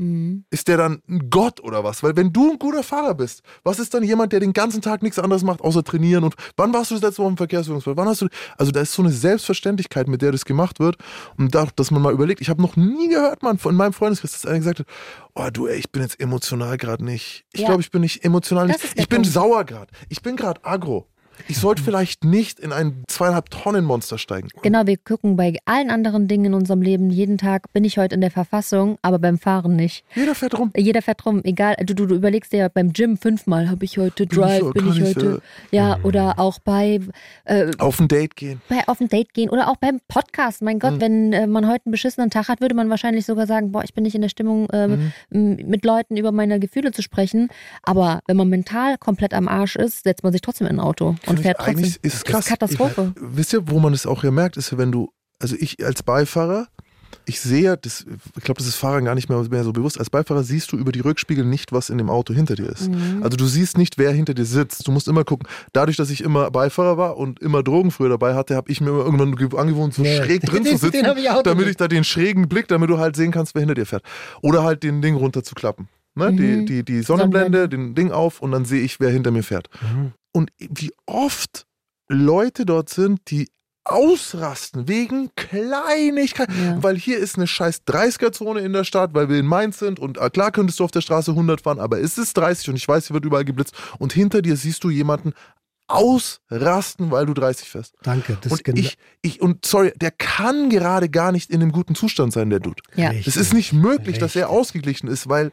Mhm. 0.00 0.44
Ist 0.50 0.66
der 0.68 0.78
dann 0.78 1.02
ein 1.08 1.28
Gott 1.28 1.60
oder 1.60 1.84
was? 1.84 2.02
Weil 2.02 2.16
wenn 2.16 2.32
du 2.32 2.50
ein 2.52 2.58
guter 2.58 2.82
Fahrer 2.82 3.14
bist, 3.14 3.42
was 3.64 3.78
ist 3.78 3.92
dann 3.92 4.02
jemand, 4.02 4.32
der 4.32 4.40
den 4.40 4.54
ganzen 4.54 4.80
Tag 4.80 5.02
nichts 5.02 5.18
anderes 5.18 5.42
macht, 5.42 5.60
außer 5.60 5.84
trainieren? 5.84 6.24
Und 6.24 6.34
wann 6.56 6.72
warst 6.72 6.90
du 6.90 6.94
das 6.94 7.02
letzte 7.02 7.20
Mal 7.22 7.28
im 7.28 7.36
Verkehrsführungsfall? 7.36 7.98
Wann 7.98 8.08
hast 8.08 8.22
du, 8.22 8.28
also 8.56 8.72
da 8.72 8.80
ist 8.80 8.92
so 8.94 9.02
eine 9.02 9.12
Selbstverständlichkeit, 9.12 10.08
mit 10.08 10.22
der 10.22 10.32
das 10.32 10.46
gemacht 10.46 10.80
wird. 10.80 10.96
Und 11.36 11.54
da, 11.54 11.68
dass 11.76 11.90
man 11.90 12.00
mal 12.00 12.12
überlegt, 12.14 12.40
ich 12.40 12.48
habe 12.48 12.62
noch 12.62 12.76
nie 12.76 13.08
gehört, 13.08 13.42
man, 13.42 13.58
von 13.58 13.74
meinem 13.74 13.92
Freundeskreis, 13.92 14.32
dass 14.32 14.46
einer 14.46 14.58
gesagt 14.58 14.78
hat, 14.80 14.86
oh 15.34 15.48
du, 15.52 15.66
ey, 15.66 15.76
ich 15.78 15.90
bin 15.92 16.00
jetzt 16.02 16.18
emotional 16.18 16.78
gerade 16.78 17.04
nicht. 17.04 17.44
Ich 17.52 17.60
Ja. 17.60 17.66
glaube, 17.66 17.82
ich 17.82 17.90
bin 17.90 18.00
nicht 18.00 18.24
emotional 18.24 18.68
nicht. 18.68 18.80
Ich 18.94 19.08
bin 19.08 19.18
Punkt. 19.22 19.30
sauer 19.32 19.64
gerade. 19.64 19.92
Ich 20.08 20.22
bin 20.22 20.36
gerade 20.36 20.64
agro. 20.64 21.06
Ich 21.48 21.58
sollte 21.58 21.82
vielleicht 21.82 22.24
nicht 22.24 22.60
in 22.60 22.72
ein 22.72 23.04
zweieinhalb 23.08 23.50
Tonnen 23.50 23.84
Monster 23.84 24.18
steigen. 24.18 24.48
Genau, 24.62 24.86
wir 24.86 24.96
gucken 24.96 25.36
bei 25.36 25.56
allen 25.64 25.90
anderen 25.90 26.28
Dingen 26.28 26.46
in 26.46 26.54
unserem 26.54 26.82
Leben 26.82 27.10
jeden 27.10 27.38
Tag, 27.38 27.72
bin 27.72 27.84
ich 27.84 27.98
heute 27.98 28.14
in 28.14 28.20
der 28.20 28.30
Verfassung, 28.30 28.98
aber 29.02 29.18
beim 29.18 29.38
Fahren 29.38 29.76
nicht. 29.76 30.04
Jeder 30.14 30.34
fährt 30.34 30.58
rum. 30.58 30.72
Jeder 30.76 31.02
fährt 31.02 31.24
rum, 31.26 31.40
egal, 31.44 31.76
du, 31.84 31.94
du, 31.94 32.06
du 32.06 32.14
überlegst 32.14 32.52
dir 32.52 32.58
ja 32.58 32.68
beim 32.68 32.92
Gym 32.92 33.16
fünfmal, 33.16 33.68
habe 33.70 33.84
ich 33.84 33.98
heute 33.98 34.26
Bin 34.26 34.38
ich 34.38 34.44
Drive, 34.44 34.72
bin 34.72 34.88
ich 34.88 34.98
ich, 34.98 35.04
heute, 35.16 35.42
ja, 35.70 35.98
oder 36.02 36.38
auch 36.38 36.58
bei, 36.60 37.00
äh, 37.44 37.70
Auf 37.78 38.00
ein 38.00 38.08
Date 38.08 38.36
gehen. 38.36 38.60
bei 38.68 38.86
auf 38.86 39.00
ein 39.00 39.08
Date 39.08 39.32
gehen 39.34 39.50
oder 39.50 39.68
auch 39.68 39.76
beim 39.76 40.00
Podcast. 40.08 40.62
Mein 40.62 40.76
Mhm. 40.76 40.80
Gott, 40.80 41.00
wenn 41.00 41.32
äh, 41.32 41.46
man 41.46 41.66
heute 41.68 41.86
einen 41.86 41.92
beschissenen 41.92 42.30
Tag 42.30 42.48
hat, 42.48 42.60
würde 42.60 42.74
man 42.74 42.88
wahrscheinlich 42.90 43.26
sogar 43.26 43.46
sagen, 43.46 43.72
boah, 43.72 43.82
ich 43.84 43.94
bin 43.94 44.04
nicht 44.04 44.14
in 44.14 44.22
der 44.22 44.28
Stimmung, 44.28 44.68
äh, 44.70 44.88
Mhm. 44.88 45.12
mit 45.66 45.84
Leuten 45.84 46.16
über 46.16 46.32
meine 46.32 46.58
Gefühle 46.60 46.92
zu 46.92 47.02
sprechen. 47.02 47.48
Aber 47.82 48.20
wenn 48.26 48.36
man 48.36 48.48
mental 48.48 48.98
komplett 48.98 49.34
am 49.34 49.48
Arsch 49.48 49.76
ist, 49.76 50.04
setzt 50.04 50.22
man 50.22 50.32
sich 50.32 50.40
trotzdem 50.42 50.66
in 50.66 50.76
ein 50.76 50.80
Auto 50.80 51.14
und 51.30 51.36
ich 51.38 51.42
fährt 51.42 51.56
trotzdem. 51.58 51.76
Eigentlich 51.78 51.98
ist 52.02 52.14
es 52.14 52.24
krass. 52.24 52.40
Ist 52.44 52.48
Katastrophe. 52.50 53.12
Wisst 53.20 53.52
ihr, 53.52 53.68
wo 53.68 53.78
man 53.80 53.92
es 53.94 54.06
auch 54.06 54.22
ja 54.24 54.30
merkt, 54.30 54.56
ist, 54.56 54.76
wenn 54.76 54.92
du, 54.92 55.10
also 55.40 55.56
ich 55.58 55.84
als 55.84 56.02
Beifahrer, 56.02 56.66
ich 57.26 57.40
sehe, 57.40 57.76
das, 57.76 58.06
ich 58.36 58.44
glaube, 58.44 58.58
das 58.58 58.66
ist 58.66 58.76
Fahrern 58.76 59.04
gar 59.04 59.14
nicht 59.14 59.28
mehr, 59.28 59.38
mehr 59.50 59.62
so 59.64 59.72
bewusst. 59.72 59.98
Als 59.98 60.10
Beifahrer 60.10 60.42
siehst 60.42 60.72
du 60.72 60.76
über 60.76 60.90
die 60.90 61.00
Rückspiegel 61.00 61.44
nicht, 61.44 61.70
was 61.72 61.90
in 61.90 61.98
dem 61.98 62.08
Auto 62.08 62.32
hinter 62.32 62.54
dir 62.54 62.68
ist. 62.68 62.88
Mhm. 62.88 63.20
Also 63.22 63.36
du 63.36 63.46
siehst 63.46 63.76
nicht, 63.78 63.98
wer 63.98 64.10
hinter 64.12 64.32
dir 64.34 64.44
sitzt. 64.44 64.86
Du 64.86 64.92
musst 64.92 65.06
immer 65.06 65.24
gucken. 65.24 65.48
Dadurch, 65.72 65.96
dass 65.96 66.10
ich 66.10 66.22
immer 66.22 66.50
Beifahrer 66.50 66.96
war 66.98 67.16
und 67.16 67.40
immer 67.40 67.62
Drogen 67.62 67.90
früher 67.90 68.08
dabei 68.08 68.34
hatte, 68.34 68.56
habe 68.56 68.70
ich 68.70 68.80
mir 68.80 68.90
immer 68.90 69.04
irgendwann 69.04 69.36
ge- 69.36 69.56
angewohnt, 69.58 69.94
so 69.94 70.02
Nee. 70.02 70.16
schräg 70.16 70.42
drin 70.42 70.64
zu 70.64 70.76
sitzen, 70.76 71.04
ich 71.16 71.42
damit 71.44 71.66
ich 71.68 71.76
da 71.76 71.88
den 71.88 72.04
schrägen 72.04 72.48
Blick, 72.48 72.68
damit 72.68 72.90
du 72.90 72.98
halt 72.98 73.16
sehen 73.16 73.32
kannst, 73.32 73.54
wer 73.54 73.60
hinter 73.60 73.74
dir 73.74 73.86
fährt. 73.86 74.02
Oder 74.42 74.64
halt 74.64 74.82
den 74.82 75.02
Ding 75.02 75.14
runterzuklappen. 75.16 75.88
Ne? 76.20 76.32
Die, 76.32 76.42
Mhm. 76.42 76.66
die, 76.66 76.84
die 76.84 77.02
Sonnenblende, 77.02 77.58
Sonnenblende. 77.62 77.68
den 77.68 77.94
Ding 77.94 78.12
auf 78.12 78.40
und 78.40 78.52
dann 78.52 78.64
sehe 78.64 78.82
ich, 78.82 79.00
wer 79.00 79.10
hinter 79.10 79.30
mir 79.32 79.42
fährt. 79.42 79.68
Und 80.32 80.50
wie 80.58 80.92
oft 81.06 81.66
Leute 82.08 82.64
dort 82.66 82.88
sind, 82.90 83.20
die 83.30 83.48
ausrasten 83.84 84.86
wegen 84.88 85.30
Kleinigkeiten. 85.36 86.54
Ja. 86.62 86.82
Weil 86.82 86.96
hier 86.96 87.18
ist 87.18 87.36
eine 87.36 87.46
scheiß 87.46 87.82
30er-Zone 87.86 88.60
in 88.60 88.72
der 88.72 88.84
Stadt, 88.84 89.14
weil 89.14 89.28
wir 89.28 89.38
in 89.38 89.46
Mainz 89.46 89.78
sind 89.78 89.98
und 89.98 90.18
äh, 90.18 90.30
klar 90.30 90.52
könntest 90.52 90.78
du 90.78 90.84
auf 90.84 90.90
der 90.90 91.00
Straße 91.00 91.30
100 91.32 91.62
fahren, 91.62 91.80
aber 91.80 91.98
es 92.00 92.18
ist 92.18 92.36
30 92.36 92.68
und 92.68 92.76
ich 92.76 92.86
weiß, 92.86 93.06
hier 93.08 93.14
wird 93.14 93.24
überall 93.24 93.44
geblitzt 93.44 93.74
und 93.98 94.12
hinter 94.12 94.42
dir 94.42 94.56
siehst 94.56 94.84
du 94.84 94.90
jemanden 94.90 95.32
ausrasten, 95.88 97.10
weil 97.10 97.26
du 97.26 97.34
30 97.34 97.68
fährst. 97.68 97.94
Danke. 98.02 98.38
Das 98.42 98.52
und 98.52 98.58
ist 98.60 98.64
genau- 98.64 98.78
ich, 98.80 98.96
ich, 99.22 99.40
und 99.40 99.64
sorry, 99.66 99.92
der 99.96 100.10
kann 100.12 100.70
gerade 100.70 101.08
gar 101.08 101.32
nicht 101.32 101.50
in 101.50 101.60
einem 101.62 101.72
guten 101.72 101.94
Zustand 101.94 102.32
sein, 102.32 102.50
der 102.50 102.60
Dude. 102.60 102.82
Ja, 102.94 103.08
Richtig. 103.10 103.28
Es 103.28 103.36
ist 103.36 103.52
nicht 103.54 103.72
möglich, 103.72 104.18
dass 104.18 104.36
er 104.36 104.44
Richtig. 104.46 104.58
ausgeglichen 104.58 105.08
ist, 105.08 105.28
weil 105.28 105.52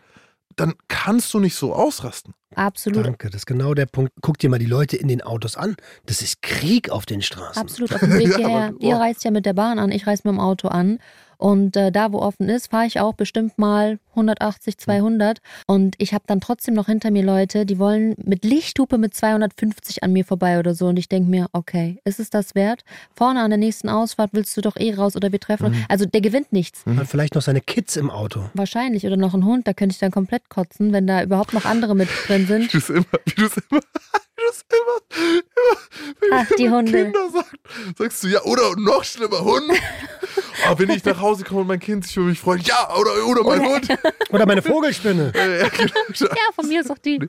dann 0.57 0.73
kannst 0.89 1.33
du 1.33 1.39
nicht 1.39 1.55
so 1.55 1.73
ausrasten. 1.73 2.33
absolut. 2.55 3.05
Danke, 3.05 3.27
das 3.29 3.41
ist 3.41 3.45
genau 3.45 3.73
der 3.73 3.85
Punkt. 3.85 4.11
Guck 4.21 4.37
dir 4.39 4.49
mal 4.49 4.59
die 4.59 4.65
Leute 4.65 4.97
in 4.97 5.07
den 5.07 5.21
Autos 5.21 5.55
an. 5.55 5.75
Das 6.05 6.21
ist 6.21 6.41
Krieg 6.41 6.89
auf 6.89 7.05
den 7.05 7.21
Straßen. 7.21 7.61
Absolut. 7.61 7.93
Auf 7.93 7.99
dem 8.01 8.13
Weg 8.17 8.27
Ja, 8.31 8.37
hierher. 8.37 8.57
aber- 8.67 8.75
Ihr 8.81 8.95
boah. 8.95 8.99
reist 9.01 9.23
ja 9.23 9.31
mit 9.31 9.45
der 9.45 9.53
Bahn 9.53 9.79
an, 9.79 9.91
ich 9.91 10.05
reise 10.07 10.23
mit 10.25 10.33
dem 10.33 10.39
Auto 10.39 10.67
an. 10.67 10.99
Und 11.37 11.75
äh, 11.75 11.91
da, 11.91 12.11
wo 12.11 12.19
offen 12.19 12.49
ist, 12.49 12.71
fahre 12.71 12.85
ich 12.87 12.99
auch 12.99 13.13
bestimmt 13.13 13.57
mal 13.57 13.99
180, 14.11 14.77
200. 14.77 15.39
Und 15.67 15.95
ich 15.99 16.13
habe 16.13 16.23
dann 16.27 16.41
trotzdem 16.41 16.73
noch 16.73 16.87
hinter 16.87 17.11
mir 17.11 17.23
Leute, 17.23 17.65
die 17.65 17.77
wollen 17.79 18.15
mit 18.23 18.43
Lichthupe 18.43 18.97
mit 18.97 19.13
250 19.13 20.03
an 20.03 20.13
mir 20.13 20.25
vorbei 20.25 20.59
oder 20.59 20.73
so. 20.73 20.87
Und 20.87 20.97
ich 20.97 21.09
denke 21.09 21.29
mir, 21.29 21.47
okay, 21.53 21.99
ist 22.03 22.19
es 22.19 22.29
das 22.29 22.55
wert? 22.55 22.83
Vorne 23.15 23.41
an 23.41 23.51
der 23.51 23.59
nächsten 23.59 23.89
Ausfahrt 23.89 24.31
willst 24.33 24.57
du 24.57 24.61
doch 24.61 24.75
eh 24.77 24.93
raus 24.93 25.15
oder 25.15 25.31
wir 25.31 25.39
treffen. 25.39 25.67
uns. 25.67 25.77
Also 25.89 26.05
der 26.05 26.21
gewinnt 26.21 26.51
nichts. 26.51 26.83
Hat 26.85 27.07
vielleicht 27.07 27.35
noch 27.35 27.41
seine 27.41 27.61
Kids 27.61 27.95
im 27.95 28.09
Auto. 28.09 28.49
Wahrscheinlich. 28.53 29.05
Oder 29.05 29.17
noch 29.17 29.33
ein 29.33 29.45
Hund, 29.45 29.67
da 29.67 29.73
könnte 29.73 29.93
ich 29.93 29.99
dann 29.99 30.11
komplett 30.11 30.49
kotzen, 30.49 30.93
wenn 30.93 31.05
da 31.07 31.21
überhaupt 31.23 31.53
noch 31.53 31.65
andere 31.65 31.95
mit 31.95 32.09
drin 32.27 32.47
sind. 32.47 32.73
Wie 32.73 32.79
du 32.79 32.93
immer, 32.93 33.05
wie 33.25 33.33
du 33.35 33.45
es 33.45 33.57
immer, 34.69 35.17
immer, 35.17 36.27
immer, 36.27 36.37
Ach, 36.41 36.47
die 36.57 36.65
immer 36.65 36.77
Hunde. 36.77 36.91
Kinder 36.91 37.29
sagt, 37.31 37.59
sagst 37.97 38.23
du 38.23 38.27
ja, 38.27 38.41
oder 38.43 38.75
noch 38.77 39.03
schlimmer, 39.03 39.43
Hund. 39.43 39.63
Aber 40.65 40.79
wenn 40.79 40.89
ich 40.89 41.03
nach 41.05 41.21
Hause 41.21 41.43
komme 41.43 41.61
und 41.61 41.67
mein 41.67 41.79
Kind 41.79 42.05
sich 42.05 42.15
über 42.17 42.25
mich 42.27 42.39
freut, 42.39 42.61
ja, 42.63 42.89
oder, 42.95 43.27
oder 43.27 43.43
mein 43.43 43.65
Hund. 43.65 43.87
Oder 44.29 44.45
meine 44.45 44.61
Vogelspinne. 44.61 45.31
Ja, 45.33 45.69
genau. 45.77 45.93
Ja, 46.19 46.51
von 46.53 46.67
mir 46.67 46.81
ist 46.81 46.91
auch 46.91 46.97
die. 46.97 47.19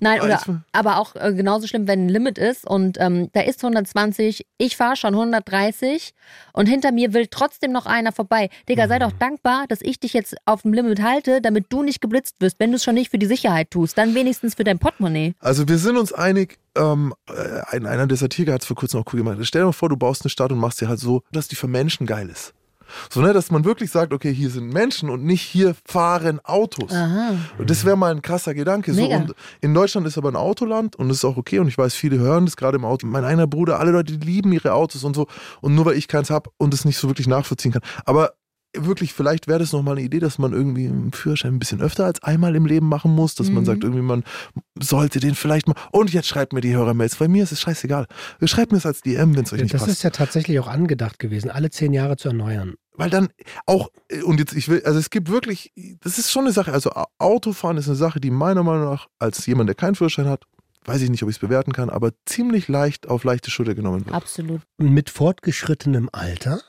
Nein, 0.00 0.20
oder, 0.20 0.42
aber 0.72 0.98
auch 0.98 1.16
äh, 1.16 1.32
genauso 1.32 1.66
schlimm, 1.66 1.88
wenn 1.88 2.06
ein 2.06 2.08
Limit 2.10 2.36
ist 2.36 2.66
und 2.66 2.98
ähm, 3.00 3.30
da 3.32 3.40
ist 3.40 3.64
120, 3.64 4.46
ich 4.58 4.76
fahre 4.76 4.96
schon 4.96 5.14
130 5.14 6.12
und 6.52 6.66
hinter 6.66 6.92
mir 6.92 7.14
will 7.14 7.26
trotzdem 7.28 7.72
noch 7.72 7.86
einer 7.86 8.12
vorbei. 8.12 8.50
Digga, 8.68 8.86
sei 8.86 8.98
doch 8.98 9.12
dankbar, 9.12 9.64
dass 9.68 9.80
ich 9.80 9.98
dich 9.98 10.12
jetzt 10.12 10.36
auf 10.44 10.62
dem 10.62 10.74
Limit 10.74 11.00
halte, 11.00 11.40
damit 11.40 11.66
du 11.70 11.82
nicht 11.82 12.02
geblitzt 12.02 12.36
wirst. 12.40 12.60
Wenn 12.60 12.70
du 12.70 12.76
es 12.76 12.84
schon 12.84 12.94
nicht 12.94 13.10
für 13.10 13.18
die 13.18 13.26
Sicherheit 13.26 13.70
tust, 13.70 13.96
dann 13.96 14.14
wenigstens 14.14 14.54
für 14.54 14.64
dein 14.64 14.78
Portemonnaie. 14.78 15.34
Also 15.40 15.66
wir 15.68 15.78
sind 15.78 15.96
uns 15.96 16.12
einig, 16.12 16.58
ähm, 16.76 17.14
äh, 17.28 17.60
ein- 17.70 17.86
einer 17.86 18.06
der 18.06 18.16
Satiriker 18.16 18.52
hat 18.54 18.62
es 18.62 18.66
vor 18.66 18.76
kurzem 18.76 19.00
auch 19.00 19.12
cool 19.12 19.18
gemacht. 19.18 19.38
Stell 19.42 19.62
dir 19.62 19.66
mal 19.66 19.72
vor, 19.72 19.88
du 19.88 19.96
baust 19.96 20.22
eine 20.24 20.30
Stadt 20.30 20.52
und 20.52 20.58
machst 20.58 20.78
sie 20.78 20.86
halt 20.88 21.00
so, 21.00 21.22
dass 21.32 21.48
die 21.48 21.56
für 21.56 21.68
Menschen 21.68 22.06
geil 22.06 22.28
ist. 22.28 22.52
So, 23.10 23.20
ne, 23.20 23.32
dass 23.32 23.50
man 23.50 23.64
wirklich 23.64 23.90
sagt, 23.90 24.12
okay, 24.12 24.32
hier 24.32 24.48
sind 24.48 24.72
Menschen 24.72 25.10
und 25.10 25.24
nicht 25.24 25.42
hier 25.42 25.74
fahren 25.84 26.38
Autos. 26.44 26.92
Aha. 26.92 27.30
Und 27.58 27.68
das 27.68 27.84
wäre 27.84 27.96
mal 27.96 28.12
ein 28.12 28.22
krasser 28.22 28.54
Gedanke. 28.54 28.94
So, 28.94 29.00
und 29.22 29.34
in 29.60 29.74
Deutschland 29.74 30.06
ist 30.06 30.16
aber 30.16 30.28
ein 30.30 30.36
Autoland 30.36 30.94
und 30.94 31.08
das 31.08 31.16
ist 31.18 31.24
auch 31.24 31.36
okay 31.36 31.58
und 31.58 31.66
ich 31.66 31.76
weiß, 31.76 31.94
viele 31.96 32.18
hören 32.18 32.44
das 32.46 32.56
gerade 32.56 32.76
im 32.76 32.84
Auto. 32.84 33.04
Mein 33.08 33.24
einer 33.24 33.48
Bruder, 33.48 33.80
alle 33.80 33.90
Leute 33.90 34.16
die 34.16 34.24
lieben 34.24 34.52
ihre 34.52 34.72
Autos 34.72 35.02
und 35.02 35.16
so. 35.16 35.26
Und 35.60 35.74
nur 35.74 35.84
weil 35.86 35.96
ich 35.96 36.06
keins 36.06 36.30
habe 36.30 36.48
und 36.58 36.72
es 36.74 36.84
nicht 36.84 36.96
so 36.98 37.08
wirklich 37.08 37.26
nachvollziehen 37.26 37.72
kann. 37.72 37.82
Aber 38.04 38.34
wirklich, 38.80 39.12
vielleicht 39.12 39.46
wäre 39.48 39.58
das 39.58 39.72
nochmal 39.72 39.96
eine 39.96 40.04
Idee, 40.04 40.18
dass 40.18 40.38
man 40.38 40.52
irgendwie 40.52 40.86
einen 40.86 41.12
Führerschein 41.12 41.54
ein 41.54 41.58
bisschen 41.58 41.80
öfter 41.80 42.04
als 42.04 42.22
einmal 42.22 42.54
im 42.56 42.66
Leben 42.66 42.88
machen 42.88 43.12
muss, 43.14 43.34
dass 43.34 43.48
man 43.50 43.62
Mhm. 43.62 43.66
sagt, 43.66 43.84
irgendwie 43.84 44.02
man 44.02 44.24
sollte 44.80 45.20
den 45.20 45.34
vielleicht 45.34 45.68
mal. 45.68 45.74
Und 45.92 46.12
jetzt 46.12 46.28
schreibt 46.28 46.52
mir 46.52 46.60
die 46.60 46.74
Hörermails. 46.74 47.16
Bei 47.16 47.28
mir 47.28 47.42
ist 47.42 47.52
es 47.52 47.60
scheißegal. 47.60 48.06
Schreibt 48.44 48.72
mir 48.72 48.78
es 48.78 48.86
als 48.86 49.00
DM, 49.00 49.36
wenn 49.36 49.44
es 49.44 49.52
euch 49.52 49.60
nicht 49.62 49.74
Das 49.74 49.82
passt. 49.82 49.92
ist 49.92 50.02
ja 50.02 50.10
tatsächlich 50.10 50.58
auch 50.60 50.68
angedacht 50.68 51.18
gewesen, 51.18 51.50
alle 51.50 51.70
zehn 51.70 51.92
Jahre 51.92 52.16
zu 52.16 52.28
erneuern. 52.28 52.74
Weil 52.98 53.10
dann 53.10 53.28
auch, 53.66 53.90
äh, 54.08 54.22
und 54.22 54.38
jetzt, 54.40 54.54
ich 54.54 54.68
will, 54.68 54.82
also 54.84 54.98
es 54.98 55.10
gibt 55.10 55.30
wirklich, 55.30 55.72
das 56.02 56.18
ist 56.18 56.30
schon 56.30 56.44
eine 56.44 56.52
Sache, 56.52 56.72
also 56.72 56.90
Autofahren 57.18 57.76
ist 57.76 57.88
eine 57.88 57.96
Sache, 57.96 58.20
die 58.20 58.30
meiner 58.30 58.62
Meinung 58.62 58.84
nach, 58.84 59.06
als 59.18 59.44
jemand, 59.46 59.68
der 59.68 59.74
keinen 59.74 59.94
Führerschein 59.94 60.26
hat, 60.28 60.44
weiß 60.86 61.02
ich 61.02 61.10
nicht, 61.10 61.22
ob 61.22 61.28
ich 61.28 61.36
es 61.36 61.40
bewerten 61.40 61.72
kann, 61.72 61.90
aber 61.90 62.12
ziemlich 62.26 62.68
leicht 62.68 63.08
auf 63.08 63.24
leichte 63.24 63.50
Schulter 63.50 63.74
genommen 63.74 64.06
wird. 64.06 64.14
Absolut. 64.14 64.62
Mit 64.78 65.10
fortgeschrittenem 65.10 66.08
Alter 66.12 66.60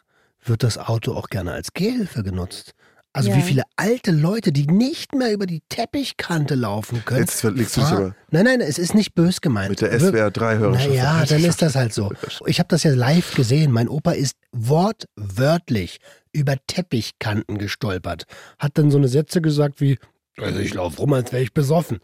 wird 0.43 0.63
das 0.63 0.77
Auto 0.77 1.13
auch 1.13 1.29
gerne 1.29 1.51
als 1.51 1.73
Gehhilfe 1.73 2.23
genutzt. 2.23 2.73
Also 3.13 3.29
Ja. 3.29 3.37
wie 3.37 3.41
viele 3.41 3.63
alte 3.77 4.11
Leute, 4.11 4.51
die 4.51 4.67
nicht 4.67 5.15
mehr 5.15 5.33
über 5.33 5.47
die 5.47 5.63
Teppichkante 5.69 6.53
laufen 6.53 7.03
können. 7.03 7.21
Jetzt 7.21 7.41
legst 7.43 7.77
du 7.77 7.81
aber 7.81 8.15
Nein, 8.29 8.45
nein, 8.45 8.61
es 8.61 8.77
ist 8.77 8.93
nicht 8.93 9.15
bös 9.15 9.41
gemeint. 9.41 9.69
mit 9.71 9.81
der 9.81 9.91
SWR 9.99 10.29
3 10.29 10.57
Hörerschaft. 10.57 10.89
Naja, 10.89 11.25
dann 11.25 11.43
ist 11.43 11.61
das 11.63 11.75
halt 11.75 11.93
so. 11.93 12.11
Ich 12.45 12.59
habe 12.59 12.67
das 12.69 12.83
ja 12.83 12.91
live 12.93 13.33
gesehen. 13.33 13.71
Mein 13.71 13.89
Opa 13.89 14.11
ist 14.11 14.35
wortwörtlich 14.51 15.99
über 16.31 16.55
Teppichkanten 16.67 17.57
gestolpert. 17.57 18.25
Hat 18.59 18.77
dann 18.77 18.91
so 18.91 18.97
eine 18.97 19.07
Sätze 19.07 19.41
gesagt 19.41 19.81
wie, 19.81 19.97
also 20.37 20.59
ich 20.59 20.73
laufe 20.73 20.97
rum, 20.97 21.13
als 21.13 21.31
wäre 21.31 21.41
ich 21.43 21.53
besoffen. 21.53 21.99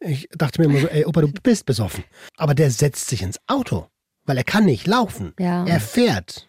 Ich 0.00 0.28
dachte 0.36 0.60
mir 0.60 0.66
immer 0.68 0.80
so, 0.80 0.86
ey 0.88 1.04
Opa, 1.04 1.20
du 1.22 1.28
bist 1.42 1.66
besoffen. 1.66 2.04
Aber 2.36 2.54
der 2.54 2.70
setzt 2.70 3.08
sich 3.08 3.22
ins 3.22 3.38
Auto, 3.46 3.88
weil 4.24 4.36
er 4.36 4.44
kann 4.44 4.64
nicht 4.64 4.86
laufen. 4.86 5.34
Ja. 5.38 5.66
Er 5.66 5.80
fährt. 5.80 6.48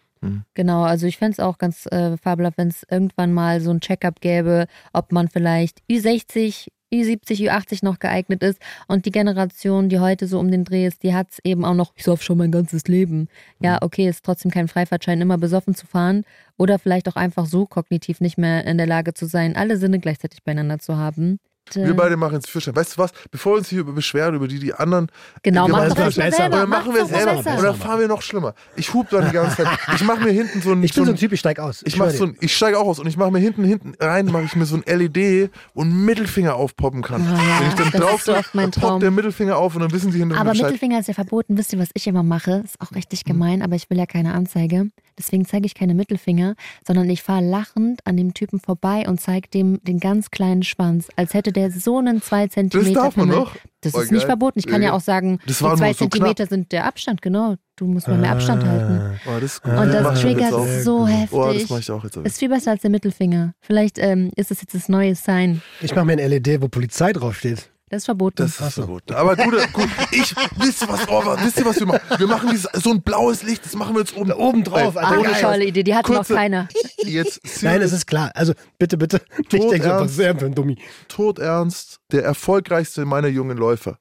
Genau, 0.54 0.84
also 0.84 1.08
ich 1.08 1.18
fände 1.18 1.34
es 1.34 1.40
auch 1.40 1.58
ganz 1.58 1.86
äh, 1.88 2.18
fabelhaft, 2.18 2.58
wenn 2.58 2.70
es 2.70 2.86
irgendwann 2.90 3.34
mal 3.34 3.62
so 3.62 3.72
ein 3.72 3.80
Check-up 3.80 4.22
gäbe, 4.22 4.68
ob 4.94 5.12
man 5.12 5.30
vielleicht 5.30 5.82
Ü60, 5.90 6.68
Ü70, 6.94 7.50
Ü80 7.50 7.84
noch 7.84 8.00
geeignet 8.00 8.44
ist. 8.44 8.60
Und 8.88 9.06
die 9.06 9.12
Generation, 9.12 9.90
die 9.90 10.00
heute 10.00 10.28
so 10.28 10.40
um 10.40 10.50
den 10.52 10.64
Dreh 10.64 10.86
ist, 10.86 11.04
die 11.04 11.14
hat 11.14 11.32
es 11.32 11.40
eben 11.44 11.66
auch 11.66 11.74
noch, 11.74 11.94
ich 11.96 12.04
sauf 12.04 12.22
schon 12.22 12.38
mein 12.38 12.52
ganzes 12.52 12.88
Leben. 12.88 13.28
Ja, 13.60 13.80
okay, 13.82 14.08
ist 14.08 14.24
trotzdem 14.24 14.52
kein 14.52 14.68
Freifahrtschein, 14.68 15.22
immer 15.22 15.38
besoffen 15.38 15.76
zu 15.76 15.88
fahren. 15.88 16.24
Oder 16.58 16.80
vielleicht 16.80 17.10
auch 17.10 17.16
einfach 17.16 17.46
so 17.46 17.66
kognitiv 17.66 18.22
nicht 18.22 18.38
mehr 18.38 18.66
in 18.66 18.78
der 18.78 18.88
Lage 18.88 19.14
zu 19.14 19.26
sein, 19.26 19.56
alle 19.56 19.78
Sinne 19.78 20.00
gleichzeitig 20.00 20.44
beieinander 20.44 20.80
zu 20.80 20.98
haben. 20.98 21.40
Wir 21.74 21.96
beide 21.96 22.16
machen 22.16 22.36
jetzt 22.36 22.50
Führerschein. 22.50 22.76
Weißt 22.76 22.96
du 22.96 23.02
was? 23.02 23.12
Bevor 23.32 23.54
wir 23.54 23.58
uns 23.60 23.70
hier 23.70 23.84
beschweren 23.84 24.36
über 24.36 24.48
die, 24.48 24.60
die 24.60 24.74
anderen. 24.74 25.08
Genau, 25.42 25.66
wir 25.68 25.72
mach 25.72 25.90
machen 25.90 26.00
erst 26.02 26.18
mal 26.18 26.32
selber. 26.32 26.58
Oder 26.58 26.68
mach 26.68 26.86
machen 26.86 26.94
wir 26.96 27.02
mal 27.02 27.44
selber. 27.44 27.60
Oder 27.60 27.74
fahren 27.74 28.00
wir 28.00 28.08
noch 28.08 28.22
schlimmer. 28.22 28.54
Ich 28.76 28.94
hub 28.94 29.10
dann 29.10 29.26
die 29.26 29.32
ganze 29.32 29.58
Zeit. 29.64 29.68
Ich 29.96 30.04
mache 30.04 30.20
mir 30.22 30.32
hinten 30.32 30.62
so 30.62 30.72
ein. 30.72 30.84
Ich 30.84 30.94
bin 30.94 31.06
so 31.06 31.12
ein 31.12 31.18
Typ, 31.18 31.32
ich 31.32 31.40
steig 31.40 31.60
aus. 31.60 31.82
Ich, 31.86 31.98
mach 31.98 32.12
so 32.12 32.26
ein, 32.26 32.38
ich 32.40 32.56
steige 32.56 32.78
auch 32.80 32.86
aus 32.88 33.00
und 33.00 33.08
ich 33.08 33.18
mache 33.18 33.32
mir 33.32 33.40
hinten, 33.40 33.64
hinten 33.64 33.94
rein, 34.00 34.28
mache 34.28 34.44
ich 34.44 34.56
mir 34.56 34.66
so 34.66 34.76
ein 34.78 34.84
LED 34.86 35.50
und 35.74 35.88
einen 35.88 36.06
Mittelfinger 36.06 36.56
aufpoppen 36.56 37.02
kann. 37.02 37.22
Ah, 37.28 37.36
ja, 37.36 37.60
Wenn 37.62 37.68
ich 37.70 37.92
dann 37.92 38.02
drauf 38.02 38.22
so 38.22 38.34
poppt 38.34 39.02
der 39.02 39.12
Mittelfinger 39.12 39.58
auf 39.58 39.76
und 39.76 39.82
dann 39.82 39.92
wissen 39.92 40.12
sie 40.12 40.20
hinter 40.20 40.38
Aber. 40.38 40.54
Mittelfinger 40.54 41.00
ist 41.00 41.08
ja 41.08 41.14
verboten. 41.14 41.58
Wisst 41.58 41.74
ihr, 41.74 41.80
was 41.80 41.90
ich 41.94 42.06
immer 42.08 42.24
mache? 42.24 42.62
Ist 42.64 42.80
auch 42.80 42.94
richtig 42.94 43.22
Hm. 43.22 43.34
gemein, 43.34 43.62
aber 43.62 43.76
ich 43.76 43.90
will 43.90 43.98
ja 43.98 44.06
keine 44.06 44.34
Anzeige. 44.34 44.90
Deswegen 45.18 45.46
zeige 45.46 45.66
ich 45.66 45.76
keine 45.76 45.94
Mittelfinger, 45.94 46.56
sondern 46.86 47.10
ich 47.10 47.24
fahre 47.24 47.44
lachend 47.44 48.02
an 48.06 48.18
dem 48.18 48.34
Typen 48.34 48.60
vorbei 48.60 49.06
und 49.08 49.20
zeige 49.22 49.48
dem 49.50 49.82
den 49.84 50.00
ganz 50.00 50.30
kleinen 50.32 50.64
Schwanz, 50.64 51.08
als 51.16 51.34
hätte 51.34 51.52
der 51.52 51.72
so 51.72 51.98
einen 52.00 52.22
zwei 52.22 52.48
Zentimeter 52.48 52.94
darf 52.94 53.16
man 53.16 53.30
doch? 53.30 53.56
Das 53.82 53.94
ist 53.94 54.12
nicht 54.12 54.22
geil. 54.22 54.30
verboten. 54.30 54.58
Ich 54.60 54.66
kann 54.68 54.82
ja 54.82 54.90
Ja. 54.90 54.94
auch 54.94 55.00
sagen, 55.02 55.40
Das 55.46 55.60
die 55.60 55.64
war 55.64 55.76
zwei 55.78 55.86
nur 55.88 55.94
so 55.94 56.00
Zentimeter 56.08 56.48
sind 56.48 56.72
der 56.72 56.86
Abstand, 56.86 57.22
genau. 57.22 57.56
Du 57.76 57.86
musst 57.86 58.08
mal 58.08 58.18
mehr 58.18 58.32
Abstand 58.32 58.66
halten. 58.66 59.20
Oh, 59.28 59.32
das 59.40 59.44
ist 59.44 59.62
gut. 59.64 59.74
Und 59.74 59.90
das 59.94 60.22
triggert 60.22 60.54
auch. 60.54 60.66
so 60.84 61.08
heftig. 61.08 61.38
Oh, 61.38 61.52
das 61.54 61.70
mache 61.70 61.80
ich 61.82 61.92
auch 61.92 62.04
jetzt. 62.04 62.16
Ist 62.18 62.40
viel 62.40 62.50
besser 62.50 62.72
als 62.72 62.82
der 62.82 62.90
Mittelfinger. 62.90 63.54
Vielleicht 63.60 64.00
ähm, 64.00 64.32
ist 64.36 64.50
das 64.50 64.62
jetzt 64.62 64.74
das 64.74 64.90
neue 64.90 65.14
Sign. 65.14 65.62
Ich 65.82 65.94
mache 65.94 66.06
mir 66.06 66.14
ein 66.14 66.20
LED, 66.30 66.62
wo 66.62 66.68
Polizei 66.68 67.12
draufsteht. 67.14 67.70
Das 67.96 68.02
ist 68.02 68.06
verboten. 68.06 68.36
Das 68.38 68.60
ist 68.60 68.74
verboten. 68.74 69.14
Aber 69.14 69.36
gut, 69.36 69.56
gut. 69.74 69.90
Ich, 70.12 70.36
wisst 70.58 70.82
ihr 70.82 70.90
was, 70.90 71.08
oh, 71.08 71.24
wisst 71.44 71.60
ihr 71.60 71.66
was 71.66 71.80
wir 71.80 71.88
machen? 71.88 72.02
Wir 72.18 72.28
machen 72.28 72.50
dieses, 72.52 72.68
so 72.74 72.92
ein 72.92 73.02
blaues 73.02 73.44
Licht, 73.44 73.66
das 73.66 73.74
machen 73.76 73.96
wir 73.96 74.02
jetzt 74.02 74.16
oben. 74.18 74.34
oben 74.34 74.64
drauf, 74.64 74.98
Alter, 74.98 75.20
ohne 75.20 75.30
eine 75.30 75.42
tolle 75.42 75.66
Idee. 75.66 75.84
Die 75.84 75.96
hat 75.96 76.10
noch 76.10 76.28
keiner. 76.28 76.68
Jetzt 76.98 77.42
Nein, 77.62 77.82
es 77.82 77.94
ist 77.94 78.06
klar. 78.06 78.32
Also 78.34 78.54
bitte, 78.78 78.98
bitte. 78.98 79.22
Ich 79.38 79.48
denke 79.48 79.80
was 79.80 79.86
ernst. 79.86 80.14
ist 80.14 80.20
er 80.20 80.38
für 80.38 80.46
ein 80.46 80.56
Dummi? 80.56 80.78
todernst 81.08 82.00
der 82.12 82.24
erfolgreichste 82.24 83.06
meiner 83.06 83.30
jungen 83.30 83.58
Läufer. 83.58 83.98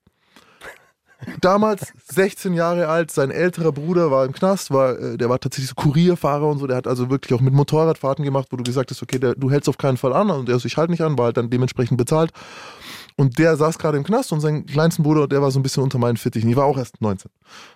Damals 1.41 1.93
16 2.13 2.53
Jahre 2.55 2.89
alt, 2.89 3.11
sein 3.11 3.31
älterer 3.31 3.73
Bruder 3.73 4.11
war 4.11 4.27
im 4.27 4.33
Knast, 4.33 4.71
war, 4.71 4.99
äh, 4.99 5.17
der 5.17 5.31
war 5.31 5.41
tatsächlich 5.41 5.71
so 5.71 5.75
Kurierfahrer 5.75 6.47
und 6.47 6.59
so, 6.59 6.67
der 6.67 6.77
hat 6.77 6.87
also 6.87 7.09
wirklich 7.09 7.33
auch 7.33 7.41
mit 7.41 7.55
Motorradfahrten 7.55 8.25
gemacht, 8.25 8.49
wo 8.51 8.57
du 8.57 8.65
gesagt 8.65 8.91
hast, 8.91 9.03
okay, 9.03 9.19
der, 9.19 9.35
du 9.35 9.51
hältst 9.51 9.69
auf 9.69 9.79
keinen 9.79 9.97
Fall 9.97 10.13
an 10.13 10.31
und 10.31 10.49
der 10.49 10.59
so, 10.59 10.67
ich 10.67 10.77
halte 10.77 10.91
nicht 10.91 11.03
an, 11.03 11.17
war 11.17 11.27
halt 11.27 11.37
dann 11.37 11.51
dementsprechend 11.51 11.97
bezahlt. 11.97 12.31
Und 13.17 13.39
der 13.39 13.57
saß 13.57 13.79
gerade 13.79 13.97
im 13.97 14.05
Knast 14.05 14.33
und 14.33 14.41
sein 14.41 14.67
kleinsten 14.67 15.03
Bruder, 15.03 15.29
der 15.29 15.41
war 15.41 15.51
so 15.51 15.61
ein 15.61 15.63
bisschen 15.63 15.83
unter 15.83 15.99
meinen 15.99 16.17
Fittichen, 16.17 16.49
die 16.49 16.57
war 16.57 16.65
auch 16.65 16.79
erst 16.79 17.01
19. 17.01 17.31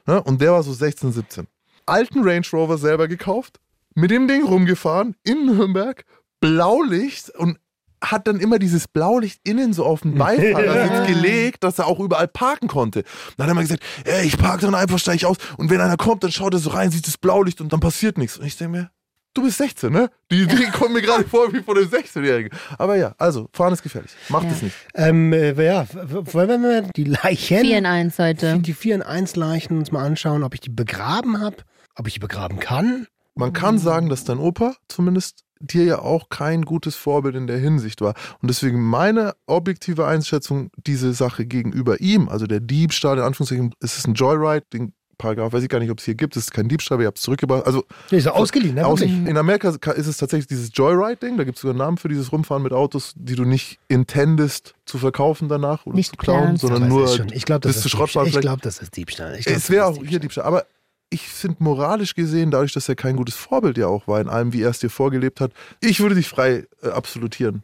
Ne? 0.07 0.23
Und 0.23 0.41
der 0.41 0.53
war 0.53 0.63
so 0.63 0.73
16, 0.73 1.13
17. 1.13 1.47
Alten 1.87 2.23
Range 2.23 2.47
Rover 2.53 2.77
selber 2.77 3.09
gekauft, 3.09 3.61
mit 3.95 4.11
dem 4.11 4.27
Ding 4.29 4.45
rumgefahren 4.45 5.15
in 5.25 5.47
Nürnberg, 5.47 6.05
Blaulicht 6.41 7.31
und 7.31 7.59
hat 8.03 8.27
dann 8.27 8.39
immer 8.39 8.59
dieses 8.59 8.87
Blaulicht 8.87 9.41
innen 9.45 9.73
so 9.73 9.85
auf 9.85 10.03
den 10.03 10.15
Beifahrersitz 10.15 11.07
gelegt, 11.15 11.65
dass 11.65 11.79
er 11.79 11.87
auch 11.87 11.99
überall 11.99 12.29
parken 12.29 12.69
konnte. 12.69 13.03
Dann 13.37 13.47
hat 13.47 13.51
er 13.51 13.55
mal 13.55 13.63
gesagt, 13.63 13.83
ey, 14.05 14.25
ich 14.25 14.39
parke 14.39 14.67
dann 14.67 14.75
einfach, 14.75 14.99
steige 14.99 15.17
ich 15.17 15.27
aus 15.27 15.37
und 15.57 15.71
wenn 15.71 15.81
einer 15.81 15.97
kommt, 15.97 16.23
dann 16.23 16.31
schaut 16.33 16.55
er 16.55 16.61
so 16.61 16.71
rein, 16.71 16.91
sieht 16.91 17.07
das 17.07 17.19
Blaulicht 17.19 17.61
und 17.61 17.73
dann 17.73 17.81
passiert 17.81 18.19
nichts. 18.19 18.39
Und 18.39 18.47
ich 18.47 18.57
denke 18.57 18.79
mir, 18.79 18.91
du 19.39 19.45
bist 19.45 19.59
16, 19.59 19.93
ne? 19.93 20.11
Die 20.31 20.43
Idee 20.43 20.69
kommt 20.73 20.93
mir 20.93 21.03
gerade 21.03 21.25
vor 21.25 21.53
wie 21.53 21.61
von 21.63 21.77
einem 21.77 21.89
16-Jährigen. 21.89 22.51
Aber 22.79 22.97
ja, 22.97 23.15
also, 23.19 23.49
fahren 23.53 23.73
ist 23.73 23.83
gefährlich. 23.83 24.13
Macht 24.29 24.45
Ja. 24.45 24.51
es 24.53 24.63
nicht. 24.63 24.77
Ähm, 24.95 25.33
äh, 25.33 25.53
ja, 25.65 25.87
wollen 25.93 26.63
wir 26.63 26.83
die 26.97 27.05
Leichen, 27.05 27.61
4 27.61 27.79
in 27.79 27.87
1 27.87 28.19
heute. 28.19 28.59
die 28.59 28.75
4 28.75 28.97
in 28.97 29.03
1 29.03 29.37
Leichen 29.37 29.79
uns 29.79 29.93
mal 29.93 30.05
anschauen, 30.05 30.43
ob 30.43 30.55
ich 30.55 30.61
die 30.61 30.71
begraben 30.71 31.41
habe? 31.41 31.57
Ob 31.97 32.07
ich 32.07 32.17
ihn 32.17 32.21
begraben 32.21 32.59
kann? 32.61 33.07
Man 33.35 33.53
kann 33.53 33.79
sagen, 33.79 34.09
dass 34.09 34.25
dein 34.25 34.39
Opa 34.39 34.75
zumindest 34.89 35.45
dir 35.61 35.85
ja 35.85 35.99
auch 36.01 36.29
kein 36.29 36.63
gutes 36.63 36.95
Vorbild 36.97 37.35
in 37.35 37.47
der 37.49 37.59
Hinsicht 37.59 38.01
war. 38.01 38.15
Und 38.41 38.49
deswegen 38.49 38.81
meine 38.81 39.35
objektive 39.47 40.07
Einschätzung, 40.07 40.71
diese 40.87 41.13
Sache 41.13 41.47
gegenüber 41.47 42.01
ihm, 42.01 42.29
also 42.29 42.47
der 42.47 42.61
Diebstahl, 42.61 43.19
in 43.19 43.25
Anführungszeichen, 43.25 43.75
es 43.81 43.97
ist 43.99 44.07
ein 44.07 44.15
Joyride, 44.15 44.67
den 44.73 44.93
Paragraph 45.19 45.53
weiß 45.53 45.63
ich 45.65 45.69
gar 45.69 45.81
nicht, 45.81 45.91
ob 45.91 45.99
es 45.99 46.05
hier 46.05 46.15
gibt, 46.15 46.37
es 46.37 46.45
ist 46.45 46.53
kein 46.53 46.69
Diebstahl, 46.69 47.01
ihr 47.01 47.07
habt 47.09 47.19
es 47.19 47.25
zurückgebracht. 47.25 47.67
Also, 47.67 47.85
Nee, 48.11 48.19
ist 48.19 48.25
ja 48.25 48.33
ausgeliehen, 48.33 48.77
ne? 48.77 48.87
aus, 48.87 49.01
in 49.01 49.37
Amerika 49.37 49.69
ist 49.71 50.07
es 50.07 50.17
tatsächlich 50.17 50.47
dieses 50.47 50.71
Joyride-Ding, 50.73 51.37
da 51.37 51.45
gibt 51.45 51.57
es 51.57 51.63
sogar 51.63 51.73
einen 51.73 51.79
Namen 51.79 51.97
für 51.99 52.09
dieses 52.09 52.33
Rumfahren 52.33 52.63
mit 52.63 52.73
Autos, 52.73 53.13
die 53.17 53.35
du 53.35 53.45
nicht 53.45 53.79
intendest 53.89 54.75
zu 54.87 54.97
verkaufen 54.99 55.49
danach 55.49 55.85
oder 55.87 55.97
Nicht 55.97 56.11
zu 56.13 56.17
klauen, 56.17 56.43
planst. 56.45 56.63
sondern 56.63 56.89
nur 56.89 57.09
schon, 57.09 57.33
ich 57.33 57.45
glaube, 57.45 57.61
das, 57.61 57.71
bis 57.71 57.77
ist 57.79 57.83
zu 57.83 57.89
Schrottfahren. 57.91 58.29
Ich 58.29 58.41
glaube, 58.41 58.63
das 58.63 58.79
ist 58.79 58.97
Diebstahl. 58.97 59.37
Ich 59.37 59.45
glaub, 59.45 59.57
Es 59.57 59.63
das 59.65 59.71
wäre 59.71 59.87
auch 59.87 59.97
hier 59.97 60.19
Diebstahl. 60.21 60.21
Diebstahl. 60.21 60.45
Aber 60.47 60.67
ich 61.11 61.27
finde 61.29 61.57
moralisch 61.61 62.15
gesehen, 62.15 62.51
dadurch, 62.51 62.73
dass 62.73 62.89
er 62.89 62.95
kein 62.95 63.17
gutes 63.17 63.35
Vorbild 63.35 63.79
ja 63.79 63.87
auch 63.87 64.07
war 64.07 64.21
in 64.21 64.29
allem, 64.29 64.53
wie 64.53 64.63
er 64.63 64.71
es 64.71 64.79
dir 64.79 64.91
vorgelebt 64.91 65.41
hat, 65.41 65.53
ich 65.81 66.01
würde 66.01 66.15
dich 66.15 66.29
frei 66.29 66.67
äh, 66.83 66.89
absolutieren. 66.91 67.63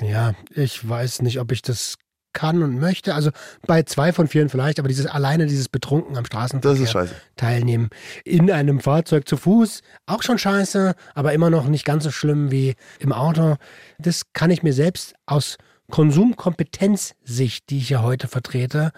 Ja, 0.00 0.34
ich 0.54 0.86
weiß 0.86 1.22
nicht, 1.22 1.40
ob 1.40 1.52
ich 1.52 1.62
das 1.62 1.96
kann 2.36 2.62
und 2.62 2.78
möchte. 2.78 3.14
Also 3.14 3.30
bei 3.66 3.82
zwei 3.82 4.12
von 4.12 4.28
vielen 4.28 4.50
vielleicht, 4.50 4.78
aber 4.78 4.88
dieses 4.88 5.06
alleine 5.06 5.46
dieses 5.46 5.68
Betrunken 5.68 6.16
am 6.16 6.26
Straßenverkehr 6.26 6.70
Das 6.70 6.80
ist 6.80 6.92
scheiße. 6.92 7.14
teilnehmen 7.34 7.88
in 8.24 8.50
einem 8.50 8.78
Fahrzeug 8.78 9.26
zu 9.26 9.38
Fuß, 9.38 9.80
auch 10.04 10.22
schon 10.22 10.38
scheiße, 10.38 10.94
aber 11.14 11.32
immer 11.32 11.48
noch 11.50 11.66
nicht 11.66 11.84
ganz 11.86 12.04
so 12.04 12.10
schlimm 12.10 12.50
wie 12.50 12.74
im 13.00 13.12
Auto. 13.12 13.56
Das 13.98 14.32
kann 14.34 14.50
ich 14.50 14.62
mir 14.62 14.74
selbst 14.74 15.14
aus 15.24 15.56
Konsumkompetenzsicht, 15.90 17.70
die 17.70 17.78
ich 17.78 17.88
ja 17.88 18.02
heute 18.02 18.28
vertrete, 18.28 18.92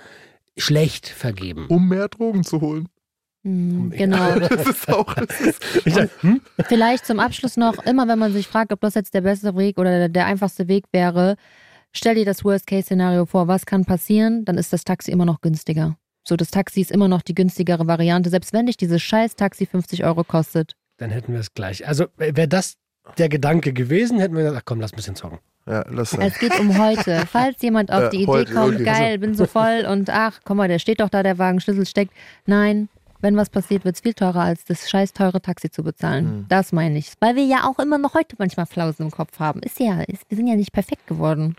schlecht 0.56 1.08
vergeben. 1.08 1.66
Um 1.68 1.88
mehr 1.88 2.08
Drogen 2.08 2.42
zu 2.42 2.60
holen. 2.60 2.88
Hm, 3.44 3.90
genau. 3.90 4.34
Auch. 4.88 5.14
Hm? 6.20 6.40
Vielleicht 6.66 7.06
zum 7.06 7.20
Abschluss 7.20 7.56
noch, 7.56 7.78
immer 7.84 8.08
wenn 8.08 8.18
man 8.18 8.32
sich 8.32 8.48
fragt, 8.48 8.72
ob 8.72 8.80
das 8.80 8.94
jetzt 8.94 9.14
der 9.14 9.20
beste 9.20 9.56
Weg 9.56 9.78
oder 9.78 9.90
der, 9.90 10.08
der 10.08 10.26
einfachste 10.26 10.66
Weg 10.66 10.86
wäre, 10.90 11.36
stell 11.98 12.14
dir 12.14 12.24
das 12.24 12.44
Worst-Case-Szenario 12.44 13.26
vor, 13.26 13.48
was 13.48 13.66
kann 13.66 13.84
passieren, 13.84 14.44
dann 14.44 14.56
ist 14.56 14.72
das 14.72 14.84
Taxi 14.84 15.10
immer 15.10 15.24
noch 15.24 15.40
günstiger. 15.40 15.96
So, 16.26 16.36
das 16.36 16.50
Taxi 16.50 16.80
ist 16.80 16.90
immer 16.90 17.08
noch 17.08 17.22
die 17.22 17.34
günstigere 17.34 17.86
Variante, 17.86 18.30
selbst 18.30 18.52
wenn 18.52 18.66
dich 18.66 18.76
dieses 18.76 19.02
scheiß 19.02 19.36
Taxi 19.36 19.66
50 19.66 20.04
Euro 20.04 20.24
kostet. 20.24 20.74
Dann 20.98 21.10
hätten 21.10 21.32
wir 21.32 21.40
es 21.40 21.54
gleich. 21.54 21.86
Also 21.86 22.06
wäre 22.16 22.48
das 22.48 22.74
der 23.16 23.28
Gedanke 23.28 23.72
gewesen, 23.72 24.18
hätten 24.18 24.34
wir 24.34 24.42
gesagt, 24.42 24.58
ach 24.60 24.64
komm, 24.66 24.80
lass 24.80 24.92
ein 24.92 24.96
bisschen 24.96 25.14
zocken. 25.14 25.38
ja, 25.66 25.84
lass 25.88 26.10
sein. 26.10 26.20
Es 26.20 26.38
geht 26.38 26.58
um 26.60 26.78
heute. 26.78 27.24
Falls 27.30 27.62
jemand 27.62 27.90
auf 27.90 28.04
Äh, 28.04 28.10
die 28.10 28.16
Idee 28.18 28.26
heute, 28.26 28.52
kommt, 28.52 28.74
okay. 28.74 28.84
geil, 28.84 29.18
bin 29.18 29.34
so 29.34 29.46
voll 29.46 29.86
und 29.90 30.10
ach, 30.10 30.40
guck 30.44 30.56
mal, 30.56 30.68
der 30.68 30.78
steht 30.78 31.00
doch 31.00 31.08
da, 31.08 31.22
der 31.22 31.38
Wagen, 31.38 31.60
Schlüssel 31.60 31.86
steckt. 31.86 32.12
Nein, 32.44 32.88
wenn 33.20 33.36
was 33.36 33.50
passiert, 33.50 33.84
wird 33.84 33.96
es 33.96 34.00
viel 34.02 34.14
teurer, 34.14 34.40
als 34.42 34.64
das 34.64 34.88
scheiß 34.88 35.12
teure 35.12 35.40
Taxi 35.42 35.70
zu 35.70 35.82
bezahlen. 35.82 36.24
Mhm. 36.40 36.46
Das 36.48 36.72
meine 36.72 36.98
ich. 36.98 37.12
Weil 37.20 37.36
wir 37.36 37.44
ja 37.44 37.64
auch 37.68 37.78
immer 37.78 37.98
noch 37.98 38.14
heute 38.14 38.36
manchmal 38.38 38.66
Flausen 38.66 39.06
im 39.06 39.10
Kopf 39.10 39.38
haben. 39.38 39.60
Ist 39.60 39.80
ja, 39.80 40.00
ist, 40.02 40.22
wir 40.28 40.36
sind 40.36 40.46
ja 40.46 40.56
nicht 40.56 40.72
perfekt 40.72 41.06
geworden. 41.06 41.56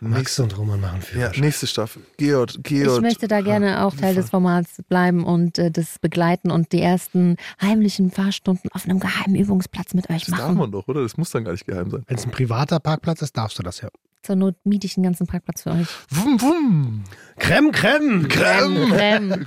Max 0.00 0.38
und 0.38 0.56
Roman 0.58 0.80
machen 0.80 0.96
Ja, 1.00 1.02
Führerschein. 1.06 1.40
nächste 1.44 1.66
Staffel. 1.66 2.02
Georg, 2.18 2.50
Georg. 2.62 2.96
Ich 2.96 3.00
möchte 3.00 3.28
da 3.28 3.40
gerne 3.40 3.84
auch 3.84 3.94
Teil 3.94 4.14
des 4.14 4.30
Formats 4.30 4.82
bleiben 4.88 5.24
und 5.24 5.58
äh, 5.58 5.70
das 5.70 5.98
begleiten 5.98 6.50
und 6.50 6.72
die 6.72 6.80
ersten 6.82 7.36
heimlichen 7.60 8.10
Fahrstunden 8.10 8.70
auf 8.72 8.84
einem 8.84 9.00
geheimen 9.00 9.36
Übungsplatz 9.36 9.94
mit 9.94 10.10
euch 10.10 10.26
Das 10.26 10.30
darf 10.36 10.48
machen. 10.48 10.58
man 10.58 10.72
doch, 10.72 10.88
oder? 10.88 11.02
Das 11.02 11.16
muss 11.16 11.30
dann 11.30 11.44
gar 11.44 11.52
nicht 11.52 11.66
geheim 11.66 11.90
sein. 11.90 12.02
Wenn 12.06 12.16
es 12.18 12.24
ein 12.24 12.30
privater 12.32 12.80
Parkplatz 12.80 13.22
ist, 13.22 13.36
darfst 13.36 13.58
du 13.58 13.62
das 13.62 13.80
ja. 13.80 13.88
Zur 14.24 14.36
Not 14.36 14.54
miete 14.64 14.86
ich 14.86 14.94
den 14.94 15.02
ganzen 15.02 15.26
Parkplatz 15.26 15.62
für 15.62 15.72
euch. 15.72 15.86
Wum, 16.10 16.40
wum. 16.40 17.04
Creme, 17.38 17.70
Creme! 17.72 18.26
Creme. 18.28 18.94
Ähm, 18.98 19.46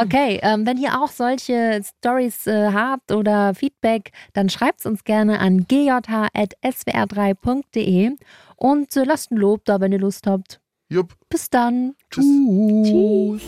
Okay, 0.00 0.40
ähm, 0.42 0.66
wenn 0.66 0.76
ihr 0.76 1.00
auch 1.00 1.08
solche 1.10 1.80
Stories 1.98 2.46
äh, 2.48 2.72
habt 2.72 3.12
oder 3.12 3.54
Feedback, 3.54 4.10
dann 4.32 4.48
schreibt 4.48 4.80
es 4.80 4.86
uns 4.86 5.04
gerne 5.04 5.38
an 5.38 5.66
gjh.swr3.de 5.66 8.10
und 8.56 8.96
äh, 8.96 9.04
lasst 9.04 9.30
ein 9.30 9.36
Lob 9.36 9.64
da, 9.64 9.80
wenn 9.80 9.92
ihr 9.92 10.00
Lust 10.00 10.26
habt. 10.26 10.60
Jupp. 10.90 11.14
Bis 11.28 11.48
dann. 11.50 11.94
Tschüss. 12.10 12.24
Tschüss. 12.84 13.42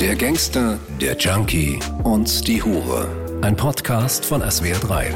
Der 0.00 0.16
Gangster, 0.16 0.78
der 1.00 1.16
Junkie 1.16 1.78
und 2.02 2.48
die 2.48 2.60
Hure. 2.62 3.06
Ein 3.42 3.54
Podcast 3.56 4.24
von 4.24 4.42
SWR3. 4.42 5.14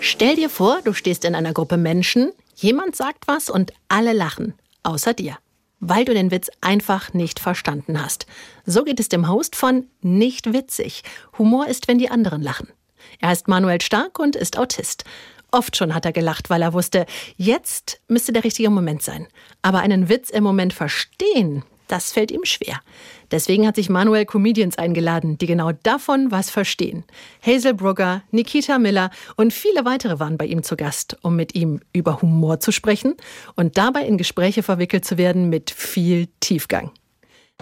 Stell 0.00 0.34
dir 0.36 0.48
vor, 0.50 0.80
du 0.82 0.92
stehst 0.92 1.24
in 1.24 1.34
einer 1.36 1.52
Gruppe 1.52 1.76
Menschen, 1.76 2.32
jemand 2.54 2.96
sagt 2.96 3.28
was 3.28 3.50
und 3.50 3.72
alle 3.88 4.12
lachen, 4.12 4.54
außer 4.82 5.14
dir, 5.14 5.36
weil 5.80 6.04
du 6.04 6.14
den 6.14 6.30
Witz 6.30 6.50
einfach 6.60 7.12
nicht 7.12 7.40
verstanden 7.40 8.02
hast. 8.02 8.26
So 8.64 8.84
geht 8.84 9.00
es 9.00 9.08
dem 9.08 9.28
Host 9.28 9.56
von 9.56 9.86
Nicht 10.00 10.52
witzig. 10.52 11.02
Humor 11.38 11.66
ist, 11.66 11.88
wenn 11.88 11.98
die 11.98 12.10
anderen 12.10 12.42
lachen. 12.42 12.68
Er 13.20 13.30
heißt 13.30 13.48
Manuel 13.48 13.80
Stark 13.80 14.18
und 14.18 14.36
ist 14.36 14.58
Autist. 14.58 15.04
Oft 15.50 15.76
schon 15.76 15.94
hat 15.94 16.06
er 16.06 16.12
gelacht, 16.12 16.48
weil 16.48 16.62
er 16.62 16.72
wusste, 16.72 17.04
jetzt 17.36 18.00
müsste 18.08 18.32
der 18.32 18.44
richtige 18.44 18.70
Moment 18.70 19.02
sein. 19.02 19.28
Aber 19.60 19.80
einen 19.80 20.08
Witz 20.08 20.30
im 20.30 20.44
Moment 20.44 20.72
verstehen, 20.72 21.62
das 21.92 22.10
fällt 22.10 22.30
ihm 22.30 22.46
schwer. 22.46 22.80
Deswegen 23.30 23.66
hat 23.66 23.76
sich 23.76 23.90
Manuel 23.90 24.24
Comedians 24.24 24.78
eingeladen, 24.78 25.36
die 25.36 25.46
genau 25.46 25.72
davon 25.82 26.30
was 26.30 26.48
verstehen. 26.48 27.04
Hazel 27.46 27.74
Brugger, 27.74 28.22
Nikita 28.30 28.78
Miller 28.78 29.10
und 29.36 29.52
viele 29.52 29.84
weitere 29.84 30.18
waren 30.18 30.38
bei 30.38 30.46
ihm 30.46 30.62
zu 30.62 30.74
Gast, 30.76 31.18
um 31.20 31.36
mit 31.36 31.54
ihm 31.54 31.80
über 31.92 32.22
Humor 32.22 32.60
zu 32.60 32.72
sprechen 32.72 33.14
und 33.56 33.76
dabei 33.76 34.06
in 34.06 34.16
Gespräche 34.16 34.62
verwickelt 34.62 35.04
zu 35.04 35.18
werden 35.18 35.50
mit 35.50 35.70
viel 35.70 36.28
Tiefgang. 36.40 36.90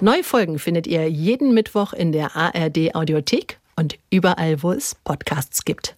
Neue 0.01 0.23
Folgen 0.23 0.61
findet 0.61 0.87
ihr 0.87 1.11
jeden 1.11 1.53
Mittwoch 1.53 1.93
in 1.93 2.13
der 2.13 2.37
ARD 2.37 2.95
Audiothek 2.95 3.59
und 3.75 3.99
überall, 4.11 4.63
wo 4.63 4.71
es 4.71 4.95
Podcasts 4.95 5.65
gibt. 5.65 5.97